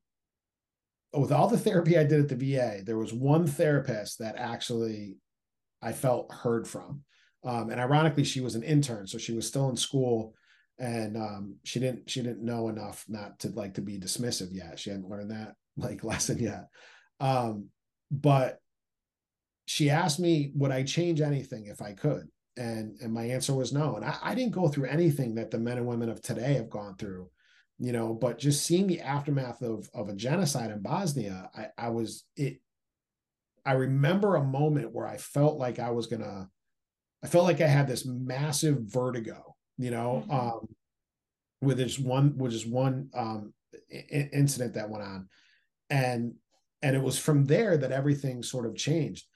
with 1.12 1.32
all 1.32 1.48
the 1.48 1.58
therapy 1.58 1.96
i 1.96 2.04
did 2.04 2.20
at 2.20 2.28
the 2.28 2.36
va 2.36 2.82
there 2.84 2.98
was 2.98 3.12
one 3.12 3.46
therapist 3.46 4.18
that 4.18 4.36
actually 4.36 5.16
i 5.82 5.92
felt 5.92 6.32
heard 6.32 6.66
from. 6.68 7.02
Um, 7.44 7.70
and 7.70 7.80
ironically 7.80 8.24
she 8.24 8.40
was 8.40 8.54
an 8.54 8.62
intern 8.62 9.06
so 9.06 9.18
she 9.18 9.32
was 9.32 9.46
still 9.46 9.68
in 9.70 9.76
school. 9.76 10.34
And 10.76 11.16
um, 11.16 11.56
she 11.62 11.78
didn't 11.78 12.10
she 12.10 12.20
didn't 12.20 12.44
know 12.44 12.68
enough 12.68 13.04
not 13.08 13.38
to 13.40 13.48
like 13.50 13.74
to 13.74 13.80
be 13.80 13.96
dismissive 13.96 14.48
yet. 14.50 14.76
She 14.76 14.90
hadn't 14.90 15.08
learned 15.08 15.30
that 15.30 15.54
like 15.76 16.02
lesson 16.10 16.40
yet. 16.40 16.66
Um, 17.20 17.68
but 18.10 18.58
she 19.66 19.90
asked 19.90 20.20
me 20.20 20.52
would 20.54 20.70
i 20.70 20.82
change 20.82 21.20
anything 21.20 21.66
if 21.66 21.82
i 21.82 21.92
could? 21.92 22.28
And 22.56 22.96
and 23.00 23.12
my 23.12 23.24
answer 23.24 23.52
was 23.52 23.72
no. 23.72 23.96
And 23.96 24.04
I, 24.04 24.16
I 24.22 24.34
didn't 24.34 24.52
go 24.52 24.68
through 24.68 24.86
anything 24.86 25.34
that 25.34 25.50
the 25.50 25.58
men 25.58 25.76
and 25.78 25.86
women 25.86 26.08
of 26.08 26.22
today 26.22 26.54
have 26.54 26.70
gone 26.70 26.96
through 26.96 27.28
you 27.80 27.90
know 27.90 28.14
but 28.14 28.38
just 28.38 28.64
seeing 28.64 28.86
the 28.86 29.00
aftermath 29.00 29.60
of 29.60 29.90
of 29.92 30.08
a 30.08 30.14
genocide 30.14 30.70
in 30.70 30.80
bosnia 30.80 31.50
i 31.56 31.66
i 31.76 31.88
was 31.88 32.22
it 32.36 32.60
i 33.66 33.72
remember 33.72 34.36
a 34.36 34.44
moment 34.44 34.92
where 34.92 35.08
i 35.08 35.16
felt 35.16 35.58
like 35.58 35.80
i 35.80 35.90
was 35.90 36.06
gonna 36.06 36.48
i 37.24 37.26
felt 37.26 37.42
like 37.42 37.60
i 37.60 37.66
had 37.66 37.88
this 37.88 38.06
massive 38.06 38.78
vertigo 38.82 39.56
you 39.76 39.90
know 39.90 40.22
mm-hmm. 40.24 40.50
um 40.50 40.68
with 41.60 41.78
this 41.78 41.98
one 41.98 42.36
with 42.38 42.52
just 42.52 42.68
one 42.68 43.08
um 43.12 43.52
I- 43.92 44.28
incident 44.32 44.74
that 44.74 44.90
went 44.90 45.04
on. 45.04 45.28
And 45.90 46.34
and 46.82 46.94
it 46.94 47.02
was 47.02 47.18
from 47.18 47.44
there 47.46 47.76
that 47.78 47.92
everything 47.92 48.42
sort 48.42 48.66
of 48.66 48.76
changed 48.76 49.26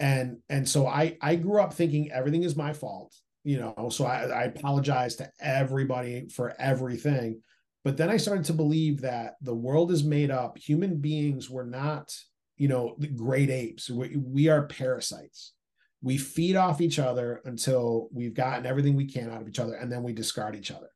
and 0.00 0.38
and 0.48 0.68
so 0.68 0.86
i 0.86 1.16
i 1.20 1.36
grew 1.36 1.60
up 1.60 1.72
thinking 1.72 2.10
everything 2.10 2.42
is 2.42 2.56
my 2.56 2.72
fault 2.72 3.14
you 3.44 3.58
know 3.58 3.88
so 3.90 4.06
i, 4.06 4.24
I 4.24 4.42
apologize 4.44 5.16
to 5.16 5.30
everybody 5.40 6.28
for 6.28 6.54
everything. 6.58 7.40
But 7.82 7.96
then 7.96 8.10
i 8.10 8.16
started 8.18 8.44
to 8.46 8.52
believe 8.52 9.00
that 9.02 9.36
the 9.40 9.54
world 9.54 9.90
is 9.90 10.04
made 10.04 10.30
up. 10.30 10.58
Human 10.58 10.96
beings 10.96 11.48
were 11.48 11.64
not 11.64 12.14
you 12.56 12.68
know 12.68 12.94
the 12.98 13.06
great 13.06 13.50
apes. 13.50 13.88
We, 13.88 14.16
we 14.16 14.48
are 14.48 14.66
parasites. 14.66 15.54
We 16.02 16.18
feed 16.18 16.56
off 16.56 16.80
each 16.80 16.98
other 16.98 17.40
until 17.44 18.08
we've 18.12 18.34
gotten 18.34 18.66
everything 18.66 18.96
we 18.96 19.06
can 19.06 19.30
out 19.30 19.42
of 19.42 19.48
each 19.48 19.58
other 19.58 19.74
and 19.74 19.90
then 19.90 20.02
we 20.02 20.12
discard 20.12 20.56
each 20.56 20.70
other. 20.70 20.90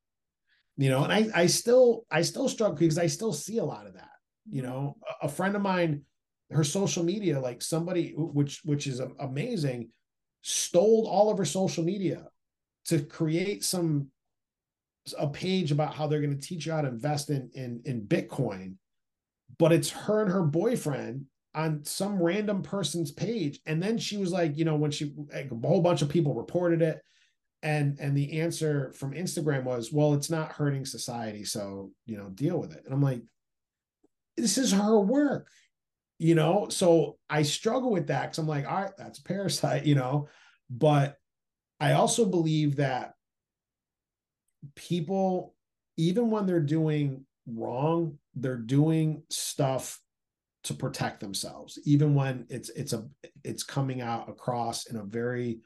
You 0.77 0.91
know 0.91 1.05
and 1.05 1.13
i 1.13 1.27
i 1.35 1.47
still 1.47 2.05
i 2.11 2.21
still 2.23 2.49
struggle 2.49 2.77
because 2.77 2.99
i 2.99 3.07
still 3.07 3.33
see 3.33 3.59
a 3.59 3.65
lot 3.65 3.87
of 3.87 3.95
that. 3.95 4.11
You 4.51 4.63
mm-hmm. 4.63 4.71
know 4.71 4.97
a 5.23 5.29
friend 5.29 5.57
of 5.57 5.63
mine 5.63 6.03
her 6.55 6.65
social 6.65 7.05
media 7.05 7.39
like 7.41 7.63
somebody 7.63 8.13
which 8.17 8.61
which 8.65 8.87
is 8.87 9.01
amazing 9.21 9.89
stole 10.43 11.07
all 11.07 11.31
of 11.31 11.39
her 11.39 11.45
social 11.45 11.85
media 11.85 12.27
to 12.87 13.01
create 13.01 13.65
some 13.65 14.09
a 15.19 15.29
page 15.29 15.71
about 15.71 15.95
how 15.95 16.07
they're 16.07 16.21
going 16.21 16.39
to 16.39 16.47
teach 16.47 16.67
you 16.67 16.73
how 16.73 16.81
to 16.81 16.89
invest 16.89 17.31
in 17.31 17.51
in 17.55 17.81
in 17.85 18.03
bitcoin 18.03 18.75
but 19.59 19.73
it's 19.73 19.91
her 19.91 20.23
and 20.23 20.33
her 20.33 20.43
boyfriend 20.43 21.27
on 21.55 21.85
some 21.85 22.21
random 22.21 22.63
person's 22.63 23.13
page. 23.13 23.61
And 23.67 23.83
then 23.83 23.97
she 23.99 24.17
was 24.17 24.33
like 24.33 24.57
you 24.57 24.65
know 24.65 24.77
when 24.77 24.91
she 24.91 25.13
like, 25.33 25.51
a 25.51 25.67
whole 25.67 25.81
bunch 25.81 26.03
of 26.03 26.09
people 26.09 26.35
reported 26.35 26.83
it. 26.83 27.01
And 27.63 27.99
and 27.99 28.17
the 28.17 28.41
answer 28.41 28.93
from 28.93 29.13
instagram 29.13 29.65
was 29.65 29.91
well 29.91 30.13
it's 30.13 30.29
not 30.29 30.53
hurting 30.53 30.85
society 30.85 31.45
so 31.45 31.93
you 32.05 32.19
know 32.19 32.29
deal 32.29 32.59
with 32.59 32.73
it. 32.73 32.83
And 32.85 32.93
i'm 32.93 33.01
like 33.01 33.23
this 34.37 34.59
is 34.59 34.73
her 34.73 35.01
work 35.01 35.49
you 36.19 36.35
know? 36.35 36.69
So 36.71 37.19
i 37.29 37.43
struggle 37.43 37.91
with 37.91 38.09
that 38.09 38.23
because 38.23 38.39
i'm 38.39 38.49
like 38.49 38.67
all 38.67 38.83
right 38.83 38.97
that's 38.97 39.19
a 39.19 39.25
parasite 39.25 39.87
you 39.87 39.95
know? 39.95 40.29
But 40.71 41.17
i 41.81 41.93
also 41.93 42.25
believe 42.25 42.77
that 42.77 43.15
people 44.75 45.55
even 45.97 46.31
when 46.31 46.47
they're 46.47 46.61
doing 46.61 47.25
wrong 47.47 48.19
they're 48.35 48.57
doing 48.57 49.23
stuff 49.29 50.01
to 50.65 50.73
protect 50.75 51.21
themselves 51.21 51.79
even 51.85 52.15
when 52.15 52.47
it's 52.49 52.71
it's 52.71 52.95
a 52.95 53.07
it's 53.45 53.62
coming 53.62 54.01
out 54.01 54.29
across 54.31 54.87
in 54.87 54.97
a 54.97 55.05
very 55.05 55.61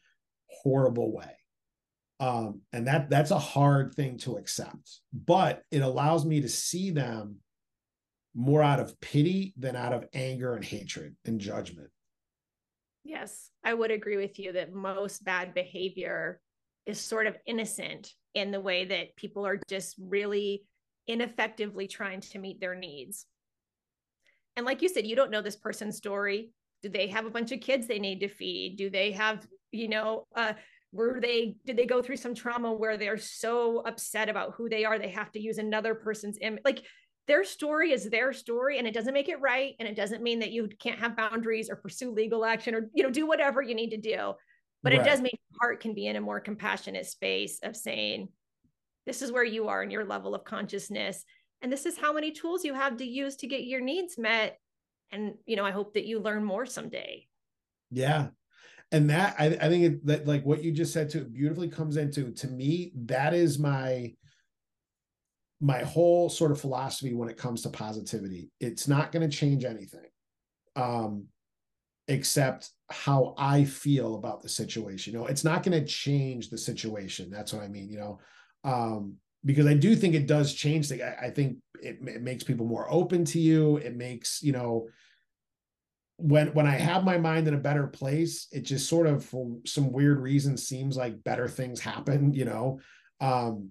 horrible 0.50 1.12
way. 1.12 1.36
Um 2.18 2.62
and 2.72 2.88
that 2.88 3.08
that's 3.08 3.30
a 3.30 3.38
hard 3.38 3.94
thing 3.94 4.18
to 4.18 4.38
accept 4.38 5.00
but 5.12 5.62
it 5.70 5.82
allows 5.82 6.26
me 6.26 6.40
to 6.40 6.48
see 6.48 6.90
them 6.90 7.36
more 8.38 8.62
out 8.62 8.78
of 8.78 8.98
pity 9.00 9.52
than 9.56 9.74
out 9.74 9.92
of 9.92 10.06
anger 10.14 10.54
and 10.54 10.64
hatred 10.64 11.16
and 11.24 11.40
judgment. 11.40 11.90
Yes, 13.02 13.50
I 13.64 13.74
would 13.74 13.90
agree 13.90 14.16
with 14.16 14.38
you 14.38 14.52
that 14.52 14.72
most 14.72 15.24
bad 15.24 15.54
behavior 15.54 16.40
is 16.86 17.00
sort 17.00 17.26
of 17.26 17.36
innocent 17.46 18.12
in 18.34 18.52
the 18.52 18.60
way 18.60 18.84
that 18.84 19.16
people 19.16 19.44
are 19.44 19.60
just 19.68 19.96
really 19.98 20.62
ineffectively 21.08 21.88
trying 21.88 22.20
to 22.20 22.38
meet 22.38 22.60
their 22.60 22.76
needs. 22.76 23.26
And 24.56 24.64
like 24.64 24.82
you 24.82 24.88
said, 24.88 25.04
you 25.04 25.16
don't 25.16 25.32
know 25.32 25.42
this 25.42 25.56
person's 25.56 25.96
story. 25.96 26.52
Do 26.84 26.90
they 26.90 27.08
have 27.08 27.26
a 27.26 27.30
bunch 27.30 27.50
of 27.50 27.60
kids 27.60 27.88
they 27.88 27.98
need 27.98 28.20
to 28.20 28.28
feed? 28.28 28.76
Do 28.76 28.88
they 28.88 29.10
have, 29.12 29.44
you 29.72 29.88
know, 29.88 30.28
uh, 30.36 30.52
were 30.92 31.18
they 31.20 31.56
did 31.66 31.76
they 31.76 31.86
go 31.86 32.00
through 32.00 32.16
some 32.16 32.34
trauma 32.34 32.72
where 32.72 32.96
they're 32.96 33.18
so 33.18 33.80
upset 33.80 34.28
about 34.28 34.54
who 34.54 34.70
they 34.70 34.86
are 34.86 34.98
they 34.98 35.10
have 35.10 35.30
to 35.30 35.38
use 35.38 35.58
another 35.58 35.94
person's 35.94 36.38
image 36.40 36.62
like 36.64 36.82
their 37.28 37.44
story 37.44 37.92
is 37.92 38.08
their 38.08 38.32
story 38.32 38.78
and 38.78 38.88
it 38.88 38.94
doesn't 38.94 39.14
make 39.14 39.28
it 39.28 39.40
right 39.40 39.76
and 39.78 39.86
it 39.86 39.94
doesn't 39.94 40.22
mean 40.22 40.40
that 40.40 40.50
you 40.50 40.68
can't 40.80 40.98
have 40.98 41.16
boundaries 41.16 41.68
or 41.70 41.76
pursue 41.76 42.10
legal 42.10 42.44
action 42.44 42.74
or 42.74 42.90
you 42.94 43.02
know 43.02 43.10
do 43.10 43.26
whatever 43.26 43.62
you 43.62 43.74
need 43.74 43.90
to 43.90 43.98
do. 43.98 44.32
But 44.82 44.92
right. 44.92 45.02
it 45.02 45.04
does 45.04 45.20
make 45.20 45.38
heart 45.60 45.80
can 45.80 45.94
be 45.94 46.06
in 46.06 46.16
a 46.16 46.20
more 46.20 46.40
compassionate 46.40 47.06
space 47.06 47.58
of 47.62 47.76
saying 47.76 48.28
this 49.06 49.22
is 49.22 49.32
where 49.32 49.44
you 49.44 49.68
are 49.68 49.82
in 49.82 49.90
your 49.90 50.04
level 50.04 50.34
of 50.34 50.44
consciousness 50.44 51.24
and 51.62 51.72
this 51.72 51.84
is 51.84 51.98
how 51.98 52.12
many 52.12 52.30
tools 52.30 52.64
you 52.64 52.74
have 52.74 52.96
to 52.96 53.04
use 53.04 53.36
to 53.36 53.46
get 53.46 53.64
your 53.64 53.80
needs 53.80 54.16
met 54.16 54.58
and 55.10 55.34
you 55.46 55.56
know 55.56 55.64
i 55.64 55.70
hope 55.70 55.94
that 55.94 56.06
you 56.06 56.20
learn 56.20 56.44
more 56.44 56.66
someday. 56.66 57.26
Yeah. 57.90 58.28
And 58.90 59.10
that 59.10 59.36
i, 59.38 59.46
I 59.46 59.68
think 59.68 59.84
it, 59.84 60.06
that 60.06 60.26
like 60.26 60.46
what 60.46 60.64
you 60.64 60.72
just 60.72 60.94
said 60.94 61.10
to 61.10 61.20
beautifully 61.20 61.68
comes 61.68 61.98
into 61.98 62.30
to 62.32 62.48
me 62.48 62.92
that 63.04 63.34
is 63.34 63.58
my 63.58 64.14
my 65.60 65.78
whole 65.80 66.28
sort 66.28 66.52
of 66.52 66.60
philosophy 66.60 67.14
when 67.14 67.28
it 67.28 67.36
comes 67.36 67.62
to 67.62 67.68
positivity 67.68 68.50
it's 68.60 68.86
not 68.86 69.10
going 69.12 69.28
to 69.28 69.36
change 69.36 69.64
anything 69.64 70.06
um 70.76 71.24
except 72.06 72.70
how 72.90 73.34
i 73.36 73.64
feel 73.64 74.14
about 74.14 74.42
the 74.42 74.48
situation. 74.48 75.12
You 75.12 75.20
know 75.20 75.26
it's 75.26 75.44
not 75.44 75.62
going 75.62 75.78
to 75.78 75.86
change 75.86 76.48
the 76.48 76.58
situation 76.58 77.30
that's 77.30 77.52
what 77.52 77.62
i 77.62 77.68
mean 77.68 77.90
you 77.90 77.98
know? 77.98 78.18
Um 78.64 79.16
because 79.44 79.66
i 79.66 79.74
do 79.74 79.94
think 79.94 80.14
it 80.14 80.26
does 80.26 80.54
change 80.54 80.90
I, 80.92 81.16
I 81.22 81.30
think 81.30 81.58
it, 81.80 81.98
it 82.06 82.22
makes 82.22 82.42
people 82.44 82.66
more 82.66 82.90
open 82.90 83.24
to 83.26 83.38
you. 83.38 83.76
It 83.76 83.96
makes 83.96 84.42
you 84.42 84.52
know 84.52 84.88
when 86.16 86.48
when 86.54 86.66
i 86.66 86.74
have 86.74 87.04
my 87.04 87.16
mind 87.16 87.46
in 87.46 87.54
a 87.54 87.58
better 87.58 87.86
place 87.86 88.48
it 88.50 88.62
just 88.62 88.88
sort 88.88 89.06
of 89.06 89.24
for 89.24 89.56
some 89.64 89.92
weird 89.92 90.18
reason 90.18 90.56
seems 90.56 90.96
like 90.96 91.22
better 91.22 91.46
things 91.46 91.78
happen 91.78 92.32
you 92.34 92.44
know? 92.44 92.80
Um 93.20 93.70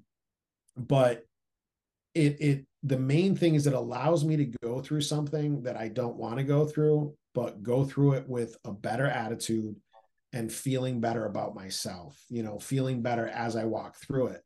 but 0.77 1.26
it 2.17 2.37
it 2.39 2.65
the 2.83 2.97
main 2.97 3.35
thing 3.35 3.55
is 3.55 3.67
it 3.67 3.73
allows 3.73 4.25
me 4.25 4.37
to 4.37 4.45
go 4.63 4.81
through 4.81 5.01
something 5.01 5.63
that 5.63 5.77
I 5.77 5.87
don't 5.87 6.15
want 6.15 6.37
to 6.37 6.43
go 6.43 6.65
through, 6.65 7.15
but 7.33 7.63
go 7.63 7.83
through 7.83 8.13
it 8.13 8.27
with 8.27 8.57
a 8.65 8.71
better 8.71 9.07
attitude 9.07 9.75
and 10.33 10.51
feeling 10.51 10.99
better 10.99 11.25
about 11.25 11.55
myself, 11.55 12.21
you 12.29 12.43
know, 12.43 12.59
feeling 12.59 13.01
better 13.01 13.27
as 13.27 13.55
I 13.55 13.65
walk 13.65 13.97
through 13.97 14.27
it 14.27 14.41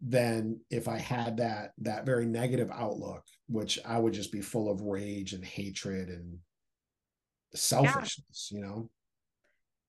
than 0.00 0.60
if 0.70 0.86
I 0.86 0.98
had 0.98 1.38
that 1.38 1.72
that 1.78 2.06
very 2.06 2.26
negative 2.26 2.70
outlook, 2.72 3.24
which 3.48 3.78
I 3.84 3.98
would 3.98 4.12
just 4.12 4.32
be 4.32 4.40
full 4.40 4.70
of 4.70 4.82
rage 4.82 5.32
and 5.32 5.44
hatred 5.44 6.08
and 6.08 6.38
selfishness, 7.54 8.50
yeah. 8.50 8.58
you 8.58 8.64
know. 8.64 8.90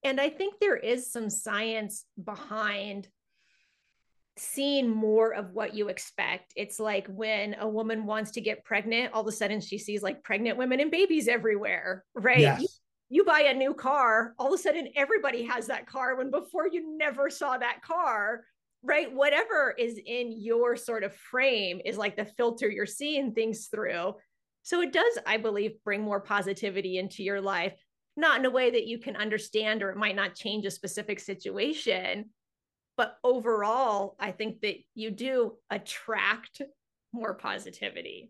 And 0.03 0.20
I 0.20 0.30
think 0.30 0.55
there 0.60 0.78
is 0.78 1.12
some 1.12 1.30
science 1.30 2.05
behind 2.24 3.10
seeing 4.39 4.89
more 4.89 5.33
of 5.33 5.51
what 5.51 5.73
you 5.73 5.89
expect. 5.89 6.53
It's 6.55 6.79
like 6.79 7.07
when 7.07 7.55
a 7.59 7.67
woman 7.67 8.05
wants 8.05 8.31
to 8.31 8.41
get 8.41 8.63
pregnant, 8.63 9.13
all 9.13 9.21
of 9.21 9.27
a 9.27 9.31
sudden 9.31 9.61
she 9.61 9.77
sees 9.77 10.01
like 10.01 10.23
pregnant 10.23 10.57
women 10.57 10.79
and 10.79 10.91
babies 10.91 11.27
everywhere, 11.27 12.05
right? 12.15 12.39
Yes. 12.39 12.61
You, 12.61 12.67
you 13.09 13.25
buy 13.25 13.41
a 13.41 13.53
new 13.53 13.73
car, 13.73 14.33
all 14.37 14.47
of 14.47 14.53
a 14.53 14.61
sudden 14.61 14.89
everybody 14.95 15.43
has 15.43 15.67
that 15.67 15.87
car 15.87 16.15
when 16.15 16.31
before 16.31 16.67
you 16.67 16.97
never 16.97 17.29
saw 17.29 17.57
that 17.57 17.81
car, 17.81 18.43
right? 18.83 19.13
Whatever 19.13 19.75
is 19.77 19.99
in 20.05 20.33
your 20.39 20.75
sort 20.75 21.03
of 21.03 21.13
frame 21.15 21.81
is 21.83 21.97
like 21.97 22.15
the 22.15 22.25
filter 22.25 22.69
you're 22.69 22.85
seeing 22.85 23.33
things 23.33 23.67
through. 23.67 24.13
So 24.63 24.81
it 24.81 24.93
does, 24.93 25.17
I 25.25 25.37
believe, 25.37 25.83
bring 25.83 26.01
more 26.01 26.21
positivity 26.21 26.97
into 26.97 27.23
your 27.23 27.41
life, 27.41 27.73
not 28.15 28.39
in 28.39 28.45
a 28.45 28.51
way 28.51 28.69
that 28.69 28.85
you 28.85 28.99
can 28.99 29.15
understand 29.15 29.81
or 29.81 29.89
it 29.89 29.97
might 29.97 30.15
not 30.15 30.35
change 30.35 30.65
a 30.65 30.71
specific 30.71 31.19
situation. 31.19 32.29
But 32.99 33.15
overall, 33.23 34.17
I 34.19 34.31
think 34.31 34.59
that 34.59 34.75
you 34.93 35.09
do 35.09 35.53
attract 35.69 36.61
more 37.13 37.33
positivity. 37.33 38.29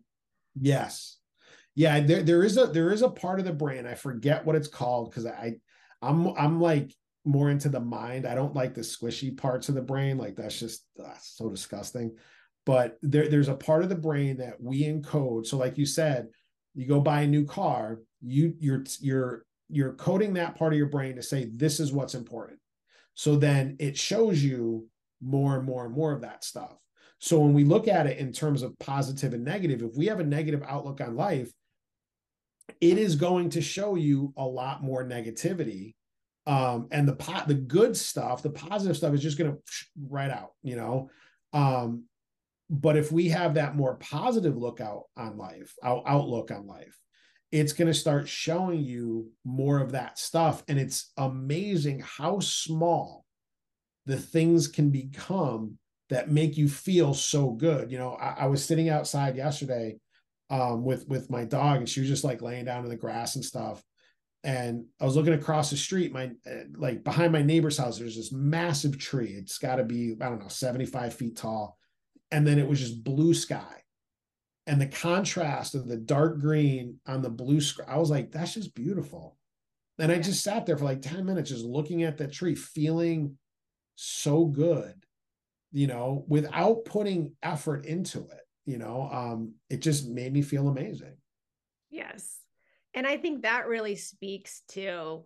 Yes. 0.54 1.16
Yeah, 1.74 1.98
there, 1.98 2.22
there 2.22 2.44
is 2.44 2.56
a 2.56 2.68
there 2.68 2.92
is 2.92 3.02
a 3.02 3.08
part 3.08 3.40
of 3.40 3.46
the 3.46 3.52
brain. 3.52 3.84
I 3.84 3.94
forget 3.94 4.46
what 4.46 4.54
it's 4.54 4.68
called 4.68 5.10
because 5.10 5.26
I 5.26 5.54
I'm 6.00 6.28
I'm 6.38 6.60
like 6.60 6.94
more 7.24 7.50
into 7.50 7.68
the 7.68 7.80
mind. 7.80 8.28
I 8.28 8.36
don't 8.36 8.54
like 8.54 8.74
the 8.74 8.82
squishy 8.82 9.36
parts 9.36 9.68
of 9.68 9.74
the 9.74 9.82
brain. 9.82 10.18
Like 10.18 10.36
that's 10.36 10.60
just 10.60 10.86
uh, 11.04 11.14
so 11.20 11.50
disgusting. 11.50 12.14
But 12.64 12.96
there, 13.02 13.26
there's 13.26 13.48
a 13.48 13.56
part 13.56 13.82
of 13.82 13.88
the 13.88 13.96
brain 13.96 14.36
that 14.36 14.62
we 14.62 14.84
encode. 14.84 15.48
So, 15.48 15.56
like 15.56 15.78
you 15.78 15.86
said, 15.86 16.28
you 16.76 16.86
go 16.86 17.00
buy 17.00 17.22
a 17.22 17.26
new 17.26 17.44
car, 17.44 17.98
you 18.20 18.54
you're 18.60 18.84
you're 19.00 19.44
you're 19.68 19.94
coding 19.94 20.34
that 20.34 20.54
part 20.54 20.72
of 20.72 20.78
your 20.78 20.90
brain 20.90 21.16
to 21.16 21.24
say 21.24 21.50
this 21.52 21.80
is 21.80 21.92
what's 21.92 22.14
important. 22.14 22.59
So 23.20 23.36
then 23.36 23.76
it 23.78 23.98
shows 23.98 24.42
you 24.42 24.86
more 25.20 25.54
and 25.54 25.66
more 25.66 25.84
and 25.84 25.92
more 25.92 26.12
of 26.12 26.22
that 26.22 26.42
stuff. 26.42 26.72
So 27.18 27.38
when 27.38 27.52
we 27.52 27.64
look 27.64 27.86
at 27.86 28.06
it 28.06 28.16
in 28.16 28.32
terms 28.32 28.62
of 28.62 28.78
positive 28.78 29.34
and 29.34 29.44
negative, 29.44 29.82
if 29.82 29.94
we 29.94 30.06
have 30.06 30.20
a 30.20 30.24
negative 30.24 30.62
outlook 30.66 31.02
on 31.02 31.16
life, 31.16 31.52
it 32.80 32.96
is 32.96 33.16
going 33.16 33.50
to 33.50 33.60
show 33.60 33.94
you 33.94 34.32
a 34.38 34.42
lot 34.42 34.82
more 34.82 35.04
negativity. 35.04 35.96
Um, 36.46 36.88
and 36.92 37.06
the 37.06 37.44
the 37.46 37.52
good 37.52 37.94
stuff, 37.94 38.42
the 38.42 38.48
positive 38.48 38.96
stuff 38.96 39.12
is 39.12 39.20
just 39.20 39.36
going 39.36 39.52
to 39.52 39.58
right 40.08 40.30
out, 40.30 40.52
you 40.62 40.76
know. 40.76 41.10
Um, 41.52 42.04
but 42.70 42.96
if 42.96 43.12
we 43.12 43.28
have 43.28 43.52
that 43.56 43.76
more 43.76 43.96
positive 43.96 44.56
look 44.56 44.80
out 44.80 45.02
on 45.18 45.36
life, 45.36 45.74
out, 45.84 46.04
outlook 46.06 46.50
on 46.50 46.66
life, 46.66 46.96
it's 47.52 47.72
going 47.72 47.88
to 47.88 47.94
start 47.94 48.28
showing 48.28 48.82
you 48.82 49.30
more 49.44 49.80
of 49.80 49.92
that 49.92 50.18
stuff. 50.18 50.62
And 50.68 50.78
it's 50.78 51.12
amazing 51.16 52.00
how 52.00 52.40
small 52.40 53.24
the 54.06 54.16
things 54.16 54.68
can 54.68 54.90
become 54.90 55.78
that 56.10 56.30
make 56.30 56.56
you 56.56 56.68
feel 56.68 57.14
so 57.14 57.50
good. 57.50 57.90
You 57.90 57.98
know, 57.98 58.14
I, 58.14 58.36
I 58.40 58.46
was 58.46 58.64
sitting 58.64 58.88
outside 58.88 59.36
yesterday 59.36 59.96
um, 60.50 60.84
with 60.84 61.08
with 61.08 61.30
my 61.30 61.44
dog, 61.44 61.78
and 61.78 61.88
she 61.88 62.00
was 62.00 62.08
just 62.08 62.24
like 62.24 62.42
laying 62.42 62.64
down 62.64 62.84
in 62.84 62.90
the 62.90 62.96
grass 62.96 63.36
and 63.36 63.44
stuff. 63.44 63.82
And 64.42 64.86
I 65.00 65.04
was 65.04 65.16
looking 65.16 65.34
across 65.34 65.70
the 65.70 65.76
street, 65.76 66.12
my 66.12 66.30
uh, 66.46 66.64
like 66.76 67.04
behind 67.04 67.32
my 67.32 67.42
neighbor's 67.42 67.78
house. 67.78 67.98
There's 67.98 68.16
this 68.16 68.32
massive 68.32 68.98
tree. 68.98 69.34
It's 69.36 69.58
got 69.58 69.76
to 69.76 69.84
be 69.84 70.16
I 70.20 70.28
don't 70.28 70.40
know, 70.40 70.48
75 70.48 71.14
feet 71.14 71.36
tall, 71.36 71.78
and 72.30 72.46
then 72.46 72.58
it 72.58 72.68
was 72.68 72.80
just 72.80 73.04
blue 73.04 73.34
sky, 73.34 73.79
and 74.70 74.80
the 74.80 74.86
contrast 74.86 75.74
of 75.74 75.88
the 75.88 75.96
dark 75.96 76.40
green 76.40 76.98
on 77.06 77.20
the 77.20 77.28
blue 77.28 77.60
sky. 77.60 77.84
I 77.86 77.98
was 77.98 78.10
like, 78.10 78.30
that's 78.30 78.54
just 78.54 78.74
beautiful. 78.74 79.36
And 79.98 80.10
I 80.10 80.18
just 80.18 80.42
sat 80.42 80.64
there 80.64 80.78
for 80.78 80.84
like 80.84 81.02
10 81.02 81.26
minutes, 81.26 81.50
just 81.50 81.64
looking 81.64 82.04
at 82.04 82.16
the 82.16 82.26
tree, 82.26 82.54
feeling 82.54 83.36
so 83.96 84.46
good 84.46 84.94
you 85.72 85.86
know, 85.86 86.24
without 86.28 86.84
putting 86.84 87.32
effort 87.42 87.86
into 87.86 88.18
it. 88.18 88.46
You 88.66 88.78
know, 88.78 89.08
um, 89.12 89.54
it 89.68 89.80
just 89.80 90.08
made 90.08 90.32
me 90.32 90.42
feel 90.42 90.68
amazing. 90.68 91.16
Yes. 91.90 92.38
And 92.94 93.06
I 93.06 93.16
think 93.16 93.42
that 93.42 93.66
really 93.66 93.96
speaks 93.96 94.62
to 94.70 95.24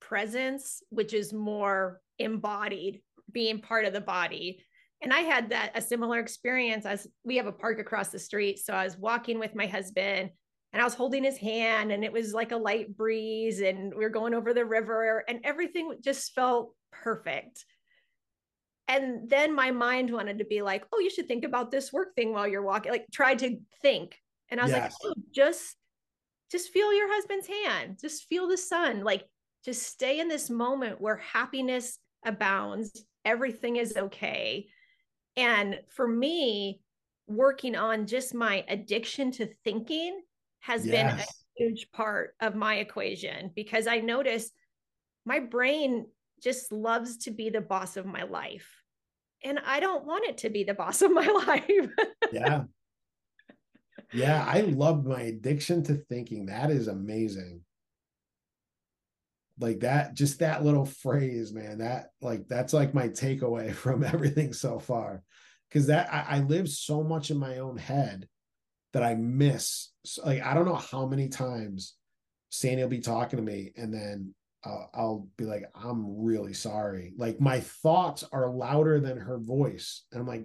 presence, 0.00 0.82
which 0.90 1.14
is 1.14 1.32
more 1.32 2.00
embodied, 2.18 3.02
being 3.30 3.60
part 3.60 3.84
of 3.84 3.92
the 3.92 4.00
body. 4.00 4.60
And 5.02 5.12
I 5.12 5.20
had 5.20 5.50
that 5.50 5.72
a 5.74 5.82
similar 5.82 6.20
experience 6.20 6.86
as 6.86 7.08
we 7.24 7.36
have 7.36 7.46
a 7.46 7.52
park 7.52 7.80
across 7.80 8.08
the 8.08 8.20
street. 8.20 8.60
So 8.60 8.72
I 8.72 8.84
was 8.84 8.96
walking 8.96 9.40
with 9.40 9.54
my 9.54 9.66
husband 9.66 10.30
and 10.72 10.80
I 10.80 10.84
was 10.84 10.94
holding 10.94 11.24
his 11.24 11.36
hand 11.36 11.90
and 11.90 12.04
it 12.04 12.12
was 12.12 12.32
like 12.32 12.52
a 12.52 12.56
light 12.56 12.96
breeze 12.96 13.60
and 13.60 13.92
we 13.92 14.04
were 14.04 14.10
going 14.10 14.32
over 14.32 14.54
the 14.54 14.64
river 14.64 15.24
and 15.28 15.40
everything 15.42 15.92
just 16.00 16.34
felt 16.34 16.74
perfect. 16.92 17.64
And 18.86 19.28
then 19.28 19.54
my 19.54 19.72
mind 19.72 20.12
wanted 20.12 20.38
to 20.38 20.44
be 20.44 20.62
like 20.62 20.84
oh 20.92 21.00
you 21.00 21.10
should 21.10 21.26
think 21.26 21.44
about 21.44 21.70
this 21.70 21.92
work 21.92 22.14
thing 22.14 22.32
while 22.32 22.46
you're 22.46 22.62
walking 22.62 22.92
like 22.92 23.06
tried 23.12 23.40
to 23.40 23.56
think. 23.80 24.16
And 24.50 24.60
i 24.60 24.64
was 24.64 24.72
yes. 24.72 24.82
like 24.82 24.92
oh, 25.04 25.20
just 25.34 25.76
just 26.52 26.70
feel 26.70 26.92
your 26.92 27.12
husband's 27.12 27.48
hand. 27.48 27.98
Just 28.00 28.28
feel 28.28 28.46
the 28.46 28.58
sun. 28.58 29.02
Like 29.02 29.24
just 29.64 29.82
stay 29.82 30.20
in 30.20 30.28
this 30.28 30.48
moment 30.48 31.00
where 31.00 31.16
happiness 31.16 31.98
abounds. 32.24 33.04
Everything 33.24 33.76
is 33.76 33.96
okay 33.96 34.68
and 35.36 35.80
for 35.88 36.06
me 36.06 36.80
working 37.26 37.76
on 37.76 38.06
just 38.06 38.34
my 38.34 38.64
addiction 38.68 39.30
to 39.32 39.48
thinking 39.64 40.20
has 40.60 40.86
yes. 40.86 40.92
been 40.94 41.18
a 41.18 41.26
huge 41.56 41.90
part 41.92 42.34
of 42.40 42.54
my 42.54 42.76
equation 42.76 43.50
because 43.54 43.86
i 43.86 43.98
notice 43.98 44.50
my 45.24 45.38
brain 45.38 46.06
just 46.42 46.72
loves 46.72 47.18
to 47.18 47.30
be 47.30 47.50
the 47.50 47.60
boss 47.60 47.96
of 47.96 48.04
my 48.04 48.24
life. 48.24 48.68
And 49.44 49.58
I 49.64 49.80
don't 49.80 50.04
want 50.04 50.24
it 50.26 50.38
to 50.38 50.50
be 50.50 50.64
the 50.64 50.74
boss 50.74 51.02
of 51.02 51.12
my 51.12 51.26
life. 51.46 51.90
yeah. 52.32 52.64
Yeah. 54.12 54.44
I 54.46 54.62
love 54.62 55.04
my 55.04 55.22
addiction 55.22 55.82
to 55.84 55.94
thinking. 55.94 56.46
That 56.46 56.70
is 56.70 56.88
amazing. 56.88 57.60
Like 59.62 59.80
that, 59.80 60.14
just 60.14 60.40
that 60.40 60.64
little 60.64 60.84
phrase, 60.84 61.52
man. 61.52 61.78
That, 61.78 62.08
like, 62.20 62.48
that's 62.48 62.72
like 62.72 62.92
my 62.92 63.08
takeaway 63.08 63.72
from 63.74 64.04
everything 64.04 64.52
so 64.52 64.78
far. 64.78 65.22
Cause 65.72 65.86
that 65.86 66.12
I, 66.12 66.36
I 66.36 66.38
live 66.40 66.68
so 66.68 67.02
much 67.02 67.30
in 67.30 67.38
my 67.38 67.58
own 67.58 67.78
head 67.78 68.28
that 68.92 69.02
I 69.02 69.14
miss. 69.14 69.88
Like, 70.22 70.42
I 70.42 70.52
don't 70.52 70.66
know 70.66 70.74
how 70.74 71.06
many 71.06 71.28
times 71.28 71.94
Sandy 72.50 72.82
will 72.82 72.90
be 72.90 73.00
talking 73.00 73.38
to 73.38 73.42
me 73.42 73.72
and 73.78 73.94
then 73.94 74.34
uh, 74.64 74.84
I'll 74.94 75.28
be 75.36 75.44
like, 75.44 75.64
I'm 75.74 76.22
really 76.22 76.52
sorry. 76.52 77.14
Like 77.16 77.40
my 77.40 77.60
thoughts 77.60 78.24
are 78.32 78.50
louder 78.50 79.00
than 79.00 79.16
her 79.16 79.38
voice. 79.38 80.04
And 80.12 80.20
I'm 80.20 80.26
like, 80.26 80.44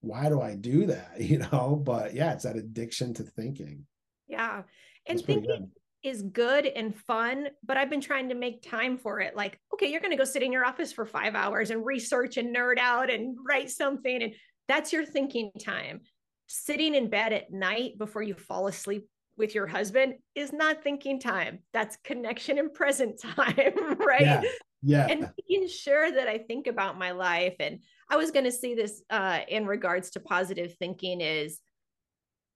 why 0.00 0.28
do 0.28 0.40
I 0.40 0.54
do 0.54 0.86
that? 0.86 1.12
You 1.20 1.38
know, 1.38 1.80
but 1.82 2.14
yeah, 2.14 2.32
it's 2.32 2.44
that 2.44 2.56
addiction 2.56 3.14
to 3.14 3.22
thinking. 3.22 3.86
Yeah. 4.26 4.62
And 5.06 5.20
thinking. 5.20 5.70
Is 6.02 6.22
good 6.22 6.66
and 6.66 6.96
fun, 6.96 7.48
but 7.64 7.76
I've 7.76 7.90
been 7.90 8.00
trying 8.00 8.28
to 8.30 8.34
make 8.34 8.68
time 8.68 8.98
for 8.98 9.20
it. 9.20 9.36
Like, 9.36 9.58
okay, 9.72 9.86
you're 9.86 10.00
going 10.00 10.10
to 10.10 10.16
go 10.16 10.24
sit 10.24 10.42
in 10.42 10.52
your 10.52 10.64
office 10.64 10.92
for 10.92 11.06
five 11.06 11.34
hours 11.34 11.70
and 11.70 11.84
research 11.84 12.36
and 12.36 12.54
nerd 12.54 12.78
out 12.78 13.10
and 13.10 13.36
write 13.46 13.70
something. 13.70 14.22
And 14.22 14.34
that's 14.68 14.92
your 14.92 15.04
thinking 15.04 15.52
time. 15.60 16.00
Sitting 16.48 16.94
in 16.94 17.08
bed 17.08 17.32
at 17.32 17.52
night 17.52 17.98
before 17.98 18.22
you 18.22 18.34
fall 18.34 18.66
asleep 18.66 19.08
with 19.36 19.54
your 19.54 19.66
husband 19.66 20.14
is 20.34 20.52
not 20.52 20.82
thinking 20.82 21.20
time. 21.20 21.60
That's 21.72 21.96
connection 22.04 22.58
and 22.58 22.72
present 22.72 23.20
time, 23.36 23.96
right? 23.98 24.20
Yeah. 24.20 24.42
yeah. 24.82 25.06
And 25.08 25.30
making 25.48 25.68
sure 25.68 26.10
that 26.10 26.28
I 26.28 26.38
think 26.38 26.66
about 26.66 26.98
my 26.98 27.12
life. 27.12 27.54
And 27.60 27.80
I 28.10 28.16
was 28.16 28.30
going 28.30 28.44
to 28.44 28.52
see 28.52 28.74
this 28.74 29.02
uh, 29.08 29.40
in 29.48 29.66
regards 29.66 30.10
to 30.10 30.20
positive 30.20 30.74
thinking 30.78 31.20
is 31.20 31.60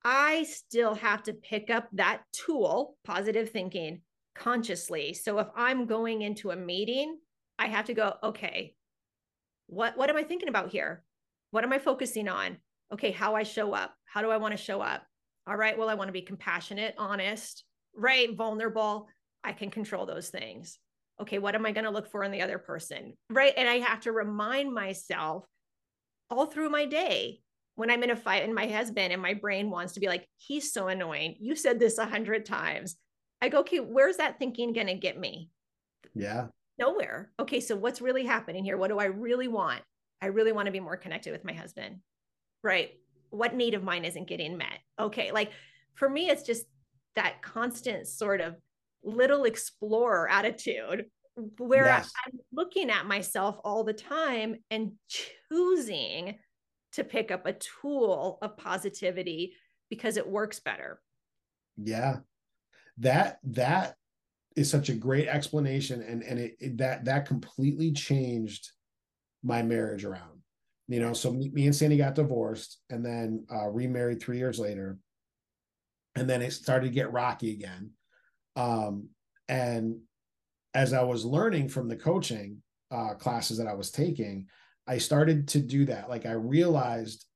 I 0.09 0.44
still 0.44 0.94
have 0.94 1.24
to 1.24 1.32
pick 1.32 1.68
up 1.68 1.88
that 1.94 2.22
tool, 2.32 2.96
positive 3.04 3.50
thinking, 3.50 4.02
consciously. 4.36 5.14
So 5.14 5.40
if 5.40 5.48
I'm 5.57 5.86
going 5.86 6.22
into 6.22 6.52
a 6.52 6.57
meeting, 6.57 7.18
I 7.59 7.66
have 7.66 7.86
to 7.86 7.94
go, 7.94 8.14
okay, 8.22 8.76
what 9.66 9.98
what 9.98 10.09
am 10.09 10.16
I 10.16 10.22
thinking 10.22 10.48
about 10.48 10.70
here? 10.70 11.02
What 11.50 11.64
am 11.64 11.72
I 11.72 11.80
focusing 11.80 12.28
on? 12.28 12.59
Okay, 12.92 13.11
how 13.11 13.34
I 13.34 13.42
show 13.42 13.72
up. 13.72 13.96
How 14.04 14.22
do 14.22 14.30
I 14.30 14.36
want 14.36 14.57
to 14.57 14.62
show 14.62 14.80
up? 14.80 15.02
All 15.44 15.57
right, 15.57 15.76
well, 15.76 15.88
I 15.88 15.94
want 15.94 16.07
to 16.07 16.12
be 16.12 16.22
compassionate, 16.22 16.94
honest, 16.98 17.64
right? 17.96 18.32
Vulnerable. 18.32 19.09
I 19.42 19.54
can 19.54 19.70
control 19.72 20.07
those 20.07 20.28
things. 20.28 20.78
Okay, 21.20 21.40
what 21.40 21.57
am 21.57 21.66
I 21.66 21.72
going 21.72 21.84
to 21.84 21.90
look 21.90 22.12
for 22.12 22.22
in 22.22 22.30
the 22.30 22.42
other 22.42 22.59
person? 22.59 23.14
Right. 23.28 23.54
And 23.57 23.68
I 23.68 23.78
have 23.78 24.02
to 24.02 24.12
remind 24.12 24.72
myself 24.72 25.46
all 26.30 26.46
through 26.46 26.70
my 26.70 26.84
day 26.86 27.40
when 27.77 27.91
I'm 27.91 28.03
in 28.03 28.11
a 28.11 28.16
fight 28.16 28.43
and 28.43 28.55
my 28.55 28.66
husband 28.66 29.12
and 29.12 29.22
my 29.22 29.35
brain 29.35 29.70
wants 29.70 29.93
to 29.95 30.01
be 30.01 30.09
like, 30.09 30.27
he's 30.37 30.72
so 30.72 30.89
annoying. 30.89 31.37
You 31.39 31.55
said 31.55 31.79
this 31.79 31.99
a 31.99 32.07
hundred 32.07 32.45
times. 32.45 32.97
I 33.41 33.49
go, 33.49 33.61
okay, 33.61 33.79
where's 33.79 34.16
that 34.16 34.39
thinking 34.39 34.72
going 34.72 34.87
to 34.89 34.95
get 34.95 35.18
me? 35.18 35.51
Yeah. 36.14 36.47
Nowhere. 36.79 37.31
Okay, 37.39 37.61
so 37.61 37.77
what's 37.77 38.01
really 38.01 38.24
happening 38.24 38.64
here? 38.64 38.77
What 38.77 38.89
do 38.89 38.99
I 38.99 39.07
really 39.07 39.49
want? 39.49 39.83
I 40.20 40.27
really 40.27 40.53
want 40.53 40.66
to 40.66 40.72
be 40.72 40.81
more 40.81 40.97
connected 40.97 41.33
with 41.33 41.45
my 41.45 41.53
husband. 41.53 42.01
Right 42.62 42.93
what 43.31 43.55
need 43.55 43.74
of 43.74 43.83
mine 43.83 44.05
isn't 44.05 44.29
getting 44.29 44.57
met 44.57 44.79
okay 44.99 45.33
like 45.33 45.51
for 45.95 46.09
me 46.09 46.29
it's 46.29 46.43
just 46.43 46.66
that 47.14 47.43
constant 47.43 48.07
sort 48.07 48.41
of 48.41 48.57
little 49.03 49.45
explorer 49.45 50.29
attitude 50.29 51.07
where 51.59 51.87
yes. 51.87 52.12
i'm 52.24 52.39
looking 52.53 52.91
at 52.91 53.07
myself 53.07 53.59
all 53.64 53.85
the 53.85 53.93
time 53.93 54.57
and 54.70 54.93
choosing 55.09 56.39
to 56.97 57.05
pick 57.05 57.30
up 57.30 57.47
a 57.47 57.55
tool 57.55 58.38
of 58.42 58.57
positivity 58.57 59.55
because 59.88 60.16
it 60.16 60.28
works 60.28 60.61
better. 60.61 61.01
Yeah. 61.76 62.18
That 62.99 63.38
that 63.44 63.97
is 64.57 64.70
such 64.70 64.88
a 64.88 64.94
great 64.94 65.28
explanation 65.28 66.03
and 66.03 66.22
and 66.22 66.38
it, 66.38 66.57
it, 66.59 66.78
that 66.78 67.05
that 67.05 67.26
completely 67.26 67.92
changed 67.92 68.70
my 69.42 69.62
marriage 69.62 70.05
around. 70.05 70.40
You 70.88 71.01
know 71.01 71.12
so 71.12 71.32
me, 71.32 71.51
me 71.51 71.66
and 71.66 71.76
sandy 71.76 71.99
got 71.99 72.14
divorced 72.14 72.78
and 72.90 73.05
then 73.05 73.47
uh, 73.53 73.68
remarried 73.68 74.20
three 74.20 74.38
years 74.38 74.59
later. 74.59 74.99
And 76.14 76.28
then 76.28 76.40
it 76.40 76.53
started 76.53 76.86
to 76.86 76.94
get 76.94 77.12
rocky 77.12 77.53
again. 77.53 77.90
Um, 78.57 79.11
and 79.49 80.01
as 80.74 80.92
i 80.92 81.03
was 81.03 81.24
learning 81.24 81.68
from 81.68 81.88
the 81.88 81.97
coaching 81.97 82.62
uh, 82.90 83.14
classes 83.14 83.59
that 83.59 83.66
i 83.66 83.74
was 83.74 83.90
taking 83.90 84.47
i 84.87 84.99
started 84.99 85.49
to 85.49 85.61
do 85.61 85.84
that 85.84 86.09
like 86.09 86.26
i 86.26 86.32
realized 86.32 87.26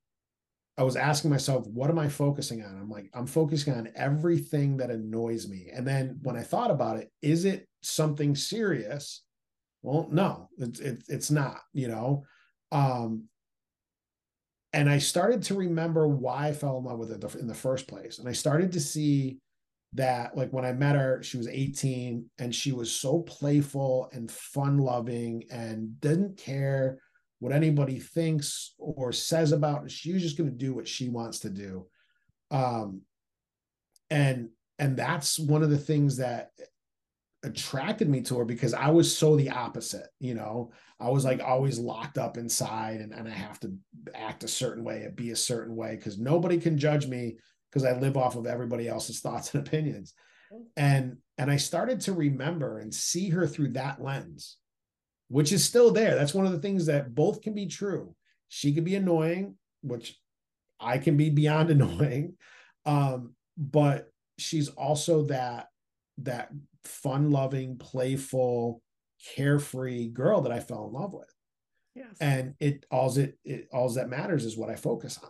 I 0.77 0.83
was 0.83 0.95
asking 0.95 1.29
myself, 1.29 1.67
what 1.67 1.89
am 1.89 1.99
I 1.99 2.07
focusing 2.07 2.63
on? 2.63 2.75
I'm 2.75 2.89
like, 2.89 3.09
I'm 3.13 3.27
focusing 3.27 3.73
on 3.73 3.89
everything 3.95 4.77
that 4.77 4.89
annoys 4.89 5.47
me. 5.47 5.69
And 5.71 5.85
then 5.85 6.19
when 6.23 6.35
I 6.35 6.41
thought 6.41 6.71
about 6.71 6.97
it, 6.97 7.11
is 7.21 7.45
it 7.45 7.67
something 7.83 8.35
serious? 8.35 9.21
Well, 9.83 10.07
no, 10.11 10.49
it's 10.57 10.79
it, 10.79 11.03
it's 11.07 11.29
not, 11.29 11.59
you 11.73 11.87
know. 11.87 12.23
Um, 12.71 13.25
and 14.73 14.89
I 14.89 14.97
started 14.99 15.43
to 15.43 15.55
remember 15.55 16.07
why 16.07 16.47
I 16.47 16.53
fell 16.53 16.77
in 16.77 16.85
love 16.85 16.97
with 16.97 17.11
it 17.11 17.35
in 17.35 17.47
the 17.47 17.53
first 17.53 17.87
place. 17.87 18.19
And 18.19 18.27
I 18.29 18.31
started 18.31 18.71
to 18.71 18.79
see 18.79 19.37
that, 19.93 20.37
like 20.37 20.51
when 20.51 20.63
I 20.63 20.71
met 20.71 20.95
her, 20.95 21.21
she 21.21 21.37
was 21.37 21.47
18 21.47 22.25
and 22.39 22.55
she 22.55 22.71
was 22.71 22.91
so 22.91 23.19
playful 23.19 24.09
and 24.13 24.31
fun 24.31 24.77
loving 24.77 25.43
and 25.51 25.99
didn't 25.99 26.37
care 26.37 26.97
what 27.41 27.51
anybody 27.51 27.99
thinks 27.99 28.73
or 28.77 29.11
says 29.11 29.51
about 29.51 29.91
she's 29.91 30.21
just 30.21 30.37
going 30.37 30.49
to 30.49 30.55
do 30.55 30.73
what 30.73 30.87
she 30.87 31.09
wants 31.09 31.39
to 31.39 31.49
do 31.49 31.85
um 32.51 33.01
and 34.09 34.49
and 34.79 34.95
that's 34.95 35.37
one 35.37 35.63
of 35.63 35.69
the 35.69 35.77
things 35.77 36.17
that 36.17 36.51
attracted 37.43 38.07
me 38.07 38.21
to 38.21 38.37
her 38.37 38.45
because 38.45 38.73
I 38.73 38.89
was 38.89 39.15
so 39.15 39.35
the 39.35 39.49
opposite, 39.49 40.07
you 40.19 40.35
know. 40.35 40.71
I 40.99 41.09
was 41.09 41.25
like 41.25 41.41
always 41.41 41.79
locked 41.79 42.17
up 42.17 42.37
inside 42.37 43.01
and, 43.01 43.11
and 43.13 43.27
I 43.27 43.31
have 43.31 43.59
to 43.61 43.73
act 44.13 44.43
a 44.43 44.47
certain 44.47 44.83
way 44.83 45.03
and 45.03 45.15
be 45.15 45.31
a 45.31 45.35
certain 45.35 45.75
way 45.75 45.95
because 45.95 46.19
nobody 46.19 46.59
can 46.59 46.77
judge 46.77 47.07
me 47.07 47.37
because 47.69 47.85
I 47.85 47.97
live 47.97 48.17
off 48.17 48.35
of 48.35 48.45
everybody 48.45 48.87
else's 48.87 49.19
thoughts 49.21 49.53
and 49.53 49.65
opinions. 49.65 50.13
And 50.75 51.17
and 51.37 51.49
I 51.49 51.57
started 51.57 52.01
to 52.01 52.13
remember 52.13 52.79
and 52.79 52.93
see 52.93 53.29
her 53.29 53.47
through 53.47 53.69
that 53.69 54.01
lens 54.01 54.57
which 55.31 55.53
is 55.53 55.63
still 55.63 55.91
there. 55.91 56.15
That's 56.15 56.33
one 56.33 56.45
of 56.45 56.51
the 56.51 56.59
things 56.59 56.87
that 56.87 57.15
both 57.15 57.41
can 57.41 57.53
be 57.53 57.65
true. 57.65 58.13
She 58.49 58.73
could 58.73 58.83
be 58.83 58.95
annoying, 58.95 59.55
which 59.81 60.19
I 60.77 60.97
can 60.97 61.15
be 61.15 61.29
beyond 61.29 61.69
annoying. 61.71 62.33
Um, 62.85 63.33
but 63.57 64.11
she's 64.37 64.67
also 64.69 65.23
that 65.23 65.67
that 66.19 66.49
fun-loving, 66.83 67.77
playful, 67.77 68.81
carefree 69.35 70.09
girl 70.09 70.41
that 70.41 70.51
I 70.51 70.59
fell 70.59 70.87
in 70.87 70.93
love 70.93 71.13
with. 71.13 71.33
Yes. 71.95 72.17
And 72.19 72.55
it 72.59 72.85
all's 72.91 73.17
it 73.17 73.37
it 73.45 73.69
all 73.71 73.89
that 73.93 74.09
matters 74.09 74.43
is 74.43 74.57
what 74.57 74.69
I 74.69 74.75
focus 74.75 75.17
on. 75.23 75.29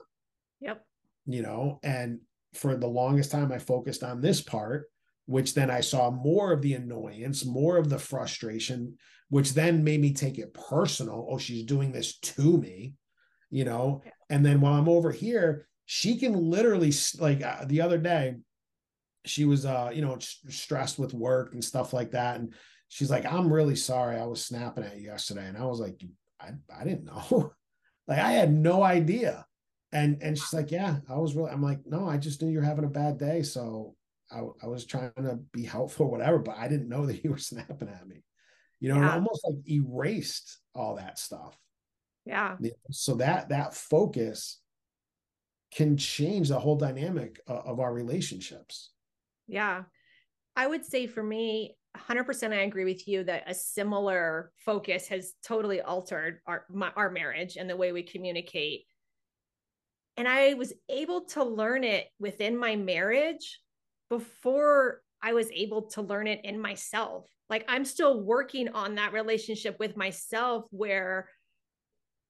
Yep. 0.62 0.84
You 1.28 1.44
know, 1.44 1.80
and 1.84 2.22
for 2.56 2.76
the 2.76 2.88
longest 2.88 3.32
time 3.32 3.52
I 3.52 3.60
focused 3.60 4.04
on 4.04 4.20
this 4.20 4.42
part 4.42 4.86
which 5.32 5.54
then 5.54 5.72
I 5.72 5.80
saw 5.80 6.12
more 6.12 6.52
of 6.52 6.62
the 6.62 6.74
annoyance, 6.74 7.46
more 7.46 7.78
of 7.78 7.90
the 7.90 7.98
frustration, 7.98 8.98
which 9.30 9.54
then 9.54 9.82
made 9.82 10.02
me 10.02 10.14
take 10.14 10.38
it 10.38 10.54
personal. 10.54 11.26
Oh, 11.30 11.38
she's 11.38 11.64
doing 11.64 11.94
this 11.94 12.18
to 12.20 12.58
me, 12.58 12.96
you 13.50 13.64
know? 13.64 14.02
And 14.30 14.46
then 14.46 14.60
while 14.60 14.74
I'm 14.74 14.90
over 14.90 15.10
here, 15.10 15.70
she 15.86 16.18
can 16.18 16.34
literally, 16.34 16.92
like 17.18 17.42
uh, 17.42 17.64
the 17.66 17.80
other 17.80 17.98
day, 17.98 18.36
she 19.24 19.46
was, 19.46 19.66
uh, 19.66 19.92
you 19.94 20.02
know, 20.02 20.18
stressed 20.20 21.00
with 21.00 21.14
work 21.14 21.54
and 21.54 21.64
stuff 21.64 21.94
like 21.94 22.12
that. 22.12 22.38
And 22.38 22.54
she's 22.90 23.10
like, 23.10 23.26
I'm 23.26 23.52
really 23.52 23.78
sorry. 23.78 24.18
I 24.18 24.26
was 24.26 24.46
snapping 24.46 24.84
at 24.84 24.98
you 24.98 25.06
yesterday. 25.06 25.48
And 25.48 25.58
I 25.58 25.64
was 25.64 25.80
like, 25.80 26.04
I, 26.42 26.50
I 26.78 26.84
didn't 26.84 27.06
know. 27.06 27.54
like, 28.08 28.20
I 28.20 28.34
had 28.34 28.52
no 28.52 28.84
idea. 28.84 29.46
And, 29.94 30.22
and 30.22 30.38
she's 30.38 30.54
like, 30.54 30.72
yeah, 30.72 30.98
I 31.10 31.18
was 31.18 31.36
really, 31.36 31.52
I'm 31.52 31.64
like, 31.64 31.80
no, 31.86 32.06
I 32.06 32.18
just 32.18 32.42
knew 32.42 32.50
you're 32.52 32.64
having 32.64 32.86
a 32.86 32.90
bad 32.90 33.18
day. 33.18 33.44
So 33.44 33.96
I, 34.32 34.42
I 34.64 34.68
was 34.68 34.86
trying 34.86 35.12
to 35.18 35.40
be 35.52 35.64
helpful, 35.64 36.10
whatever, 36.10 36.40
but 36.40 36.58
I 36.58 36.68
didn't 36.68 36.90
know 36.90 37.06
that 37.06 37.24
you 37.24 37.32
were 37.32 37.38
snapping 37.38 37.90
at 37.90 38.08
me. 38.08 38.24
You 38.80 38.90
know, 38.90 39.00
yeah. 39.00 39.14
almost 39.14 39.46
like 39.48 39.70
erased 39.70 40.58
all 40.74 40.96
that 40.96 41.20
stuff. 41.20 41.58
Yeah. 42.26 42.58
So 42.92 43.16
that 43.16 43.50
that 43.50 43.74
focus 43.74 44.60
can 45.72 45.98
change 45.98 46.50
the 46.50 46.60
whole 46.60 46.76
dynamic 46.76 47.40
of, 47.48 47.66
of 47.66 47.80
our 47.80 47.94
relationships. 47.94 48.92
Yeah. 49.48 49.84
I 50.56 50.68
would 50.68 50.86
say 50.86 51.08
for 51.08 51.24
me, 51.24 51.76
100% 51.98 52.54
I 52.54 52.62
agree 52.62 52.86
with 52.86 53.08
you 53.08 53.24
that 53.26 53.44
a 53.48 53.54
similar 53.54 54.52
focus 54.66 55.08
has 55.08 55.34
totally 55.44 55.82
altered 55.82 56.40
our 56.48 56.66
my, 56.70 56.92
our 56.96 57.10
marriage 57.10 57.58
and 57.58 57.70
the 57.70 57.76
way 57.76 57.92
we 57.92 58.04
communicate. 58.04 58.86
And 60.18 60.28
I 60.28 60.54
was 60.54 60.74
able 60.90 61.26
to 61.30 61.44
learn 61.44 61.84
it 61.84 62.08
within 62.20 62.58
my 62.58 62.76
marriage 62.76 63.60
before 64.12 65.02
I 65.24 65.32
was 65.34 65.50
able 65.52 65.84
to 65.92 66.02
learn 66.02 66.28
it 66.28 66.42
in 66.44 66.60
myself. 66.60 67.28
Like 67.50 67.64
I'm 67.70 67.86
still 67.86 68.22
working 68.22 68.68
on 68.70 68.96
that 68.96 69.14
relationship 69.14 69.78
with 69.80 69.96
myself 69.96 70.66
where 70.72 71.30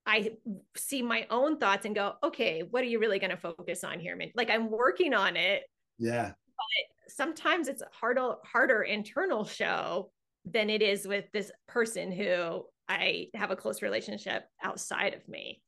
I 0.05 0.33
see 0.77 1.01
my 1.01 1.25
own 1.31 1.57
thoughts 1.57 1.85
and 1.85 1.95
go, 1.95 2.13
okay, 2.23 2.63
what 2.69 2.83
are 2.83 2.87
you 2.87 2.99
really 2.99 3.17
going 3.17 3.31
to 3.31 3.37
focus 3.37 3.83
on 3.83 3.99
here, 3.99 4.15
man? 4.15 4.31
Like 4.35 4.51
I'm 4.51 4.69
working 4.69 5.15
on 5.15 5.35
it. 5.35 5.63
Yeah. 5.97 6.27
But 6.29 7.13
sometimes 7.13 7.67
it's 7.67 7.81
a 7.81 7.87
harder, 7.91 8.35
harder 8.45 8.83
internal 8.83 9.43
show 9.43 10.11
than 10.45 10.69
it 10.69 10.83
is 10.83 11.07
with 11.07 11.25
this 11.33 11.51
person 11.67 12.11
who 12.11 12.65
I 12.87 13.27
have 13.33 13.49
a 13.49 13.55
close 13.55 13.81
relationship 13.81 14.43
outside 14.63 15.15
of 15.15 15.27
me. 15.27 15.63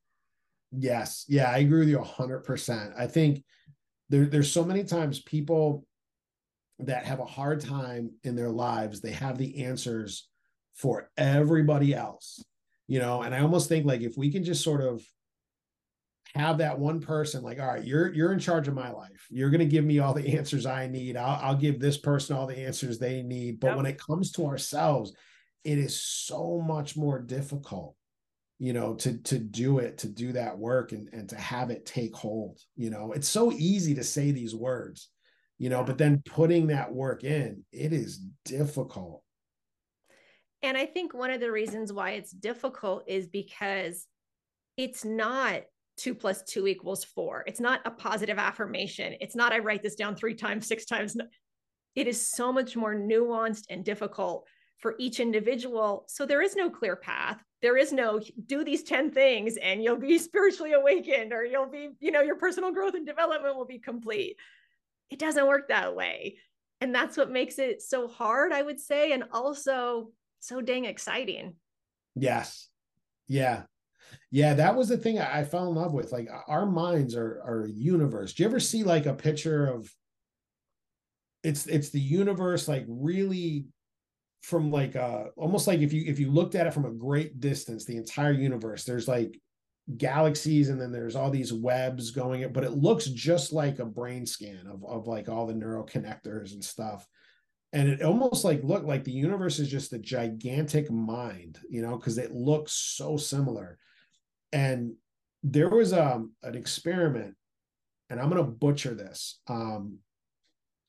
Yes. 0.71 1.25
Yeah. 1.27 1.49
I 1.49 1.59
agree 1.59 1.79
with 1.79 1.89
you 1.89 1.97
100%. 1.97 2.93
I 2.97 3.07
think 3.07 3.43
there, 4.09 4.25
there's 4.25 4.51
so 4.51 4.63
many 4.63 4.83
times 4.83 5.21
people 5.21 5.85
that 6.79 7.05
have 7.05 7.19
a 7.19 7.25
hard 7.25 7.61
time 7.61 8.11
in 8.23 8.35
their 8.35 8.49
lives 8.49 9.01
they 9.01 9.11
have 9.11 9.37
the 9.37 9.63
answers 9.63 10.27
for 10.75 11.09
everybody 11.17 11.93
else 11.93 12.43
you 12.87 12.99
know? 12.99 13.21
And 13.21 13.33
i 13.33 13.39
almost 13.39 13.69
think 13.69 13.85
like 13.85 14.01
if 14.01 14.17
we 14.17 14.31
can 14.31 14.43
just 14.43 14.63
sort 14.63 14.81
of 14.81 15.01
have 16.35 16.57
that 16.57 16.79
one 16.79 16.99
person 16.99 17.43
like 17.43 17.59
all 17.59 17.67
right 17.67 17.83
you're 17.83 18.11
you're 18.11 18.33
in 18.33 18.39
charge 18.39 18.67
of 18.67 18.73
my 18.73 18.91
life. 18.91 19.27
You're 19.29 19.51
going 19.51 19.59
to 19.59 19.65
give 19.65 19.85
me 19.85 19.99
all 19.99 20.13
the 20.13 20.35
answers 20.35 20.65
i 20.65 20.87
need. 20.87 21.15
I'll, 21.15 21.39
I'll 21.41 21.55
give 21.55 21.79
this 21.79 21.97
person 21.97 22.35
all 22.35 22.47
the 22.47 22.57
answers 22.57 22.97
they 22.97 23.21
need. 23.21 23.59
But 23.59 23.67
yep. 23.67 23.77
when 23.77 23.85
it 23.85 23.99
comes 23.99 24.31
to 24.33 24.45
ourselves 24.45 25.13
it 25.63 25.77
is 25.77 25.99
so 25.99 26.61
much 26.65 26.97
more 26.97 27.19
difficult 27.19 27.95
you 28.59 28.73
know 28.73 28.95
to 28.95 29.17
to 29.19 29.39
do 29.39 29.79
it 29.79 29.99
to 29.99 30.07
do 30.07 30.31
that 30.33 30.57
work 30.57 30.91
and 30.91 31.07
and 31.13 31.29
to 31.29 31.35
have 31.35 31.69
it 31.69 31.85
take 31.85 32.15
hold 32.15 32.59
you 32.75 32.89
know? 32.89 33.11
It's 33.11 33.29
so 33.29 33.51
easy 33.51 33.93
to 33.95 34.03
say 34.03 34.31
these 34.31 34.55
words 34.55 35.09
you 35.57 35.69
know, 35.69 35.83
but 35.83 35.97
then 35.97 36.21
putting 36.25 36.67
that 36.67 36.93
work 36.93 37.23
in, 37.23 37.63
it 37.71 37.93
is 37.93 38.19
difficult. 38.45 39.23
And 40.61 40.77
I 40.77 40.85
think 40.85 41.13
one 41.13 41.31
of 41.31 41.41
the 41.41 41.51
reasons 41.51 41.91
why 41.91 42.11
it's 42.11 42.31
difficult 42.31 43.03
is 43.07 43.27
because 43.27 44.07
it's 44.77 45.03
not 45.03 45.63
two 45.97 46.15
plus 46.15 46.41
two 46.43 46.67
equals 46.67 47.03
four. 47.03 47.43
It's 47.45 47.59
not 47.59 47.81
a 47.85 47.91
positive 47.91 48.39
affirmation. 48.39 49.15
It's 49.19 49.35
not, 49.35 49.51
I 49.51 49.59
write 49.59 49.83
this 49.83 49.95
down 49.95 50.15
three 50.15 50.33
times, 50.35 50.67
six 50.67 50.85
times. 50.85 51.15
It 51.95 52.07
is 52.07 52.31
so 52.31 52.51
much 52.51 52.75
more 52.75 52.95
nuanced 52.95 53.65
and 53.69 53.85
difficult 53.85 54.47
for 54.79 54.95
each 54.97 55.19
individual. 55.19 56.05
So 56.07 56.25
there 56.25 56.41
is 56.41 56.55
no 56.55 56.69
clear 56.69 56.95
path. 56.95 57.41
There 57.61 57.77
is 57.77 57.93
no 57.93 58.19
do 58.47 58.63
these 58.63 58.83
10 58.83 59.11
things 59.11 59.57
and 59.57 59.83
you'll 59.83 59.97
be 59.97 60.17
spiritually 60.17 60.73
awakened 60.73 61.31
or 61.31 61.45
you'll 61.45 61.69
be, 61.69 61.89
you 61.99 62.11
know, 62.11 62.21
your 62.21 62.35
personal 62.35 62.71
growth 62.71 62.95
and 62.95 63.05
development 63.05 63.55
will 63.55 63.65
be 63.65 63.79
complete 63.79 64.37
it 65.09 65.19
doesn't 65.19 65.47
work 65.47 65.69
that 65.69 65.95
way. 65.95 66.37
And 66.81 66.93
that's 66.93 67.15
what 67.15 67.31
makes 67.31 67.59
it 67.59 67.81
so 67.81 68.07
hard, 68.07 68.51
I 68.51 68.61
would 68.61 68.79
say, 68.79 69.13
and 69.13 69.23
also 69.31 70.09
so 70.39 70.59
dang 70.59 70.85
exciting. 70.85 71.55
Yes. 72.15 72.67
Yeah. 73.27 73.63
Yeah, 74.31 74.53
that 74.55 74.75
was 74.75 74.89
the 74.89 74.97
thing 74.97 75.19
I 75.19 75.43
fell 75.43 75.67
in 75.69 75.75
love 75.75 75.93
with. 75.93 76.11
Like 76.11 76.27
our 76.47 76.65
minds 76.65 77.15
are 77.15 77.41
are 77.45 77.67
universe. 77.67 78.33
Do 78.33 78.43
you 78.43 78.49
ever 78.49 78.59
see 78.59 78.83
like 78.83 79.05
a 79.05 79.13
picture 79.13 79.67
of 79.67 79.89
it's 81.43 81.67
it's 81.67 81.89
the 81.89 81.99
universe 81.99 82.67
like 82.67 82.85
really 82.87 83.65
from 84.41 84.71
like 84.71 84.95
uh 84.95 85.25
almost 85.37 85.67
like 85.67 85.79
if 85.79 85.93
you 85.93 86.03
if 86.05 86.19
you 86.19 86.31
looked 86.31 86.55
at 86.55 86.67
it 86.67 86.73
from 86.73 86.85
a 86.85 86.91
great 86.91 87.39
distance, 87.39 87.85
the 87.85 87.97
entire 87.97 88.33
universe, 88.33 88.83
there's 88.83 89.07
like 89.07 89.39
galaxies 89.97 90.69
and 90.69 90.79
then 90.79 90.91
there's 90.91 91.15
all 91.15 91.29
these 91.29 91.51
webs 91.51 92.11
going 92.11 92.41
it, 92.41 92.53
but 92.53 92.63
it 92.63 92.71
looks 92.71 93.05
just 93.05 93.51
like 93.51 93.79
a 93.79 93.85
brain 93.85 94.25
scan 94.25 94.65
of, 94.67 94.83
of 94.85 95.07
like 95.07 95.27
all 95.27 95.45
the 95.45 95.53
neural 95.53 95.85
connectors 95.85 96.53
and 96.53 96.63
stuff 96.63 97.05
and 97.73 97.89
it 97.89 98.01
almost 98.01 98.45
like 98.45 98.63
looked 98.63 98.85
like 98.85 99.03
the 99.03 99.11
universe 99.11 99.59
is 99.59 99.69
just 99.69 99.91
a 99.91 99.99
gigantic 99.99 100.89
mind 100.89 101.59
you 101.69 101.81
know 101.81 101.97
because 101.97 102.17
it 102.17 102.31
looks 102.31 102.71
so 102.71 103.17
similar 103.17 103.77
and 104.53 104.93
there 105.43 105.69
was 105.69 105.91
um 105.91 106.31
an 106.43 106.55
experiment 106.55 107.35
and 108.09 108.21
i'm 108.21 108.29
to 108.29 108.43
butcher 108.43 108.93
this 108.93 109.41
um 109.47 109.97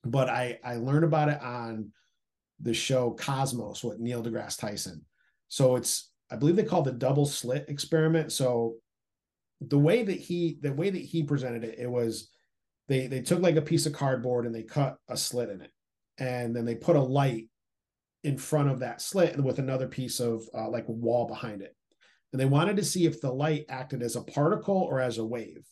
but 0.05 0.29
i 0.29 0.57
i 0.63 0.77
learned 0.77 1.05
about 1.05 1.29
it 1.29 1.43
on 1.43 1.91
the 2.61 2.75
show 2.75 3.13
Cosmos 3.13 3.83
with 3.83 3.99
Neil 3.99 4.23
deGrasse 4.23 4.59
Tyson. 4.59 5.05
So 5.49 5.77
it's 5.77 6.11
I 6.31 6.37
believe 6.37 6.57
they 6.57 6.65
call 6.65 6.83
the 6.83 6.93
double 6.93 7.27
slit 7.27 7.67
experiment. 7.69 8.33
So 8.33 8.77
the 9.69 9.79
way 9.79 10.03
that 10.03 10.19
he 10.19 10.59
the 10.61 10.73
way 10.73 10.91
that 10.91 11.03
he 11.03 11.23
presented 11.23 11.65
it, 11.65 11.79
it 11.79 11.91
was 11.91 12.31
they 12.89 13.07
they 13.07 13.23
took 13.23 13.41
like 13.41 13.57
a 13.57 13.63
piece 13.63 13.87
of 13.87 13.93
cardboard 13.93 14.47
and 14.47 14.55
they 14.55 14.63
cut 14.63 14.97
a 15.09 15.17
slit 15.17 15.51
in 15.51 15.61
it, 15.61 15.71
and 16.19 16.55
then 16.55 16.65
they 16.65 16.75
put 16.75 16.97
a 16.97 17.01
light 17.01 17.49
in 18.23 18.39
front 18.39 18.71
of 18.71 18.81
that 18.81 19.03
slit 19.03 19.35
and 19.35 19.45
with 19.45 19.59
another 19.59 19.87
piece 19.87 20.21
of 20.21 20.43
uh, 20.55 20.69
like 20.69 20.85
wall 20.89 21.27
behind 21.27 21.63
it, 21.63 21.77
and 22.33 22.41
they 22.41 22.47
wanted 22.47 22.77
to 22.77 22.85
see 22.85 23.07
if 23.07 23.21
the 23.21 23.33
light 23.33 23.67
acted 23.69 24.03
as 24.03 24.17
a 24.17 24.23
particle 24.23 24.79
or 24.79 25.01
as 25.01 25.19
a 25.19 25.25
wave 25.25 25.65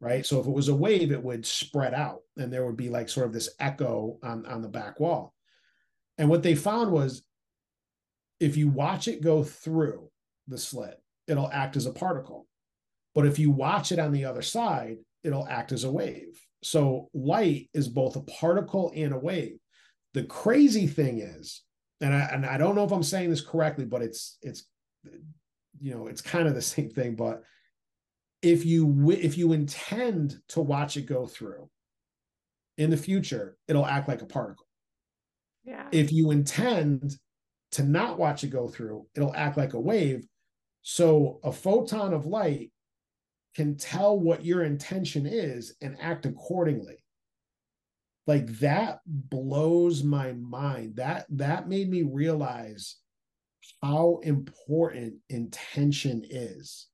right? 0.00 0.24
So 0.24 0.40
if 0.40 0.46
it 0.46 0.52
was 0.52 0.68
a 0.68 0.74
wave, 0.74 1.12
it 1.12 1.22
would 1.22 1.46
spread 1.46 1.94
out 1.94 2.20
and 2.36 2.52
there 2.52 2.64
would 2.66 2.76
be 2.76 2.88
like 2.88 3.08
sort 3.08 3.26
of 3.26 3.32
this 3.32 3.50
echo 3.60 4.18
on, 4.22 4.46
on 4.46 4.62
the 4.62 4.68
back 4.68 5.00
wall. 5.00 5.34
And 6.16 6.28
what 6.28 6.42
they 6.42 6.54
found 6.54 6.90
was 6.90 7.22
if 8.40 8.56
you 8.56 8.68
watch 8.68 9.08
it 9.08 9.22
go 9.22 9.42
through 9.42 10.10
the 10.46 10.58
slit, 10.58 11.00
it'll 11.26 11.50
act 11.50 11.76
as 11.76 11.86
a 11.86 11.92
particle. 11.92 12.46
But 13.18 13.26
if 13.26 13.36
you 13.36 13.50
watch 13.50 13.90
it 13.90 13.98
on 13.98 14.12
the 14.12 14.26
other 14.26 14.42
side, 14.42 14.98
it'll 15.24 15.48
act 15.48 15.72
as 15.72 15.82
a 15.82 15.90
wave. 15.90 16.40
So 16.62 17.08
light 17.12 17.68
is 17.74 17.88
both 17.88 18.14
a 18.14 18.20
particle 18.20 18.92
and 18.94 19.12
a 19.12 19.18
wave. 19.18 19.58
The 20.14 20.22
crazy 20.22 20.86
thing 20.86 21.18
is, 21.18 21.64
and 22.00 22.14
I, 22.14 22.20
and 22.32 22.46
I 22.46 22.58
don't 22.58 22.76
know 22.76 22.84
if 22.84 22.92
I'm 22.92 23.02
saying 23.02 23.30
this 23.30 23.40
correctly, 23.40 23.86
but 23.86 24.02
it's 24.02 24.38
it's 24.40 24.66
you 25.80 25.92
know 25.92 26.06
it's 26.06 26.20
kind 26.20 26.46
of 26.46 26.54
the 26.54 26.62
same 26.76 26.90
thing. 26.90 27.16
But 27.16 27.42
if 28.40 28.64
you 28.64 29.10
if 29.10 29.36
you 29.36 29.52
intend 29.52 30.38
to 30.50 30.60
watch 30.60 30.96
it 30.96 31.06
go 31.06 31.26
through 31.26 31.68
in 32.76 32.88
the 32.88 32.96
future 32.96 33.56
it'll 33.66 33.84
act 33.84 34.06
like 34.06 34.22
a 34.22 34.26
particle 34.26 34.68
yeah 35.64 35.88
if 35.90 36.12
you 36.12 36.30
intend 36.30 37.16
to 37.72 37.82
not 37.82 38.16
watch 38.16 38.44
it 38.44 38.50
go 38.50 38.68
through 38.68 39.08
it'll 39.16 39.34
act 39.34 39.56
like 39.56 39.72
a 39.72 39.80
wave 39.80 40.24
so 40.82 41.40
a 41.42 41.50
photon 41.50 42.14
of 42.14 42.24
light 42.24 42.70
can 43.58 43.76
tell 43.76 44.16
what 44.16 44.44
your 44.44 44.62
intention 44.62 45.26
is 45.26 45.74
and 45.82 45.96
act 46.00 46.26
accordingly. 46.26 46.94
Like 48.28 48.46
that 48.60 49.00
blows 49.04 50.04
my 50.04 50.32
mind. 50.34 50.94
That 50.94 51.26
that 51.30 51.68
made 51.68 51.90
me 51.90 52.02
realize 52.02 52.98
how 53.82 54.20
important 54.22 55.14
intention 55.28 56.24
is. 56.30 56.86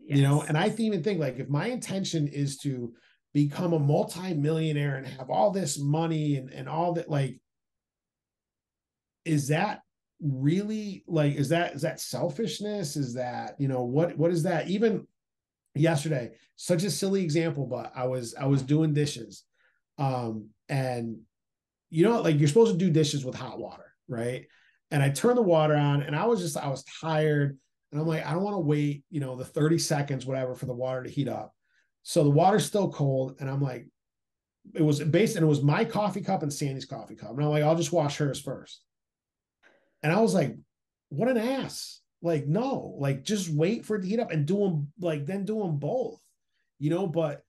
Yes. 0.00 0.16
you 0.16 0.24
know 0.24 0.42
and 0.48 0.56
i 0.56 0.74
even 0.78 1.02
think 1.02 1.20
like 1.20 1.38
if 1.38 1.50
my 1.50 1.66
intention 1.66 2.26
is 2.26 2.56
to 2.58 2.94
become 3.34 3.74
a 3.74 3.78
multi-millionaire 3.78 4.96
and 4.96 5.06
have 5.06 5.28
all 5.28 5.50
this 5.50 5.78
money 5.78 6.36
and, 6.36 6.50
and 6.50 6.70
all 6.70 6.94
that 6.94 7.10
like 7.10 7.38
is 9.26 9.48
that 9.48 9.82
really 10.22 11.04
like 11.06 11.34
is 11.34 11.50
that 11.50 11.74
is 11.74 11.82
that 11.82 12.00
selfishness? 12.00 12.96
Is 12.96 13.14
that 13.14 13.54
you 13.58 13.68
know 13.68 13.84
what 13.84 14.16
what 14.16 14.30
is 14.30 14.42
that? 14.44 14.68
Even 14.68 15.06
yesterday 15.80 16.30
such 16.56 16.84
a 16.84 16.90
silly 16.90 17.22
example 17.22 17.66
but 17.66 17.92
i 17.94 18.06
was 18.06 18.34
i 18.34 18.46
was 18.46 18.62
doing 18.62 18.92
dishes 18.92 19.44
um 19.98 20.48
and 20.68 21.18
you 21.90 22.04
know 22.04 22.20
like 22.20 22.38
you're 22.38 22.48
supposed 22.48 22.72
to 22.72 22.78
do 22.78 22.90
dishes 22.90 23.24
with 23.24 23.34
hot 23.34 23.58
water 23.58 23.92
right 24.08 24.46
and 24.90 25.02
i 25.02 25.08
turned 25.08 25.38
the 25.38 25.42
water 25.42 25.74
on 25.74 26.02
and 26.02 26.14
i 26.14 26.24
was 26.26 26.40
just 26.40 26.56
i 26.56 26.68
was 26.68 26.84
tired 27.00 27.58
and 27.92 28.00
I'm 28.00 28.06
like, 28.06 28.24
I 28.24 28.32
don't 28.32 28.42
want 28.42 28.54
to 28.54 28.60
wait, 28.60 29.04
you 29.10 29.20
know, 29.20 29.36
the 29.36 29.44
30 29.44 29.78
seconds, 29.78 30.24
whatever, 30.24 30.54
for 30.54 30.66
the 30.66 30.74
water 30.74 31.02
to 31.02 31.10
heat 31.10 31.28
up. 31.28 31.54
So 32.02 32.22
the 32.22 32.30
water's 32.30 32.64
still 32.64 32.90
cold. 32.90 33.36
And 33.40 33.50
I'm 33.50 33.60
like, 33.60 33.88
it 34.74 34.82
was 34.82 35.00
based, 35.00 35.36
and 35.36 35.44
it 35.44 35.48
was 35.48 35.62
my 35.62 35.84
coffee 35.84 36.20
cup 36.20 36.42
and 36.42 36.52
Sandy's 36.52 36.84
coffee 36.84 37.16
cup. 37.16 37.30
And 37.30 37.42
I'm 37.42 37.50
like, 37.50 37.64
I'll 37.64 37.76
just 37.76 37.92
wash 37.92 38.18
hers 38.18 38.40
first. 38.40 38.80
And 40.02 40.12
I 40.12 40.20
was 40.20 40.34
like, 40.34 40.56
what 41.08 41.28
an 41.28 41.38
ass. 41.38 41.99
Like, 42.22 42.46
no, 42.46 42.96
like 42.98 43.24
just 43.24 43.48
wait 43.48 43.86
for 43.86 43.96
it 43.96 44.02
to 44.02 44.08
heat 44.08 44.20
up 44.20 44.30
and 44.30 44.46
do 44.46 44.58
them, 44.58 44.92
like, 45.00 45.26
then 45.26 45.44
do 45.44 45.60
them 45.60 45.78
both, 45.78 46.20
you 46.78 46.90
know, 46.90 47.06
but 47.06 47.42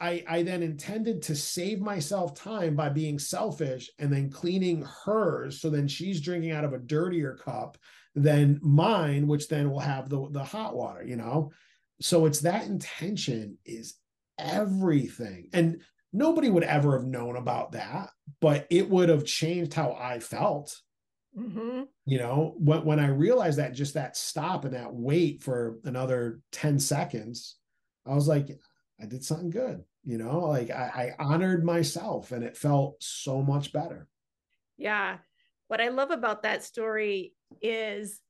I, 0.00 0.24
I 0.28 0.42
then 0.42 0.62
intended 0.62 1.22
to 1.22 1.34
save 1.34 1.80
myself 1.80 2.34
time 2.34 2.76
by 2.76 2.90
being 2.90 3.18
selfish 3.18 3.90
and 3.98 4.12
then 4.12 4.30
cleaning 4.30 4.84
hers. 5.04 5.60
So 5.60 5.70
then 5.70 5.88
she's 5.88 6.20
drinking 6.20 6.52
out 6.52 6.64
of 6.64 6.72
a 6.72 6.78
dirtier 6.78 7.38
cup 7.42 7.78
than 8.14 8.60
mine, 8.62 9.26
which 9.26 9.48
then 9.48 9.70
will 9.70 9.80
have 9.80 10.08
the, 10.08 10.28
the 10.30 10.44
hot 10.44 10.74
water, 10.74 11.02
you 11.02 11.16
know? 11.16 11.50
So 12.00 12.26
it's 12.26 12.40
that 12.40 12.66
intention 12.66 13.58
is 13.64 13.94
everything. 14.38 15.48
And 15.52 15.80
nobody 16.12 16.50
would 16.50 16.64
ever 16.64 16.98
have 16.98 17.06
known 17.06 17.36
about 17.36 17.72
that, 17.72 18.10
but 18.40 18.66
it 18.70 18.88
would 18.88 19.08
have 19.08 19.24
changed 19.24 19.74
how 19.74 19.96
I 19.98 20.18
felt. 20.20 20.78
Mm-hmm. 21.36 21.82
You 22.06 22.18
know, 22.18 22.54
when, 22.58 22.84
when 22.84 23.00
I 23.00 23.08
realized 23.08 23.58
that 23.58 23.74
just 23.74 23.94
that 23.94 24.16
stop 24.16 24.64
and 24.64 24.74
that 24.74 24.94
wait 24.94 25.42
for 25.42 25.78
another 25.84 26.40
10 26.52 26.78
seconds, 26.78 27.56
I 28.06 28.14
was 28.14 28.28
like, 28.28 28.48
I 29.00 29.06
did 29.06 29.24
something 29.24 29.50
good. 29.50 29.84
You 30.04 30.18
know, 30.18 30.46
like 30.46 30.70
I, 30.70 31.14
I 31.18 31.22
honored 31.22 31.64
myself 31.64 32.32
and 32.32 32.44
it 32.44 32.56
felt 32.56 33.02
so 33.02 33.42
much 33.42 33.72
better. 33.72 34.08
Yeah. 34.78 35.18
What 35.68 35.80
I 35.80 35.88
love 35.88 36.10
about 36.10 36.44
that 36.44 36.62
story 36.62 37.34
is 37.60 38.20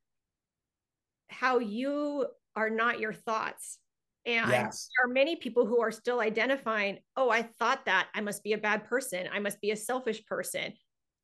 how 1.29 1.59
you 1.59 2.27
are 2.55 2.71
not 2.71 2.99
your 2.99 3.13
thoughts. 3.13 3.79
And 4.25 4.51
yes. 4.51 4.89
there 4.97 5.09
are 5.09 5.13
many 5.13 5.37
people 5.37 5.67
who 5.67 5.81
are 5.81 5.93
still 5.93 6.21
identifying, 6.21 6.99
oh, 7.17 7.31
I 7.31 7.43
thought 7.43 7.85
that 7.85 8.09
I 8.15 8.23
must 8.23 8.43
be 8.43 8.55
a 8.55 8.59
bad 8.59 8.85
person. 8.85 9.29
I 9.33 9.39
must 9.39 9.61
be 9.61 9.71
a 9.71 9.77
selfish 9.77 10.25
person. 10.25 10.73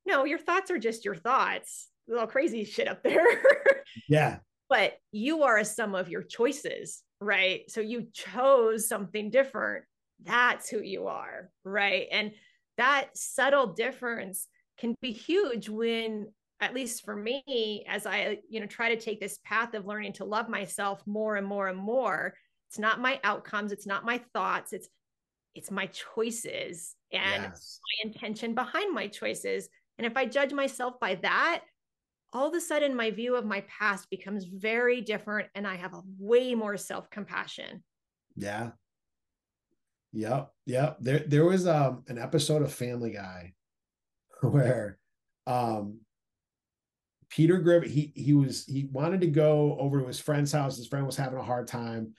No, 0.05 0.25
your 0.25 0.39
thoughts 0.39 0.71
are 0.71 0.79
just 0.79 1.05
your 1.05 1.15
thoughts. 1.15 1.89
A 2.09 2.11
little 2.11 2.27
crazy 2.27 2.65
shit 2.65 2.87
up 2.87 3.03
there. 3.03 3.25
yeah. 4.09 4.39
But 4.69 4.97
you 5.11 5.43
are 5.43 5.57
a 5.57 5.65
sum 5.65 5.95
of 5.95 6.09
your 6.09 6.23
choices, 6.23 7.03
right? 7.21 7.69
So 7.69 7.81
you 7.81 8.07
chose 8.13 8.87
something 8.87 9.29
different. 9.29 9.85
That's 10.23 10.69
who 10.69 10.81
you 10.81 11.07
are, 11.07 11.49
right? 11.63 12.07
And 12.11 12.31
that 12.77 13.09
subtle 13.15 13.73
difference 13.73 14.47
can 14.77 14.95
be 15.01 15.11
huge 15.11 15.69
when 15.69 16.27
at 16.59 16.73
least 16.73 17.03
for 17.03 17.15
me 17.15 17.85
as 17.87 18.05
i 18.05 18.39
you 18.49 18.59
know 18.59 18.65
try 18.65 18.93
to 18.93 18.99
take 18.99 19.19
this 19.19 19.39
path 19.43 19.73
of 19.73 19.85
learning 19.85 20.13
to 20.13 20.25
love 20.25 20.49
myself 20.49 21.01
more 21.05 21.35
and 21.35 21.45
more 21.45 21.67
and 21.67 21.77
more 21.77 22.33
it's 22.69 22.79
not 22.79 23.01
my 23.01 23.19
outcomes 23.23 23.71
it's 23.71 23.85
not 23.85 24.05
my 24.05 24.19
thoughts 24.33 24.73
it's 24.73 24.87
it's 25.55 25.69
my 25.69 25.87
choices 25.87 26.95
and 27.11 27.43
yes. 27.43 27.79
my 27.83 28.09
intention 28.09 28.55
behind 28.55 28.93
my 28.93 29.07
choices 29.07 29.69
and 29.97 30.07
if 30.07 30.15
i 30.17 30.25
judge 30.25 30.53
myself 30.53 30.99
by 30.99 31.15
that 31.15 31.61
all 32.31 32.47
of 32.47 32.53
a 32.53 32.61
sudden 32.61 32.95
my 32.95 33.11
view 33.11 33.35
of 33.35 33.45
my 33.45 33.61
past 33.61 34.09
becomes 34.09 34.45
very 34.45 35.01
different 35.01 35.49
and 35.55 35.67
i 35.67 35.75
have 35.75 35.93
a 35.93 36.03
way 36.17 36.55
more 36.55 36.77
self-compassion 36.77 37.83
yeah 38.35 38.71
yep 40.11 40.51
yep 40.65 40.97
there 40.99 41.19
there 41.19 41.45
was 41.45 41.67
um 41.67 42.03
an 42.07 42.17
episode 42.17 42.61
of 42.61 42.73
family 42.73 43.11
guy 43.11 43.53
where 44.41 44.97
um 45.47 45.99
Peter 47.33 47.57
Griffin, 47.57 47.89
he 47.89 48.13
he 48.15 48.33
was 48.33 48.63
he 48.65 48.87
wanted 48.91 49.21
to 49.21 49.27
go 49.27 49.75
over 49.79 49.99
to 49.99 50.05
his 50.05 50.19
friend's 50.19 50.51
house. 50.51 50.77
His 50.77 50.85
friend 50.85 51.03
was 51.03 51.15
having 51.15 51.39
a 51.39 51.43
hard 51.43 51.67
time, 51.67 52.13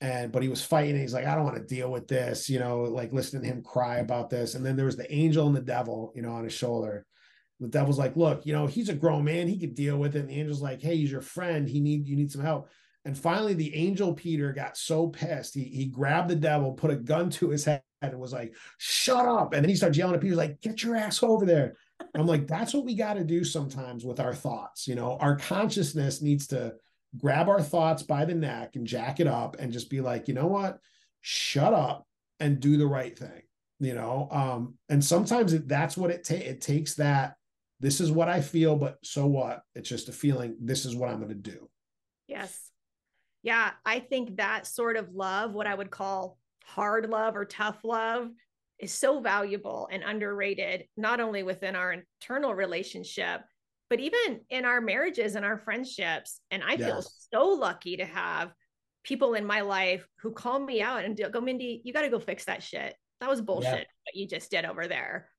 and 0.00 0.32
but 0.32 0.42
he 0.42 0.48
was 0.48 0.64
fighting. 0.64 1.00
he's 1.00 1.14
like, 1.14 1.26
I 1.26 1.36
don't 1.36 1.44
want 1.44 1.56
to 1.56 1.74
deal 1.74 1.92
with 1.92 2.08
this, 2.08 2.50
you 2.50 2.58
know, 2.58 2.80
like 2.82 3.12
listening 3.12 3.42
to 3.42 3.48
him 3.48 3.62
cry 3.62 3.98
about 3.98 4.30
this. 4.30 4.56
And 4.56 4.66
then 4.66 4.74
there 4.74 4.86
was 4.86 4.96
the 4.96 5.12
angel 5.12 5.46
and 5.46 5.54
the 5.54 5.60
devil, 5.60 6.12
you 6.16 6.22
know, 6.22 6.32
on 6.32 6.42
his 6.42 6.52
shoulder. 6.52 7.06
The 7.60 7.68
devil's 7.68 7.98
like, 7.98 8.16
look, 8.16 8.46
you 8.46 8.52
know, 8.52 8.66
he's 8.66 8.88
a 8.88 8.94
grown 8.94 9.24
man, 9.24 9.48
he 9.48 9.58
could 9.58 9.74
deal 9.74 9.98
with 9.98 10.14
it. 10.14 10.20
And 10.20 10.28
the 10.28 10.40
angel's 10.40 10.62
like, 10.62 10.80
hey, 10.80 10.96
he's 10.96 11.10
your 11.10 11.20
friend. 11.20 11.68
He 11.68 11.80
need 11.80 12.06
you 12.06 12.16
need 12.16 12.30
some 12.30 12.42
help. 12.42 12.68
And 13.04 13.16
finally, 13.16 13.54
the 13.54 13.74
angel 13.74 14.14
Peter 14.14 14.52
got 14.52 14.76
so 14.76 15.08
pissed, 15.08 15.54
he 15.54 15.64
he 15.64 15.86
grabbed 15.86 16.28
the 16.28 16.36
devil, 16.36 16.72
put 16.72 16.90
a 16.90 16.96
gun 16.96 17.30
to 17.30 17.50
his 17.50 17.64
head, 17.64 17.82
and 18.02 18.18
was 18.18 18.32
like, 18.32 18.54
"Shut 18.76 19.26
up!" 19.26 19.54
And 19.54 19.64
then 19.64 19.70
he 19.70 19.76
started 19.76 19.96
yelling 19.96 20.14
at 20.14 20.20
Peter, 20.20 20.36
like, 20.36 20.60
"Get 20.60 20.82
your 20.82 20.96
ass 20.96 21.22
over 21.22 21.46
there!" 21.46 21.76
I'm 22.14 22.26
like, 22.26 22.46
that's 22.46 22.74
what 22.74 22.84
we 22.84 22.94
got 22.94 23.14
to 23.14 23.24
do 23.24 23.44
sometimes 23.44 24.04
with 24.04 24.20
our 24.20 24.34
thoughts. 24.34 24.88
You 24.88 24.94
know, 24.94 25.16
our 25.20 25.36
consciousness 25.36 26.22
needs 26.22 26.48
to 26.48 26.74
grab 27.16 27.48
our 27.48 27.62
thoughts 27.62 28.02
by 28.02 28.24
the 28.24 28.34
neck 28.34 28.76
and 28.76 28.86
jack 28.86 29.20
it 29.20 29.26
up 29.26 29.56
and 29.58 29.72
just 29.72 29.90
be 29.90 30.00
like, 30.00 30.28
you 30.28 30.34
know 30.34 30.46
what? 30.46 30.78
Shut 31.20 31.72
up 31.72 32.06
and 32.40 32.60
do 32.60 32.76
the 32.76 32.86
right 32.86 33.18
thing. 33.18 33.42
You 33.80 33.94
know, 33.94 34.28
um, 34.32 34.74
and 34.88 35.04
sometimes 35.04 35.52
it, 35.52 35.68
that's 35.68 35.96
what 35.96 36.10
it 36.10 36.24
takes. 36.24 36.46
It 36.46 36.60
takes 36.60 36.94
that. 36.94 37.36
This 37.80 38.00
is 38.00 38.10
what 38.10 38.28
I 38.28 38.40
feel, 38.40 38.76
but 38.76 38.98
so 39.04 39.26
what? 39.26 39.62
It's 39.74 39.88
just 39.88 40.08
a 40.08 40.12
feeling. 40.12 40.56
This 40.60 40.84
is 40.84 40.96
what 40.96 41.10
I'm 41.10 41.18
going 41.18 41.28
to 41.28 41.34
do. 41.34 41.68
Yes. 42.26 42.70
Yeah, 43.42 43.70
I 43.84 44.00
think 44.00 44.36
that 44.36 44.66
sort 44.66 44.96
of 44.96 45.14
love, 45.14 45.52
what 45.52 45.66
I 45.66 45.74
would 45.74 45.90
call 45.90 46.38
hard 46.64 47.08
love 47.08 47.36
or 47.36 47.44
tough 47.44 47.78
love, 47.84 48.28
is 48.78 48.92
so 48.92 49.20
valuable 49.20 49.88
and 49.90 50.02
underrated, 50.02 50.84
not 50.96 51.20
only 51.20 51.42
within 51.42 51.76
our 51.76 51.92
internal 51.92 52.54
relationship, 52.54 53.42
but 53.90 54.00
even 54.00 54.40
in 54.50 54.64
our 54.64 54.80
marriages 54.80 55.34
and 55.34 55.44
our 55.44 55.58
friendships. 55.58 56.40
And 56.50 56.62
I 56.62 56.74
yes. 56.74 56.80
feel 56.80 57.04
so 57.32 57.46
lucky 57.48 57.96
to 57.96 58.04
have 58.04 58.52
people 59.04 59.34
in 59.34 59.46
my 59.46 59.62
life 59.62 60.06
who 60.20 60.32
call 60.32 60.58
me 60.58 60.82
out 60.82 61.04
and 61.04 61.18
go, 61.32 61.40
Mindy, 61.40 61.80
you 61.84 61.92
got 61.92 62.02
to 62.02 62.10
go 62.10 62.18
fix 62.18 62.44
that 62.44 62.62
shit. 62.62 62.94
That 63.20 63.30
was 63.30 63.40
bullshit 63.40 63.72
yeah. 63.72 63.78
what 63.78 64.14
you 64.14 64.28
just 64.28 64.50
did 64.50 64.64
over 64.64 64.86
there. 64.86 65.30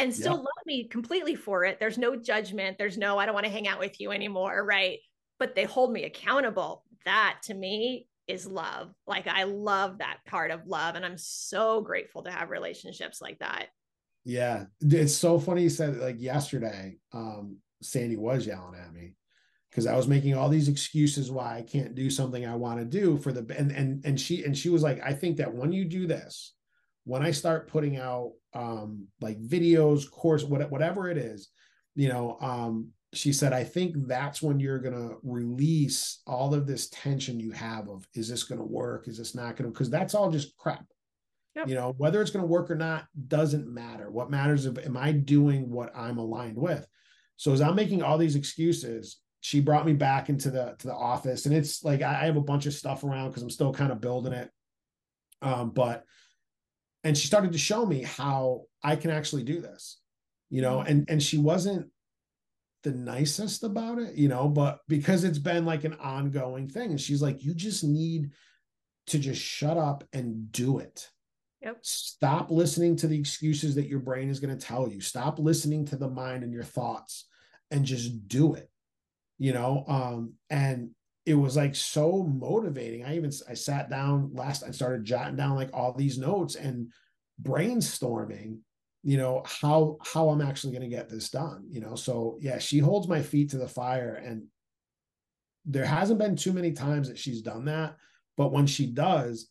And 0.00 0.14
still 0.14 0.36
yep. 0.36 0.40
love 0.40 0.66
me 0.66 0.88
completely 0.88 1.34
for 1.34 1.64
it. 1.64 1.78
There's 1.78 1.98
no 1.98 2.16
judgment. 2.16 2.78
There's 2.78 2.98
no, 2.98 3.18
I 3.18 3.26
don't 3.26 3.34
want 3.34 3.46
to 3.46 3.52
hang 3.52 3.68
out 3.68 3.78
with 3.78 4.00
you 4.00 4.10
anymore. 4.10 4.64
Right. 4.64 4.98
But 5.38 5.54
they 5.54 5.64
hold 5.64 5.92
me 5.92 6.04
accountable. 6.04 6.84
That 7.04 7.38
to 7.44 7.54
me 7.54 8.08
is 8.26 8.46
love. 8.46 8.92
Like 9.06 9.26
I 9.26 9.44
love 9.44 9.98
that 9.98 10.18
part 10.26 10.50
of 10.50 10.66
love. 10.66 10.94
And 10.94 11.04
I'm 11.04 11.18
so 11.18 11.80
grateful 11.80 12.22
to 12.24 12.30
have 12.30 12.50
relationships 12.50 13.20
like 13.20 13.38
that. 13.40 13.66
Yeah. 14.24 14.64
It's 14.80 15.16
so 15.16 15.38
funny 15.38 15.62
you 15.62 15.70
said 15.70 15.96
like 15.98 16.20
yesterday, 16.20 16.98
um, 17.12 17.58
Sandy 17.82 18.16
was 18.16 18.46
yelling 18.46 18.78
at 18.78 18.92
me 18.92 19.14
because 19.70 19.86
I 19.86 19.96
was 19.96 20.08
making 20.08 20.34
all 20.34 20.48
these 20.48 20.68
excuses 20.68 21.30
why 21.30 21.56
I 21.56 21.62
can't 21.62 21.94
do 21.94 22.10
something 22.10 22.44
I 22.44 22.56
want 22.56 22.78
to 22.78 22.84
do 22.84 23.16
for 23.16 23.32
the 23.32 23.46
and 23.56 23.70
and 23.70 24.04
and 24.04 24.20
she 24.20 24.44
and 24.44 24.56
she 24.56 24.68
was 24.68 24.82
like, 24.82 25.00
I 25.02 25.14
think 25.14 25.38
that 25.38 25.54
when 25.54 25.72
you 25.72 25.84
do 25.84 26.06
this, 26.06 26.54
when 27.04 27.22
I 27.22 27.30
start 27.30 27.68
putting 27.68 27.96
out 27.96 28.32
um 28.54 29.06
like 29.20 29.40
videos, 29.40 30.10
course, 30.10 30.44
what, 30.44 30.70
whatever 30.70 31.10
it 31.10 31.18
is, 31.18 31.48
you 31.94 32.08
know, 32.08 32.38
um, 32.40 32.90
she 33.12 33.32
said, 33.32 33.52
I 33.52 33.64
think 33.64 34.06
that's 34.06 34.40
when 34.40 34.60
you're 34.60 34.78
gonna 34.78 35.14
release 35.22 36.22
all 36.26 36.54
of 36.54 36.66
this 36.66 36.88
tension 36.90 37.40
you 37.40 37.50
have 37.52 37.88
of 37.88 38.06
is 38.14 38.28
this 38.28 38.44
gonna 38.44 38.64
work? 38.64 39.08
Is 39.08 39.18
this 39.18 39.34
not 39.34 39.56
gonna 39.56 39.70
because 39.70 39.90
that's 39.90 40.14
all 40.14 40.30
just 40.30 40.56
crap. 40.56 40.84
Yep. 41.56 41.68
You 41.68 41.74
know, 41.74 41.94
whether 41.98 42.22
it's 42.22 42.30
gonna 42.30 42.46
work 42.46 42.70
or 42.70 42.76
not 42.76 43.06
doesn't 43.28 43.72
matter. 43.72 44.10
What 44.10 44.30
matters 44.30 44.66
is 44.66 44.78
am 44.78 44.96
I 44.96 45.12
doing 45.12 45.70
what 45.70 45.94
I'm 45.96 46.18
aligned 46.18 46.56
with? 46.56 46.86
So 47.36 47.52
as 47.52 47.60
I'm 47.60 47.74
making 47.74 48.02
all 48.02 48.18
these 48.18 48.36
excuses, 48.36 49.18
she 49.40 49.60
brought 49.60 49.86
me 49.86 49.94
back 49.94 50.28
into 50.28 50.50
the 50.50 50.76
to 50.78 50.86
the 50.86 50.94
office 50.94 51.46
and 51.46 51.54
it's 51.54 51.82
like 51.82 52.02
I, 52.02 52.26
have 52.26 52.36
a 52.36 52.42
bunch 52.42 52.66
of 52.66 52.74
stuff 52.74 53.02
around 53.02 53.30
because 53.30 53.42
I'm 53.42 53.50
still 53.50 53.72
kind 53.72 53.90
of 53.90 54.00
building 54.00 54.34
it. 54.34 54.50
Um, 55.42 55.70
but 55.70 56.04
and 57.04 57.16
she 57.16 57.26
started 57.26 57.52
to 57.52 57.58
show 57.58 57.86
me 57.86 58.02
how 58.02 58.62
I 58.82 58.96
can 58.96 59.10
actually 59.10 59.44
do 59.44 59.60
this, 59.60 60.00
you 60.50 60.62
know, 60.62 60.80
and 60.80 61.08
and 61.08 61.22
she 61.22 61.38
wasn't 61.38 61.90
the 62.82 62.92
nicest 62.92 63.62
about 63.62 63.98
it, 63.98 64.14
you 64.14 64.28
know, 64.28 64.48
but 64.48 64.80
because 64.88 65.24
it's 65.24 65.38
been 65.38 65.66
like 65.66 65.84
an 65.84 65.94
ongoing 65.94 66.66
thing. 66.66 66.90
And 66.90 67.00
she's 67.00 67.20
like, 67.20 67.42
you 67.42 67.54
just 67.54 67.84
need 67.84 68.30
to 69.08 69.18
just 69.18 69.40
shut 69.40 69.76
up 69.76 70.04
and 70.14 70.50
do 70.50 70.78
it. 70.78 71.10
Yep. 71.60 71.78
Stop 71.82 72.50
listening 72.50 72.96
to 72.96 73.06
the 73.06 73.18
excuses 73.18 73.74
that 73.74 73.86
your 73.86 73.98
brain 73.98 74.30
is 74.30 74.40
going 74.40 74.56
to 74.56 74.66
tell 74.66 74.88
you. 74.88 75.02
Stop 75.02 75.38
listening 75.38 75.84
to 75.86 75.96
the 75.96 76.08
mind 76.08 76.42
and 76.42 76.54
your 76.54 76.62
thoughts 76.62 77.26
and 77.70 77.84
just 77.84 78.26
do 78.28 78.54
it 78.54 78.70
you 79.40 79.52
know 79.52 79.84
um 79.88 80.34
and 80.50 80.90
it 81.26 81.34
was 81.34 81.56
like 81.56 81.74
so 81.74 82.22
motivating. 82.24 83.04
I 83.04 83.16
even 83.16 83.30
i 83.48 83.54
sat 83.54 83.90
down 83.90 84.30
last 84.34 84.64
i 84.64 84.70
started 84.70 85.04
jotting 85.04 85.36
down 85.36 85.56
like 85.56 85.70
all 85.72 85.92
these 85.92 86.18
notes 86.18 86.54
and 86.56 86.88
brainstorming 87.42 88.58
you 89.02 89.16
know 89.16 89.42
how 89.46 89.96
how 90.04 90.28
i'm 90.28 90.42
actually 90.42 90.72
going 90.72 90.88
to 90.88 90.96
get 90.96 91.08
this 91.08 91.30
done 91.30 91.64
you 91.70 91.80
know? 91.80 91.94
So 91.94 92.38
yeah 92.40 92.58
she 92.58 92.78
holds 92.78 93.08
my 93.08 93.22
feet 93.22 93.50
to 93.50 93.58
the 93.58 93.68
fire 93.68 94.14
and 94.14 94.44
there 95.66 95.84
hasn't 95.84 96.18
been 96.18 96.36
too 96.36 96.52
many 96.52 96.72
times 96.72 97.08
that 97.08 97.18
she's 97.18 97.42
done 97.42 97.66
that 97.66 97.96
but 98.36 98.52
when 98.52 98.66
she 98.66 98.86
does 98.86 99.48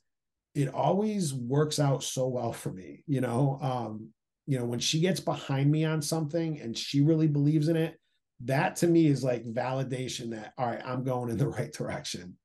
it 0.55 0.73
always 0.73 1.33
works 1.33 1.79
out 1.79 2.03
so 2.03 2.27
well 2.27 2.53
for 2.53 2.71
me 2.71 3.03
you 3.07 3.21
know? 3.21 3.59
Um 3.61 4.09
you 4.45 4.57
know 4.57 4.65
when 4.65 4.79
she 4.79 4.99
gets 4.99 5.19
behind 5.19 5.71
me 5.71 5.85
on 5.85 6.01
something 6.01 6.59
and 6.59 6.77
she 6.77 7.01
really 7.01 7.27
believes 7.27 7.67
in 7.69 7.75
it 7.75 7.98
that 8.41 8.75
to 8.77 8.87
me 8.87 9.07
is 9.07 9.23
like 9.23 9.43
validation 9.45 10.29
that 10.31 10.53
all 10.57 10.67
right 10.67 10.81
i'm 10.85 11.03
going 11.03 11.29
in 11.29 11.37
the 11.37 11.47
right 11.57 11.73
direction. 11.73 12.37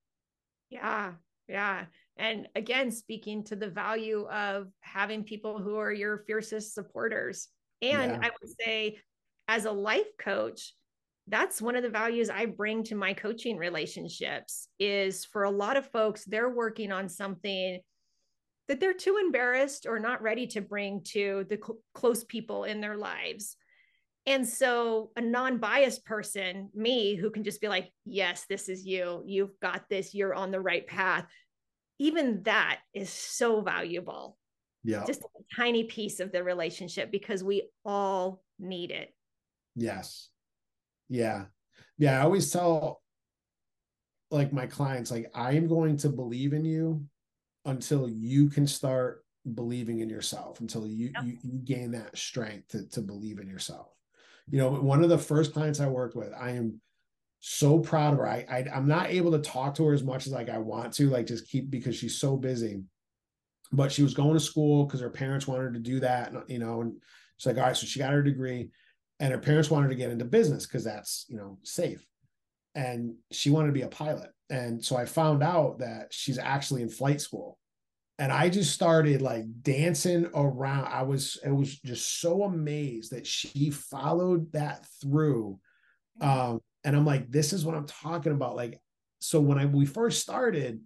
Yeah 0.71 1.13
yeah. 1.49 1.85
And 2.17 2.49
again 2.55 2.91
speaking 2.91 3.45
to 3.45 3.57
the 3.57 3.69
value 3.69 4.27
of 4.29 4.69
having 4.81 5.25
people 5.25 5.59
who 5.59 5.77
are 5.77 5.93
your 5.93 6.25
fiercest 6.27 6.75
supporters. 6.75 7.49
And 7.83 8.13
yeah. 8.13 8.19
i 8.23 8.31
would 8.31 8.51
say 8.61 8.99
as 9.49 9.65
a 9.67 9.73
life 9.73 10.17
coach 10.19 10.75
that's 11.29 11.61
one 11.61 11.77
of 11.77 11.83
the 11.83 11.91
values 11.91 12.31
i 12.31 12.47
bring 12.47 12.83
to 12.85 12.95
my 12.95 13.13
coaching 13.13 13.57
relationships 13.57 14.69
is 14.79 15.25
for 15.25 15.45
a 15.45 15.51
lot 15.51 15.77
of 15.77 15.91
folks 15.91 16.25
they're 16.25 16.51
working 16.51 16.93
on 16.93 17.09
something 17.09 17.81
that 18.69 18.81
they're 18.81 18.95
too 18.95 19.19
embarrassed 19.21 19.87
or 19.87 19.99
not 19.99 20.23
ready 20.23 20.47
to 20.47 20.61
bring 20.61 21.03
to 21.03 21.45
the 21.49 21.57
cl- 21.57 21.79
close 21.95 22.25
people 22.25 22.65
in 22.65 22.81
their 22.81 22.97
lives 22.97 23.57
and 24.27 24.49
so, 24.49 25.11
a 25.17 25.21
non 25.21 25.59
biased 25.59 26.05
person, 26.07 26.71
me, 26.75 27.15
who 27.15 27.31
can 27.31 27.45
just 27.45 27.61
be 27.61 27.69
like, 27.69 27.91
yes, 28.07 28.47
this 28.49 28.71
is 28.71 28.87
you. 28.87 29.23
You've 29.27 29.59
got 29.61 29.85
this. 29.91 30.15
You're 30.15 30.35
on 30.35 30.51
the 30.51 30.61
right 30.61 30.87
path. 30.87 31.27
Even 31.99 32.43
that 32.45 32.81
is 32.95 33.11
so 33.11 33.61
valuable. 33.61 34.39
Yeah. 34.83 35.05
Just 35.07 35.21
a 35.21 35.57
tiny 35.57 35.85
piece 35.85 36.21
of 36.21 36.33
the 36.33 36.43
relationship 36.43 37.11
because 37.11 37.45
we 37.45 37.69
all 37.85 38.43
need 38.59 38.91
it. 38.91 39.15
Yes. 39.77 40.31
Yeah. 41.11 41.45
Yeah. 41.99 42.19
I 42.19 42.23
always 42.23 42.51
tell 42.51 43.03
like 44.31 44.53
my 44.53 44.67
clients, 44.67 45.11
like, 45.11 45.31
I 45.35 45.53
am 45.53 45.69
going 45.69 45.99
to 45.99 46.09
believe 46.09 46.55
in 46.55 46.65
you 46.65 47.05
until 47.67 48.09
you 48.09 48.49
can 48.49 48.67
start 48.67 49.25
believing 49.55 50.01
in 50.01 50.09
yourself, 50.09 50.61
until 50.61 50.87
you, 50.87 51.11
yep. 51.15 51.25
you, 51.25 51.39
you 51.43 51.59
gain 51.65 51.93
that 51.93 52.17
strength 52.17 52.69
to, 52.69 52.89
to 52.89 53.01
believe 53.01 53.39
in 53.39 53.49
yourself 53.49 53.94
you 54.51 54.59
know, 54.59 54.71
one 54.71 55.03
of 55.03 55.11
the 55.11 55.19
first 55.19 55.53
clients 55.53 55.81
I 55.81 55.87
worked 55.87 56.17
with, 56.17 56.33
I 56.39 56.51
am 56.51 56.81
so 57.41 57.79
proud 57.79 58.13
of 58.13 58.19
her. 58.19 58.29
I, 58.29 58.45
I 58.51 58.77
am 58.77 58.87
not 58.87 59.11
able 59.11 59.33
to 59.33 59.39
talk 59.39 59.75
to 59.75 59.85
her 59.87 59.95
as 59.95 60.03
much 60.03 60.27
as 60.27 60.33
like 60.33 60.49
I 60.49 60.59
want 60.59 60.93
to, 60.95 61.11
like 61.11 61.27
just 61.27 61.49
keep 61.49 61.71
because 61.71 61.97
she's 61.97 62.19
so 62.19 62.37
busy. 62.37 62.83
But 63.73 63.91
she 63.91 64.03
was 64.03 64.15
going 64.15 64.35
to 64.35 64.41
school 64.41 64.85
because 64.85 65.01
her 65.01 65.11
parents 65.11 65.47
wanted 65.47 65.75
to 65.75 65.81
do 65.81 66.01
that, 66.01 66.33
you 66.49 66.59
know, 66.59 66.83
and 66.83 66.95
she's 67.37 67.47
like, 67.47 67.57
all 67.57 67.65
right, 67.65 67.77
so 67.77 67.87
she 67.87 67.99
got 67.99 68.13
her 68.13 68.23
degree, 68.23 68.71
and 69.19 69.33
her 69.33 69.39
parents 69.39 69.71
wanted 69.71 69.89
to 69.89 69.95
get 69.95 70.11
into 70.11 70.25
business 70.25 70.67
because 70.67 70.85
that's 70.85 71.27
you 71.29 71.37
know 71.37 71.59
safe, 71.65 72.07
and 72.75 73.15
she 73.33 73.51
wanted 73.51 73.69
to 73.69 73.73
be 73.73 73.83
a 73.83 73.89
pilot. 73.89 74.31
And 74.51 74.85
so 74.85 74.97
I 74.97 75.07
found 75.07 75.43
out 75.43 75.79
that 75.79 76.13
she's 76.13 76.39
actually 76.39 76.83
in 76.83 76.89
flight 76.89 77.21
school 77.21 77.59
and 78.19 78.33
I 78.33 78.49
just 78.49 78.73
started 78.73 79.23
like 79.23 79.45
dancing 79.63 80.31
around. 80.35 80.87
I 80.87 81.03
was 81.03 81.39
it 81.45 81.51
was 81.51 81.79
just 81.81 82.21
so 82.21 82.45
amazed 82.45 83.13
that 83.13 83.27
she 83.27 83.71
followed 83.71 84.53
that 84.53 84.87
through. 85.01 85.59
Um, 86.21 86.61
and 86.85 86.95
I'm 86.95 87.05
like, 87.05 87.31
this 87.31 87.53
is 87.53 87.65
what 87.65 87.75
I'm 87.75 87.87
talking 87.87 88.33
about. 88.33 88.55
Like, 88.55 88.81
so 89.19 89.41
when 89.41 89.59
I 89.59 89.67
we 89.67 89.85
first 89.85 90.23
started, 90.23 90.81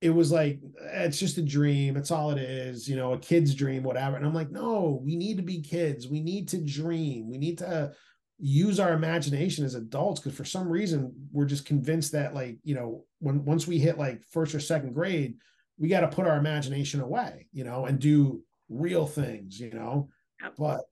it 0.00 0.10
was 0.10 0.32
like 0.32 0.60
it's 0.80 1.18
just 1.18 1.36
a 1.36 1.42
dream. 1.42 1.98
It's 1.98 2.10
all 2.10 2.30
it 2.30 2.38
is, 2.38 2.88
you 2.88 2.96
know, 2.96 3.12
a 3.12 3.18
kid's 3.18 3.54
dream, 3.54 3.82
whatever. 3.82 4.16
And 4.16 4.24
I'm 4.24 4.34
like, 4.34 4.50
no, 4.50 5.02
we 5.04 5.16
need 5.16 5.36
to 5.36 5.42
be 5.42 5.60
kids. 5.60 6.08
We 6.08 6.20
need 6.22 6.48
to 6.48 6.64
dream. 6.64 7.28
We 7.28 7.36
need 7.36 7.58
to 7.58 7.92
use 8.38 8.80
our 8.80 8.94
imagination 8.94 9.66
as 9.66 9.74
adults 9.74 10.18
because 10.18 10.34
for 10.34 10.46
some 10.46 10.66
reason 10.66 11.12
we're 11.30 11.44
just 11.44 11.66
convinced 11.66 12.12
that 12.12 12.34
like 12.34 12.56
you 12.64 12.74
know 12.74 13.04
when 13.18 13.44
once 13.44 13.66
we 13.66 13.78
hit 13.78 13.98
like 13.98 14.22
first 14.30 14.54
or 14.54 14.60
second 14.60 14.94
grade 14.94 15.34
we 15.80 15.88
got 15.88 16.00
to 16.00 16.08
put 16.08 16.26
our 16.26 16.36
imagination 16.36 17.00
away, 17.00 17.46
you 17.52 17.64
know, 17.64 17.86
and 17.86 17.98
do 17.98 18.42
real 18.68 19.06
things, 19.06 19.58
you 19.58 19.70
know. 19.70 20.10
But 20.58 20.82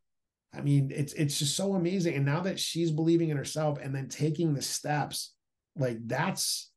I 0.53 0.62
mean, 0.62 0.91
it's 0.93 1.12
it's 1.12 1.39
just 1.39 1.55
so 1.55 1.74
amazing. 1.74 2.14
And 2.14 2.24
now 2.24 2.41
that 2.41 2.59
she's 2.59 2.91
believing 2.91 3.28
in 3.28 3.36
herself 3.36 3.78
and 3.80 3.95
then 3.95 4.09
taking 4.09 4.55
the 4.55 4.62
steps, 4.62 5.34
like 5.76 5.99
that's 6.07 6.70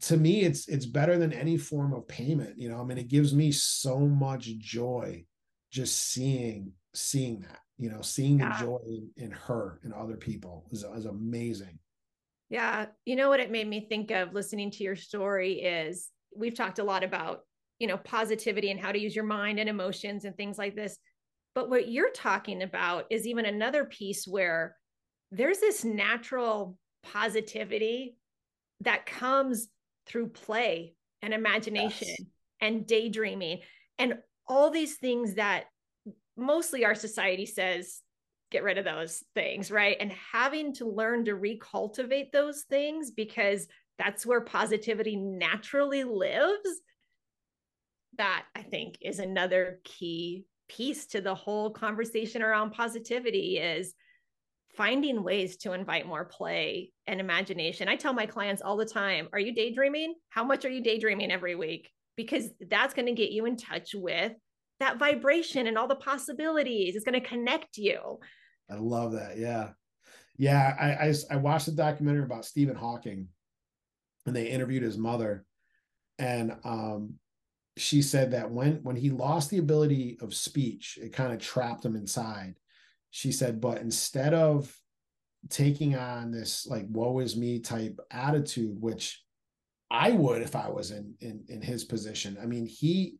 to 0.00 0.16
me, 0.16 0.40
it's 0.40 0.68
it's 0.68 0.86
better 0.86 1.18
than 1.18 1.34
any 1.34 1.58
form 1.58 1.92
of 1.92 2.08
payment. 2.08 2.58
You 2.58 2.70
know, 2.70 2.80
I 2.80 2.84
mean, 2.84 2.98
it 2.98 3.08
gives 3.08 3.34
me 3.34 3.52
so 3.52 3.98
much 3.98 4.56
joy 4.58 5.24
just 5.70 5.96
seeing 5.96 6.72
seeing 6.94 7.40
that. 7.40 7.58
You 7.78 7.90
know, 7.90 8.00
seeing 8.00 8.38
the 8.38 8.54
joy 8.58 8.78
in, 8.86 9.10
in 9.16 9.30
her 9.32 9.80
and 9.82 9.92
other 9.92 10.16
people 10.16 10.66
is, 10.70 10.84
is 10.84 11.06
amazing. 11.06 11.78
Yeah. 12.48 12.86
You 13.04 13.16
know 13.16 13.28
what 13.28 13.40
it 13.40 13.50
made 13.50 13.66
me 13.66 13.86
think 13.88 14.10
of 14.12 14.34
listening 14.34 14.70
to 14.72 14.84
your 14.84 14.94
story 14.94 15.54
is 15.54 16.10
we've 16.36 16.54
talked 16.54 16.78
a 16.78 16.84
lot 16.84 17.04
about 17.04 17.40
you 17.78 17.86
know 17.86 17.96
positivity 17.96 18.70
and 18.70 18.80
how 18.80 18.92
to 18.92 18.98
use 18.98 19.14
your 19.14 19.24
mind 19.24 19.58
and 19.58 19.68
emotions 19.68 20.24
and 20.24 20.36
things 20.36 20.58
like 20.58 20.74
this 20.74 20.98
but 21.54 21.68
what 21.68 21.88
you're 21.88 22.12
talking 22.12 22.62
about 22.62 23.06
is 23.10 23.26
even 23.26 23.44
another 23.44 23.84
piece 23.84 24.26
where 24.26 24.76
there's 25.30 25.58
this 25.58 25.84
natural 25.84 26.78
positivity 27.02 28.16
that 28.80 29.06
comes 29.06 29.68
through 30.06 30.28
play 30.28 30.94
and 31.22 31.34
imagination 31.34 32.08
yes. 32.08 32.20
and 32.60 32.86
daydreaming 32.86 33.60
and 33.98 34.14
all 34.46 34.70
these 34.70 34.96
things 34.96 35.34
that 35.34 35.64
mostly 36.36 36.84
our 36.84 36.94
society 36.94 37.46
says 37.46 38.00
get 38.50 38.62
rid 38.62 38.78
of 38.78 38.84
those 38.84 39.24
things 39.34 39.70
right 39.70 39.96
and 40.00 40.12
having 40.12 40.74
to 40.74 40.86
learn 40.86 41.24
to 41.24 41.32
recultivate 41.32 42.32
those 42.32 42.62
things 42.62 43.10
because 43.10 43.66
that's 43.98 44.26
where 44.26 44.40
positivity 44.40 45.16
naturally 45.16 46.04
lives 46.04 46.80
that 48.18 48.44
i 48.54 48.62
think 48.62 48.96
is 49.00 49.18
another 49.18 49.80
key 49.84 50.44
piece 50.68 51.06
to 51.06 51.20
the 51.20 51.34
whole 51.34 51.70
conversation 51.70 52.42
around 52.42 52.72
positivity 52.72 53.58
is 53.58 53.94
finding 54.76 55.22
ways 55.22 55.58
to 55.58 55.72
invite 55.72 56.06
more 56.06 56.24
play 56.24 56.90
and 57.06 57.20
imagination 57.20 57.88
i 57.88 57.96
tell 57.96 58.12
my 58.12 58.26
clients 58.26 58.62
all 58.62 58.76
the 58.76 58.86
time 58.86 59.28
are 59.32 59.38
you 59.38 59.54
daydreaming 59.54 60.14
how 60.30 60.44
much 60.44 60.64
are 60.64 60.70
you 60.70 60.82
daydreaming 60.82 61.30
every 61.30 61.54
week 61.54 61.90
because 62.16 62.48
that's 62.68 62.94
going 62.94 63.06
to 63.06 63.12
get 63.12 63.30
you 63.30 63.46
in 63.46 63.56
touch 63.56 63.94
with 63.94 64.32
that 64.82 64.98
vibration 64.98 65.66
and 65.68 65.78
all 65.78 65.86
the 65.86 65.94
possibilities. 65.94 66.96
It's 66.96 67.04
going 67.04 67.20
to 67.20 67.26
connect 67.26 67.76
you. 67.76 68.18
I 68.70 68.74
love 68.74 69.12
that. 69.12 69.38
Yeah. 69.38 69.70
Yeah. 70.36 70.74
I, 70.78 71.08
I, 71.08 71.14
I 71.30 71.36
watched 71.36 71.68
a 71.68 71.72
documentary 71.72 72.24
about 72.24 72.44
Stephen 72.44 72.74
Hawking 72.74 73.28
and 74.26 74.34
they 74.34 74.48
interviewed 74.48 74.82
his 74.82 74.98
mother. 74.98 75.44
And 76.18 76.56
um, 76.64 77.14
she 77.76 78.02
said 78.02 78.32
that 78.32 78.50
when 78.50 78.82
when 78.82 78.96
he 78.96 79.10
lost 79.10 79.50
the 79.50 79.58
ability 79.58 80.18
of 80.20 80.34
speech, 80.34 80.98
it 81.00 81.12
kind 81.12 81.32
of 81.32 81.40
trapped 81.40 81.84
him 81.84 81.96
inside. 81.96 82.54
She 83.10 83.32
said, 83.32 83.60
but 83.60 83.78
instead 83.78 84.34
of 84.34 84.74
taking 85.48 85.96
on 85.96 86.30
this 86.30 86.66
like 86.66 86.86
woe 86.88 87.18
is 87.18 87.36
me 87.36 87.60
type 87.60 87.98
attitude, 88.10 88.80
which 88.80 89.22
I 89.90 90.12
would 90.12 90.42
if 90.42 90.56
I 90.56 90.70
was 90.70 90.90
in 90.90 91.14
in 91.20 91.44
in 91.48 91.60
his 91.60 91.84
position. 91.84 92.38
I 92.40 92.46
mean, 92.46 92.66
he 92.66 93.18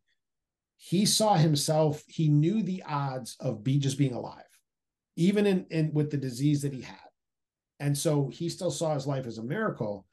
he 0.77 1.05
saw 1.05 1.35
himself, 1.35 2.03
he 2.07 2.27
knew 2.27 2.61
the 2.61 2.83
odds 2.83 3.37
of 3.39 3.63
be 3.63 3.77
just 3.77 3.97
being 3.97 4.13
alive, 4.13 4.43
even 5.15 5.45
in, 5.45 5.65
in 5.69 5.93
with 5.93 6.11
the 6.11 6.17
disease 6.17 6.61
that 6.63 6.73
he 6.73 6.81
had. 6.81 6.97
And 7.79 7.97
so 7.97 8.27
he 8.27 8.49
still 8.49 8.71
saw 8.71 8.93
his 8.93 9.07
life 9.07 9.25
as 9.25 9.37
a 9.37 9.43
miracle. 9.43 10.05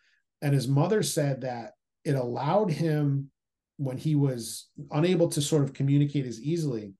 And 0.42 0.54
his 0.54 0.68
mother 0.68 1.02
said 1.02 1.42
that 1.42 1.72
it 2.04 2.14
allowed 2.14 2.70
him 2.70 3.30
when 3.76 3.96
he 3.96 4.14
was 4.14 4.68
unable 4.90 5.28
to 5.28 5.40
sort 5.40 5.62
of 5.62 5.72
communicate 5.72 6.26
as 6.26 6.40
easily, 6.40 6.94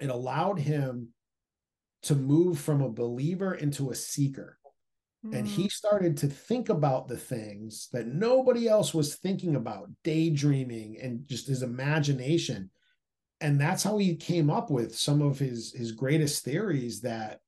it 0.00 0.10
allowed 0.10 0.58
him 0.58 1.08
to 2.02 2.14
move 2.14 2.58
from 2.58 2.82
a 2.82 2.88
believer 2.88 3.54
into 3.54 3.90
a 3.90 3.94
seeker. 3.94 4.58
And 5.32 5.46
he 5.46 5.66
mm. 5.66 5.72
started 5.72 6.16
to 6.16 6.26
think 6.26 6.68
about 6.68 7.06
the 7.06 7.16
things 7.16 7.88
that 7.92 8.08
nobody 8.08 8.66
else 8.66 8.92
was 8.92 9.14
thinking 9.14 9.54
about, 9.54 9.88
daydreaming 10.02 10.98
and 11.00 11.28
just 11.28 11.46
his 11.46 11.62
imagination. 11.62 12.70
And 13.40 13.60
that's 13.60 13.84
how 13.84 13.98
he 13.98 14.16
came 14.16 14.50
up 14.50 14.68
with 14.68 14.96
some 14.96 15.22
of 15.22 15.38
his 15.38 15.72
his 15.72 15.92
greatest 15.92 16.44
theories 16.44 17.02
that 17.02 17.38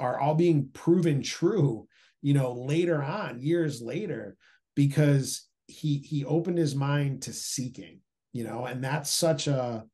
are 0.00 0.18
all 0.18 0.34
being 0.34 0.70
proven 0.72 1.22
true, 1.22 1.86
you 2.22 2.34
know, 2.34 2.52
later 2.52 3.02
on, 3.02 3.40
years 3.40 3.80
later, 3.80 4.36
because 4.74 5.46
he 5.66 5.98
he 5.98 6.24
opened 6.24 6.58
his 6.58 6.74
mind 6.74 7.20
to 7.20 7.30
seeking 7.30 8.00
you 8.32 8.42
know 8.42 8.64
and 8.64 8.82
that's 8.82 9.10
such 9.10 9.48
a 9.48 9.84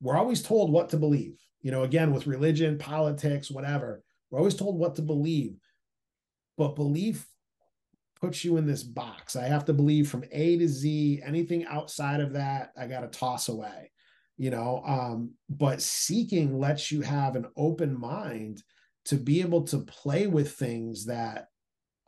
we're 0.00 0.16
always 0.16 0.42
told 0.44 0.70
what 0.70 0.90
to 0.90 0.96
believe 0.96 1.36
you 1.60 1.72
know 1.72 1.82
again 1.82 2.12
with 2.12 2.28
religion 2.28 2.78
politics 2.78 3.50
whatever 3.50 4.00
we're 4.30 4.38
always 4.38 4.54
told 4.54 4.78
what 4.78 4.96
to 4.96 5.02
believe. 5.02 5.56
But 6.56 6.74
belief 6.74 7.26
puts 8.20 8.44
you 8.44 8.56
in 8.56 8.66
this 8.66 8.82
box. 8.82 9.36
I 9.36 9.44
have 9.46 9.64
to 9.66 9.72
believe 9.72 10.08
from 10.08 10.24
a 10.32 10.58
to 10.58 10.68
z 10.68 11.22
anything 11.24 11.64
outside 11.66 12.20
of 12.20 12.32
that 12.32 12.72
i 12.76 12.86
got 12.86 13.00
to 13.00 13.18
toss 13.18 13.48
away 13.48 13.92
you 14.36 14.50
know 14.50 14.82
um 14.84 15.30
but 15.48 15.80
seeking 15.80 16.58
lets 16.58 16.90
you 16.90 17.00
have 17.00 17.36
an 17.36 17.46
open 17.56 17.98
mind 17.98 18.60
to 19.04 19.14
be 19.14 19.40
able 19.40 19.62
to 19.62 19.78
play 19.78 20.26
with 20.26 20.52
things 20.52 21.06
that 21.06 21.46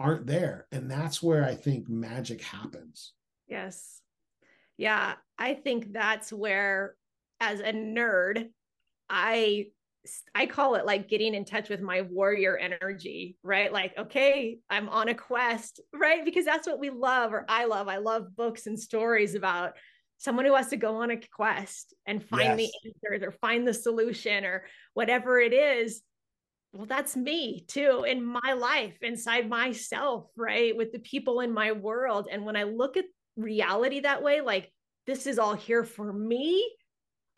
aren't 0.01 0.26
there. 0.26 0.66
And 0.72 0.90
that's 0.90 1.22
where 1.22 1.44
I 1.44 1.55
think 1.55 1.88
magic 1.88 2.42
happens. 2.42 3.12
Yes. 3.46 4.01
Yeah. 4.76 5.14
I 5.38 5.55
think 5.55 5.92
that's 5.92 6.32
where, 6.32 6.96
as 7.38 7.61
a 7.61 7.72
nerd, 7.72 8.48
I 9.09 9.66
I 10.34 10.46
call 10.46 10.76
it 10.76 10.86
like 10.86 11.11
getting 11.11 11.34
in 11.34 11.44
touch 11.44 11.68
with 11.68 11.82
my 11.82 12.01
warrior 12.01 12.57
energy, 12.57 13.36
right? 13.42 13.70
Like, 13.70 13.96
okay, 13.98 14.59
I'm 14.70 14.88
on 14.88 15.09
a 15.09 15.14
quest, 15.14 15.80
right? 15.94 16.24
Because 16.24 16.46
that's 16.46 16.66
what 16.66 16.78
we 16.78 16.88
love, 16.88 17.34
or 17.34 17.44
I 17.48 17.66
love. 17.66 17.86
I 17.86 17.98
love 17.98 18.34
books 18.34 18.66
and 18.66 18.80
stories 18.80 19.34
about 19.34 19.74
someone 20.16 20.46
who 20.46 20.55
has 20.55 20.68
to 20.68 20.76
go 20.76 20.96
on 20.96 21.11
a 21.11 21.20
quest 21.34 21.94
and 22.07 22.24
find 22.24 22.59
yes. 22.59 22.70
the 22.82 22.88
answers 22.88 23.26
or 23.26 23.32
find 23.32 23.66
the 23.66 23.74
solution 23.74 24.44
or 24.44 24.64
whatever 24.94 25.38
it 25.38 25.53
is 25.53 26.03
well 26.72 26.86
that's 26.86 27.16
me 27.16 27.64
too 27.66 28.04
in 28.06 28.24
my 28.24 28.52
life 28.52 28.96
inside 29.02 29.48
myself 29.48 30.26
right 30.36 30.76
with 30.76 30.92
the 30.92 30.98
people 31.00 31.40
in 31.40 31.52
my 31.52 31.72
world 31.72 32.28
and 32.30 32.44
when 32.44 32.56
i 32.56 32.62
look 32.62 32.96
at 32.96 33.04
reality 33.36 34.00
that 34.00 34.22
way 34.22 34.40
like 34.40 34.70
this 35.06 35.26
is 35.26 35.38
all 35.38 35.54
here 35.54 35.84
for 35.84 36.12
me 36.12 36.70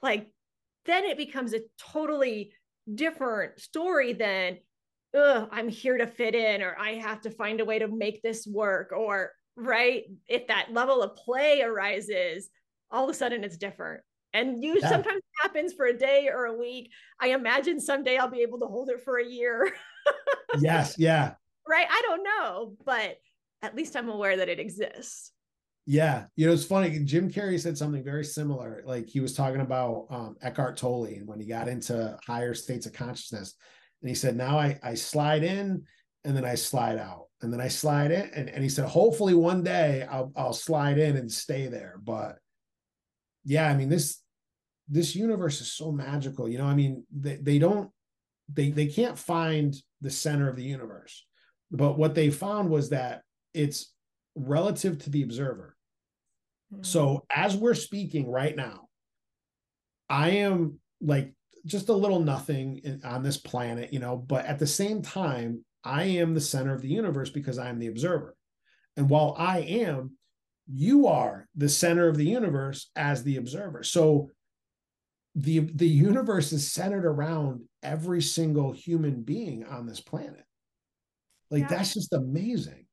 like 0.02 0.28
then 0.84 1.04
it 1.04 1.16
becomes 1.16 1.54
a 1.54 1.60
totally 1.78 2.52
different 2.92 3.58
story 3.60 4.12
than 4.12 4.58
Ugh, 5.16 5.48
i'm 5.50 5.68
here 5.68 5.98
to 5.98 6.06
fit 6.06 6.34
in 6.34 6.62
or 6.62 6.76
i 6.78 6.94
have 6.94 7.20
to 7.22 7.30
find 7.30 7.60
a 7.60 7.64
way 7.64 7.78
to 7.78 7.88
make 7.88 8.22
this 8.22 8.46
work 8.46 8.92
or 8.92 9.32
right 9.56 10.04
if 10.28 10.46
that 10.48 10.72
level 10.72 11.02
of 11.02 11.16
play 11.16 11.62
arises 11.62 12.48
all 12.90 13.04
of 13.04 13.10
a 13.10 13.14
sudden 13.14 13.44
it's 13.44 13.56
different 13.56 14.02
and 14.34 14.62
you 14.62 14.78
yeah. 14.80 14.88
sometimes 14.88 15.22
happens 15.42 15.72
for 15.72 15.86
a 15.86 15.96
day 15.96 16.28
or 16.32 16.46
a 16.46 16.56
week. 16.56 16.90
I 17.20 17.28
imagine 17.28 17.80
someday 17.80 18.16
I'll 18.16 18.30
be 18.30 18.42
able 18.42 18.60
to 18.60 18.66
hold 18.66 18.88
it 18.88 19.02
for 19.02 19.18
a 19.18 19.26
year. 19.26 19.72
yes, 20.60 20.96
yeah. 20.98 21.34
Right? 21.68 21.86
I 21.90 22.02
don't 22.02 22.24
know, 22.24 22.74
but 22.84 23.18
at 23.62 23.76
least 23.76 23.96
I'm 23.96 24.08
aware 24.08 24.36
that 24.36 24.48
it 24.48 24.58
exists. 24.58 25.32
Yeah, 25.84 26.26
you 26.36 26.46
know 26.46 26.52
it's 26.52 26.64
funny. 26.64 26.96
Jim 27.00 27.30
Carrey 27.30 27.58
said 27.58 27.76
something 27.76 28.04
very 28.04 28.24
similar. 28.24 28.82
Like 28.86 29.08
he 29.08 29.18
was 29.18 29.34
talking 29.34 29.60
about 29.60 30.06
um, 30.10 30.36
Eckhart 30.40 30.76
Tolle 30.76 31.06
and 31.06 31.26
when 31.26 31.40
he 31.40 31.46
got 31.46 31.66
into 31.66 32.16
higher 32.24 32.54
states 32.54 32.86
of 32.86 32.92
consciousness, 32.92 33.54
and 34.00 34.08
he 34.08 34.14
said, 34.14 34.36
"Now 34.36 34.58
I 34.58 34.78
I 34.82 34.94
slide 34.94 35.42
in 35.42 35.84
and 36.24 36.36
then 36.36 36.44
I 36.44 36.54
slide 36.54 36.98
out, 36.98 37.26
and 37.40 37.52
then 37.52 37.60
I 37.60 37.66
slide 37.66 38.12
in." 38.12 38.30
And, 38.32 38.48
and 38.48 38.62
he 38.62 38.68
said, 38.68 38.84
"Hopefully 38.84 39.34
one 39.34 39.64
day 39.64 40.06
I'll 40.08 40.32
I'll 40.36 40.52
slide 40.52 40.98
in 40.98 41.16
and 41.16 41.30
stay 41.30 41.66
there." 41.66 42.00
But 42.00 42.38
yeah, 43.44 43.68
I 43.68 43.74
mean 43.74 43.88
this 43.88 44.21
this 44.92 45.16
universe 45.16 45.62
is 45.62 45.72
so 45.72 45.90
magical. 45.90 46.46
You 46.46 46.58
know, 46.58 46.66
I 46.66 46.74
mean, 46.74 47.04
they, 47.10 47.36
they 47.36 47.58
don't 47.58 47.90
they 48.52 48.70
they 48.70 48.86
can't 48.86 49.18
find 49.18 49.74
the 50.02 50.10
center 50.10 50.48
of 50.48 50.56
the 50.56 50.62
universe. 50.62 51.24
But 51.70 51.96
what 51.98 52.14
they 52.14 52.28
found 52.30 52.68
was 52.68 52.90
that 52.90 53.22
it's 53.54 53.92
relative 54.36 54.98
to 54.98 55.10
the 55.10 55.22
observer. 55.22 55.74
Mm-hmm. 56.72 56.84
So 56.84 57.24
as 57.34 57.56
we're 57.56 57.74
speaking 57.74 58.30
right 58.30 58.54
now, 58.54 58.88
I 60.10 60.30
am 60.30 60.78
like 61.00 61.32
just 61.64 61.88
a 61.88 61.94
little 61.94 62.20
nothing 62.20 62.82
in, 62.84 63.00
on 63.02 63.22
this 63.22 63.38
planet, 63.38 63.94
you 63.94 63.98
know, 63.98 64.18
but 64.18 64.44
at 64.44 64.58
the 64.58 64.66
same 64.66 65.00
time, 65.00 65.64
I 65.82 66.02
am 66.04 66.34
the 66.34 66.40
center 66.40 66.74
of 66.74 66.82
the 66.82 66.88
universe 66.88 67.30
because 67.30 67.58
I 67.58 67.70
am 67.70 67.78
the 67.78 67.86
observer. 67.86 68.36
And 68.98 69.08
while 69.08 69.34
I 69.38 69.60
am, 69.60 70.18
you 70.70 71.06
are 71.06 71.48
the 71.56 71.70
center 71.70 72.08
of 72.08 72.18
the 72.18 72.26
universe 72.26 72.90
as 72.94 73.22
the 73.22 73.36
observer. 73.36 73.82
So 73.82 74.30
the 75.34 75.60
the 75.60 75.88
universe 75.88 76.52
is 76.52 76.70
centered 76.70 77.06
around 77.06 77.62
every 77.82 78.20
single 78.20 78.72
human 78.72 79.22
being 79.22 79.64
on 79.64 79.86
this 79.86 80.00
planet. 80.00 80.44
Like 81.50 81.62
yeah. 81.62 81.68
that's 81.68 81.94
just 81.94 82.12
amazing. 82.12 82.86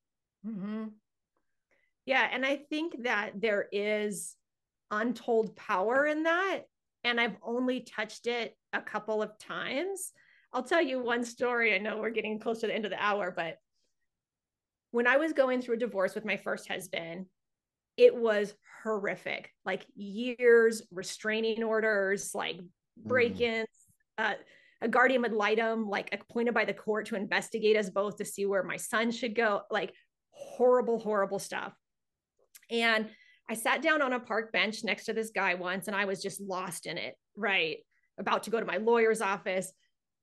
Mm-hmm. 0.46 0.86
Yeah, 2.06 2.28
and 2.32 2.46
I 2.46 2.58
think 2.70 3.04
that 3.04 3.34
there 3.36 3.68
is 3.72 4.36
untold 4.90 5.56
power 5.56 6.06
in 6.06 6.24
that, 6.24 6.62
and 7.04 7.20
I've 7.20 7.36
only 7.44 7.82
touched 7.82 8.26
it 8.28 8.56
a 8.74 8.82
couple 8.82 9.22
of 9.22 9.38
times. 9.38 10.12
I'll 10.52 10.64
tell 10.64 10.82
you 10.82 11.00
one 11.02 11.24
story. 11.24 11.76
I 11.76 11.78
know 11.78 11.98
we're 11.98 12.10
getting 12.10 12.40
close 12.40 12.62
to 12.62 12.68
the 12.68 12.76
end 12.76 12.86
of 12.86 12.92
the 12.92 13.04
hour, 13.04 13.32
but 13.36 13.58
when 14.92 15.08
I 15.08 15.18
was 15.18 15.34
going 15.34 15.62
through 15.62 15.76
a 15.76 15.80
divorce 15.80 16.16
with 16.16 16.26
my 16.26 16.38
first 16.38 16.68
husband, 16.68 17.28
it 18.00 18.16
was 18.16 18.54
horrific. 18.82 19.52
Like 19.66 19.86
years 19.96 20.82
restraining 20.92 21.64
orders 21.64 22.34
like 22.34 22.60
break-ins 23.06 23.68
mm. 24.20 24.32
uh, 24.32 24.36
a 24.82 24.88
guardian 24.88 25.26
ad 25.26 25.34
litem 25.34 25.90
like 25.90 26.10
appointed 26.14 26.54
by 26.54 26.64
the 26.64 26.74
court 26.74 27.06
to 27.08 27.16
investigate 27.16 27.76
us 27.76 27.90
both 27.90 28.18
to 28.18 28.26
see 28.26 28.46
where 28.46 28.64
my 28.64 28.78
son 28.78 29.12
should 29.12 29.36
go 29.36 29.62
like 29.70 29.94
horrible 30.32 31.00
horrible 31.00 31.40
stuff. 31.40 31.74
And 32.72 33.10
i 33.50 33.54
sat 33.54 33.82
down 33.82 34.02
on 34.02 34.14
a 34.14 34.20
park 34.20 34.54
bench 34.54 34.84
next 34.84 35.06
to 35.06 35.14
this 35.14 35.32
guy 35.32 35.56
once 35.56 35.88
and 35.88 35.96
i 35.96 36.06
was 36.06 36.22
just 36.22 36.40
lost 36.40 36.86
in 36.86 36.98
it 36.98 37.16
right? 37.36 37.78
About 38.20 38.44
to 38.44 38.50
go 38.50 38.60
to 38.60 38.66
my 38.66 38.78
lawyer's 38.78 39.22
office. 39.22 39.72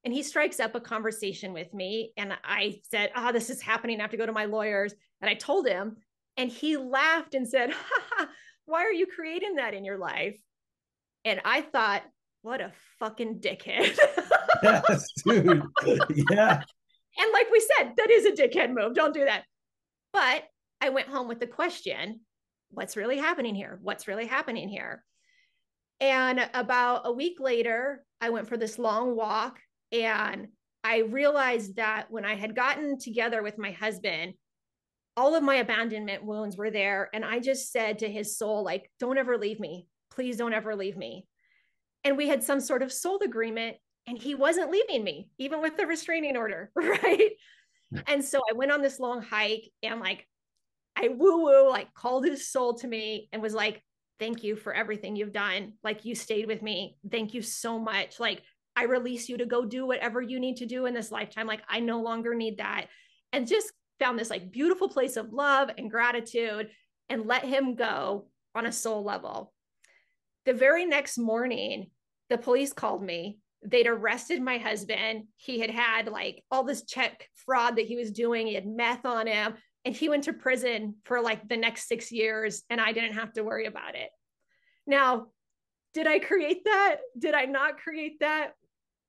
And 0.04 0.12
he 0.12 0.22
strikes 0.22 0.60
up 0.60 0.74
a 0.74 0.80
conversation 0.80 1.52
with 1.52 1.72
me 1.74 2.12
and 2.16 2.32
i 2.44 2.80
said 2.90 3.10
oh 3.14 3.32
this 3.32 3.50
is 3.50 3.60
happening. 3.60 3.98
I 3.98 4.04
have 4.04 4.10
to 4.12 4.16
go 4.16 4.26
to 4.26 4.32
my 4.32 4.46
lawyers. 4.46 4.94
And 5.20 5.28
i 5.28 5.34
told 5.34 5.66
him 5.66 5.96
and 6.36 6.50
he 6.50 6.76
laughed 6.76 7.34
and 7.34 7.48
said, 7.48 7.72
Why 8.66 8.82
are 8.82 8.92
you 8.92 9.06
creating 9.06 9.56
that 9.56 9.74
in 9.74 9.84
your 9.84 9.98
life? 9.98 10.38
And 11.24 11.40
I 11.44 11.62
thought, 11.62 12.02
What 12.42 12.60
a 12.60 12.72
fucking 12.98 13.40
dickhead. 13.40 13.98
yes, 14.62 15.06
dude. 15.24 15.62
Yeah. 16.30 16.62
And 17.18 17.32
like 17.32 17.50
we 17.50 17.66
said, 17.76 17.92
that 17.96 18.10
is 18.10 18.26
a 18.26 18.32
dickhead 18.32 18.74
move. 18.74 18.94
Don't 18.94 19.14
do 19.14 19.24
that. 19.24 19.44
But 20.12 20.44
I 20.80 20.90
went 20.90 21.08
home 21.08 21.28
with 21.28 21.40
the 21.40 21.46
question 21.46 22.20
What's 22.70 22.96
really 22.96 23.18
happening 23.18 23.54
here? 23.54 23.78
What's 23.82 24.08
really 24.08 24.26
happening 24.26 24.68
here? 24.68 25.02
And 26.00 26.48
about 26.52 27.02
a 27.04 27.12
week 27.12 27.38
later, 27.40 28.04
I 28.20 28.30
went 28.30 28.48
for 28.48 28.56
this 28.56 28.78
long 28.78 29.16
walk 29.16 29.58
and 29.92 30.48
I 30.84 30.98
realized 30.98 31.76
that 31.76 32.10
when 32.10 32.24
I 32.24 32.34
had 32.34 32.54
gotten 32.54 32.98
together 32.98 33.42
with 33.42 33.58
my 33.58 33.70
husband, 33.70 34.34
all 35.16 35.34
of 35.34 35.42
my 35.42 35.56
abandonment 35.56 36.24
wounds 36.24 36.56
were 36.56 36.70
there. 36.70 37.08
And 37.14 37.24
I 37.24 37.38
just 37.40 37.72
said 37.72 38.00
to 38.00 38.08
his 38.10 38.36
soul, 38.36 38.62
like, 38.64 38.90
don't 39.00 39.18
ever 39.18 39.38
leave 39.38 39.60
me. 39.60 39.86
Please 40.10 40.36
don't 40.36 40.52
ever 40.54 40.76
leave 40.76 40.96
me. 40.96 41.26
and 42.04 42.16
we 42.16 42.28
had 42.28 42.42
some 42.42 42.60
sort 42.60 42.82
of 42.82 42.92
soul 42.92 43.18
agreement 43.24 43.76
and 44.06 44.18
he 44.18 44.34
wasn't 44.34 44.70
leaving 44.70 45.02
me 45.02 45.28
even 45.38 45.60
with 45.60 45.76
the 45.76 45.86
restraining 45.86 46.36
order 46.36 46.70
right 46.76 47.32
and 48.06 48.24
so 48.24 48.40
i 48.50 48.52
went 48.54 48.70
on 48.72 48.82
this 48.82 49.00
long 49.00 49.22
hike 49.22 49.68
and 49.82 50.00
like 50.00 50.26
i 50.96 51.08
woo 51.08 51.44
woo 51.44 51.68
like 51.68 51.92
called 51.94 52.24
his 52.24 52.48
soul 52.50 52.74
to 52.74 52.86
me 52.86 53.28
and 53.32 53.42
was 53.42 53.54
like 53.54 53.82
thank 54.18 54.42
you 54.42 54.56
for 54.56 54.72
everything 54.72 55.16
you've 55.16 55.32
done 55.32 55.72
like 55.84 56.04
you 56.04 56.14
stayed 56.14 56.46
with 56.46 56.62
me 56.62 56.96
thank 57.10 57.34
you 57.34 57.42
so 57.42 57.78
much 57.78 58.18
like 58.20 58.42
i 58.76 58.84
release 58.84 59.28
you 59.28 59.36
to 59.38 59.46
go 59.46 59.64
do 59.64 59.86
whatever 59.86 60.20
you 60.22 60.40
need 60.40 60.56
to 60.56 60.66
do 60.66 60.86
in 60.86 60.94
this 60.94 61.10
lifetime 61.12 61.46
like 61.46 61.62
i 61.68 61.80
no 61.80 62.00
longer 62.00 62.34
need 62.34 62.58
that 62.58 62.86
and 63.32 63.46
just 63.46 63.72
found 63.98 64.18
this 64.18 64.30
like 64.30 64.50
beautiful 64.50 64.88
place 64.88 65.16
of 65.16 65.32
love 65.32 65.70
and 65.76 65.90
gratitude 65.90 66.70
and 67.08 67.26
let 67.26 67.44
him 67.44 67.74
go 67.74 68.26
on 68.54 68.66
a 68.66 68.72
soul 68.72 69.02
level 69.02 69.52
the 70.44 70.54
very 70.54 70.86
next 70.86 71.18
morning 71.18 71.90
the 72.30 72.38
police 72.38 72.72
called 72.72 73.02
me 73.02 73.38
they'd 73.66 73.86
arrested 73.86 74.40
my 74.40 74.58
husband. 74.58 75.24
He 75.36 75.58
had 75.58 75.70
had 75.70 76.08
like 76.08 76.44
all 76.50 76.64
this 76.64 76.84
check 76.84 77.28
fraud 77.34 77.76
that 77.76 77.86
he 77.86 77.96
was 77.96 78.12
doing. 78.12 78.46
He 78.46 78.54
had 78.54 78.66
meth 78.66 79.04
on 79.04 79.26
him 79.26 79.54
and 79.84 79.94
he 79.94 80.08
went 80.08 80.24
to 80.24 80.32
prison 80.32 80.96
for 81.04 81.20
like 81.20 81.48
the 81.48 81.56
next 81.56 81.88
six 81.88 82.12
years 82.12 82.62
and 82.70 82.80
I 82.80 82.92
didn't 82.92 83.14
have 83.14 83.32
to 83.34 83.42
worry 83.42 83.66
about 83.66 83.94
it. 83.94 84.10
Now, 84.86 85.26
did 85.94 86.06
I 86.06 86.18
create 86.18 86.64
that? 86.64 86.96
Did 87.18 87.34
I 87.34 87.46
not 87.46 87.78
create 87.78 88.20
that? 88.20 88.52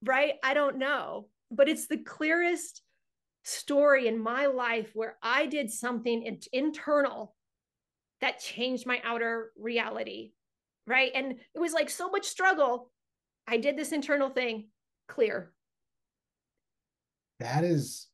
Right? 0.03 0.33
I 0.43 0.53
don't 0.53 0.77
know. 0.77 1.27
But 1.51 1.69
it's 1.69 1.87
the 1.87 1.97
clearest 1.97 2.81
story 3.47 4.07
in 4.07 4.19
my 4.19 4.47
life 4.47 4.91
where 4.93 5.17
I 5.21 5.45
did 5.45 5.71
something 5.71 6.37
internal 6.51 7.35
that 8.21 8.39
changed 8.39 8.85
my 8.85 9.01
outer 9.03 9.51
reality. 9.57 10.33
Right. 10.85 11.11
And 11.13 11.33
it 11.53 11.59
was 11.59 11.73
like 11.73 11.89
so 11.89 12.09
much 12.09 12.25
struggle 12.25 12.91
I 13.47 13.57
did 13.57 13.77
this 13.77 13.93
internal 13.93 14.29
thing, 14.29 14.67
clear. 15.07 15.53
That 17.39 17.63
is 17.63 18.07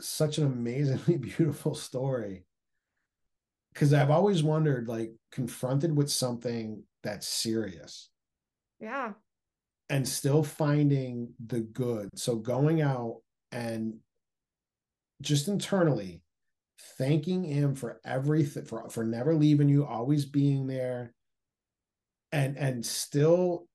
such 0.00 0.38
an 0.38 0.46
amazingly 0.46 1.16
beautiful 1.18 1.74
story. 1.74 2.44
Because 3.72 3.92
I've 3.92 4.10
always 4.10 4.42
wondered, 4.42 4.88
like, 4.88 5.12
confronted 5.32 5.94
with 5.94 6.10
something 6.10 6.84
that's 7.02 7.26
serious. 7.26 8.08
Yeah. 8.80 9.12
And 9.90 10.06
still 10.08 10.44
finding 10.44 11.34
the 11.44 11.60
good. 11.60 12.08
So 12.14 12.36
going 12.36 12.80
out 12.80 13.16
and 13.50 13.94
just 15.20 15.48
internally 15.48 16.22
thanking 16.98 17.44
him 17.44 17.74
for 17.74 18.00
everything 18.04 18.64
for 18.64 18.88
for 18.90 19.04
never 19.04 19.34
leaving 19.34 19.68
you 19.68 19.84
always 19.84 20.24
being 20.24 20.66
there 20.66 21.14
and 22.32 22.56
and 22.58 22.84
still 22.84 23.66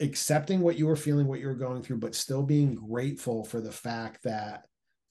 accepting 0.00 0.60
what 0.60 0.76
you 0.76 0.86
were 0.86 0.96
feeling 0.96 1.26
what 1.26 1.40
you 1.40 1.46
were 1.46 1.54
going 1.54 1.82
through 1.82 1.96
but 1.96 2.14
still 2.14 2.42
being 2.42 2.74
grateful 2.74 3.42
for 3.42 3.60
the 3.60 3.72
fact 3.72 4.22
that 4.22 4.66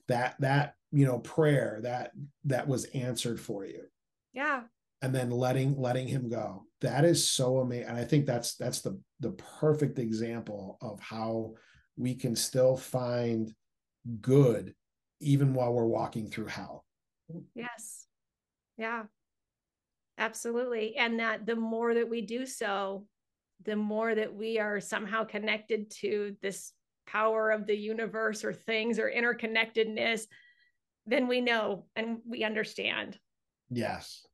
that 0.08 0.36
that 0.38 0.74
you 0.92 1.04
know 1.04 1.18
prayer 1.18 1.80
that 1.82 2.12
that 2.44 2.66
was 2.66 2.84
answered 2.86 3.40
for 3.40 3.64
you. 3.64 3.82
Yeah. 4.32 4.62
And 5.02 5.14
then 5.14 5.30
letting 5.30 5.78
letting 5.78 6.08
him 6.08 6.28
go. 6.28 6.64
That 6.80 7.04
is 7.04 7.28
so 7.28 7.58
amazing 7.58 7.88
and 7.88 7.96
i 7.96 8.04
think 8.04 8.26
that's 8.26 8.54
that's 8.56 8.82
the 8.82 9.00
the 9.20 9.32
perfect 9.60 9.98
example 9.98 10.76
of 10.82 11.00
how 11.00 11.54
we 11.96 12.14
can 12.14 12.36
still 12.36 12.76
find 12.76 13.52
good 14.20 14.74
even 15.20 15.54
while 15.54 15.72
we're 15.72 15.84
walking 15.84 16.28
through 16.28 16.46
hell 16.46 16.84
yes 17.54 18.06
yeah 18.78 19.04
absolutely 20.18 20.96
and 20.96 21.20
that 21.20 21.46
the 21.46 21.56
more 21.56 21.94
that 21.94 22.08
we 22.08 22.20
do 22.20 22.46
so 22.46 23.06
the 23.64 23.76
more 23.76 24.14
that 24.14 24.34
we 24.34 24.58
are 24.58 24.80
somehow 24.80 25.24
connected 25.24 25.90
to 25.90 26.36
this 26.42 26.72
power 27.06 27.50
of 27.50 27.66
the 27.66 27.76
universe 27.76 28.44
or 28.44 28.52
things 28.52 28.98
or 28.98 29.10
interconnectedness, 29.10 30.22
then 31.06 31.28
we 31.28 31.40
know 31.40 31.86
and 31.94 32.18
we 32.28 32.44
understand. 32.44 33.18
Yes. 33.70 34.26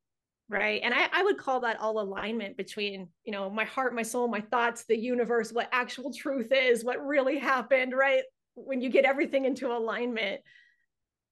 Right. 0.49 0.81
And 0.83 0.93
I, 0.93 1.09
I 1.13 1.23
would 1.23 1.39
call 1.39 1.61
that 1.61 1.81
all 1.81 2.01
alignment 2.01 2.57
between, 2.57 3.09
you 3.25 3.33
know, 3.33 3.49
my 3.49 3.65
heart, 3.65 3.95
my 3.95 4.03
soul, 4.03 4.29
my 4.29 4.41
thoughts, 4.41 4.85
the 4.85 4.99
universe, 4.99 5.53
what 5.53 5.69
actual 5.73 6.13
truth 6.13 6.53
is, 6.53 6.85
what 6.85 7.05
really 7.05 7.39
happened, 7.39 7.95
right? 7.95 8.23
When 8.55 8.81
you 8.81 8.91
get 8.91 9.05
everything 9.05 9.45
into 9.47 9.73
alignment, 9.73 10.43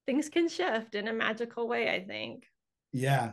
things 0.05 0.29
can 0.29 0.49
shift 0.49 0.95
in 0.95 1.07
a 1.07 1.13
magical 1.13 1.67
way, 1.67 1.89
I 1.89 2.03
think. 2.03 2.45
Yeah. 2.91 3.31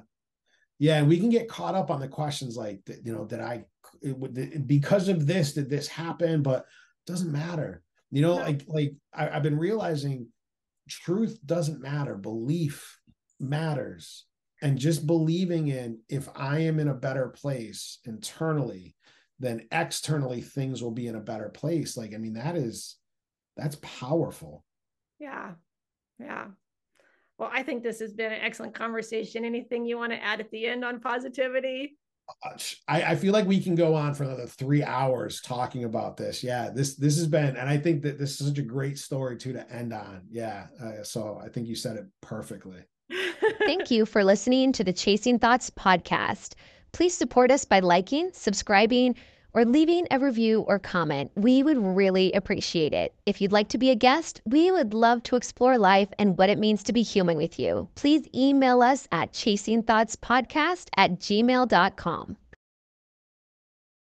Yeah. 0.78 1.02
We 1.02 1.18
can 1.18 1.30
get 1.30 1.48
caught 1.48 1.74
up 1.74 1.90
on 1.90 2.00
the 2.00 2.08
questions 2.08 2.56
like, 2.56 2.80
you 3.04 3.12
know, 3.12 3.24
did 3.24 3.40
I 3.40 3.64
it, 4.02 4.66
because 4.66 5.08
of 5.08 5.26
this 5.26 5.54
did 5.54 5.70
this 5.70 5.88
happen? 5.88 6.42
But 6.42 6.66
doesn't 7.06 7.32
matter. 7.32 7.82
You 8.10 8.22
know 8.22 8.36
like 8.36 8.62
like 8.68 8.94
I, 9.12 9.28
i've 9.28 9.42
been 9.42 9.58
realizing 9.58 10.28
truth 10.88 11.38
doesn't 11.44 11.80
matter. 11.80 12.14
Belief 12.14 12.98
matters. 13.40 14.24
And 14.62 14.78
just 14.78 15.06
believing 15.06 15.68
in 15.68 16.00
if 16.08 16.28
i 16.34 16.60
am 16.60 16.80
in 16.80 16.88
a 16.88 16.94
better 16.94 17.28
place 17.28 17.98
internally 18.04 18.96
then 19.40 19.68
externally 19.70 20.40
things 20.40 20.82
will 20.82 20.90
be 20.90 21.06
in 21.06 21.14
a 21.14 21.20
better 21.20 21.48
place. 21.48 21.96
Like 21.96 22.14
i 22.14 22.18
mean 22.18 22.34
that 22.34 22.56
is 22.56 22.96
that's 23.56 23.76
powerful. 23.82 24.64
Yeah 25.18 25.52
yeah 26.18 26.46
well 27.38 27.50
i 27.52 27.62
think 27.62 27.82
this 27.82 28.00
has 28.00 28.12
been 28.12 28.32
an 28.32 28.40
excellent 28.40 28.74
conversation 28.74 29.44
anything 29.44 29.84
you 29.84 29.96
want 29.96 30.12
to 30.12 30.22
add 30.22 30.40
at 30.40 30.50
the 30.50 30.66
end 30.66 30.84
on 30.84 31.00
positivity 31.00 31.96
I, 32.88 33.02
I, 33.02 33.16
feel 33.16 33.32
like 33.32 33.46
we 33.46 33.60
can 33.60 33.74
go 33.74 33.94
on 33.94 34.14
for 34.14 34.24
another 34.24 34.46
three 34.46 34.84
hours 34.84 35.40
talking 35.40 35.84
about 35.84 36.16
this. 36.16 36.44
Yeah, 36.44 36.68
this 36.68 36.94
this 36.94 37.16
has 37.16 37.26
been, 37.26 37.56
and 37.56 37.68
I 37.68 37.78
think 37.78 38.02
that 38.02 38.18
this 38.18 38.38
is 38.38 38.46
such 38.46 38.58
a 38.58 38.62
great 38.62 38.98
story 38.98 39.36
too 39.36 39.54
to 39.54 39.70
end 39.72 39.92
on. 39.94 40.22
Yeah, 40.30 40.66
uh, 40.82 41.02
so 41.02 41.40
I 41.42 41.48
think 41.48 41.68
you 41.68 41.74
said 41.74 41.96
it 41.96 42.06
perfectly. 42.20 42.80
Thank 43.60 43.90
you 43.90 44.04
for 44.04 44.24
listening 44.24 44.72
to 44.72 44.84
the 44.84 44.92
Chasing 44.92 45.38
Thoughts 45.38 45.70
podcast. 45.70 46.54
Please 46.92 47.16
support 47.16 47.50
us 47.50 47.64
by 47.64 47.80
liking, 47.80 48.30
subscribing, 48.32 49.14
or 49.54 49.64
leaving 49.64 50.06
a 50.10 50.18
review 50.18 50.60
or 50.62 50.78
comment. 50.78 51.30
We 51.34 51.62
would 51.62 51.78
really 51.78 52.32
appreciate 52.32 52.92
it. 52.92 53.14
If 53.26 53.40
you'd 53.40 53.52
like 53.52 53.68
to 53.68 53.78
be 53.78 53.90
a 53.90 53.94
guest, 53.94 54.40
we 54.44 54.70
would 54.70 54.94
love 54.94 55.22
to 55.24 55.36
explore 55.36 55.78
life 55.78 56.08
and 56.18 56.36
what 56.36 56.50
it 56.50 56.58
means 56.58 56.82
to 56.84 56.92
be 56.92 57.02
human 57.02 57.36
with 57.36 57.58
you. 57.58 57.88
Please 57.94 58.28
email 58.34 58.82
us 58.82 59.08
at 59.12 59.32
chasingthoughtspodcast 59.32 60.88
at 60.96 61.18
gmail.com. 61.18 62.36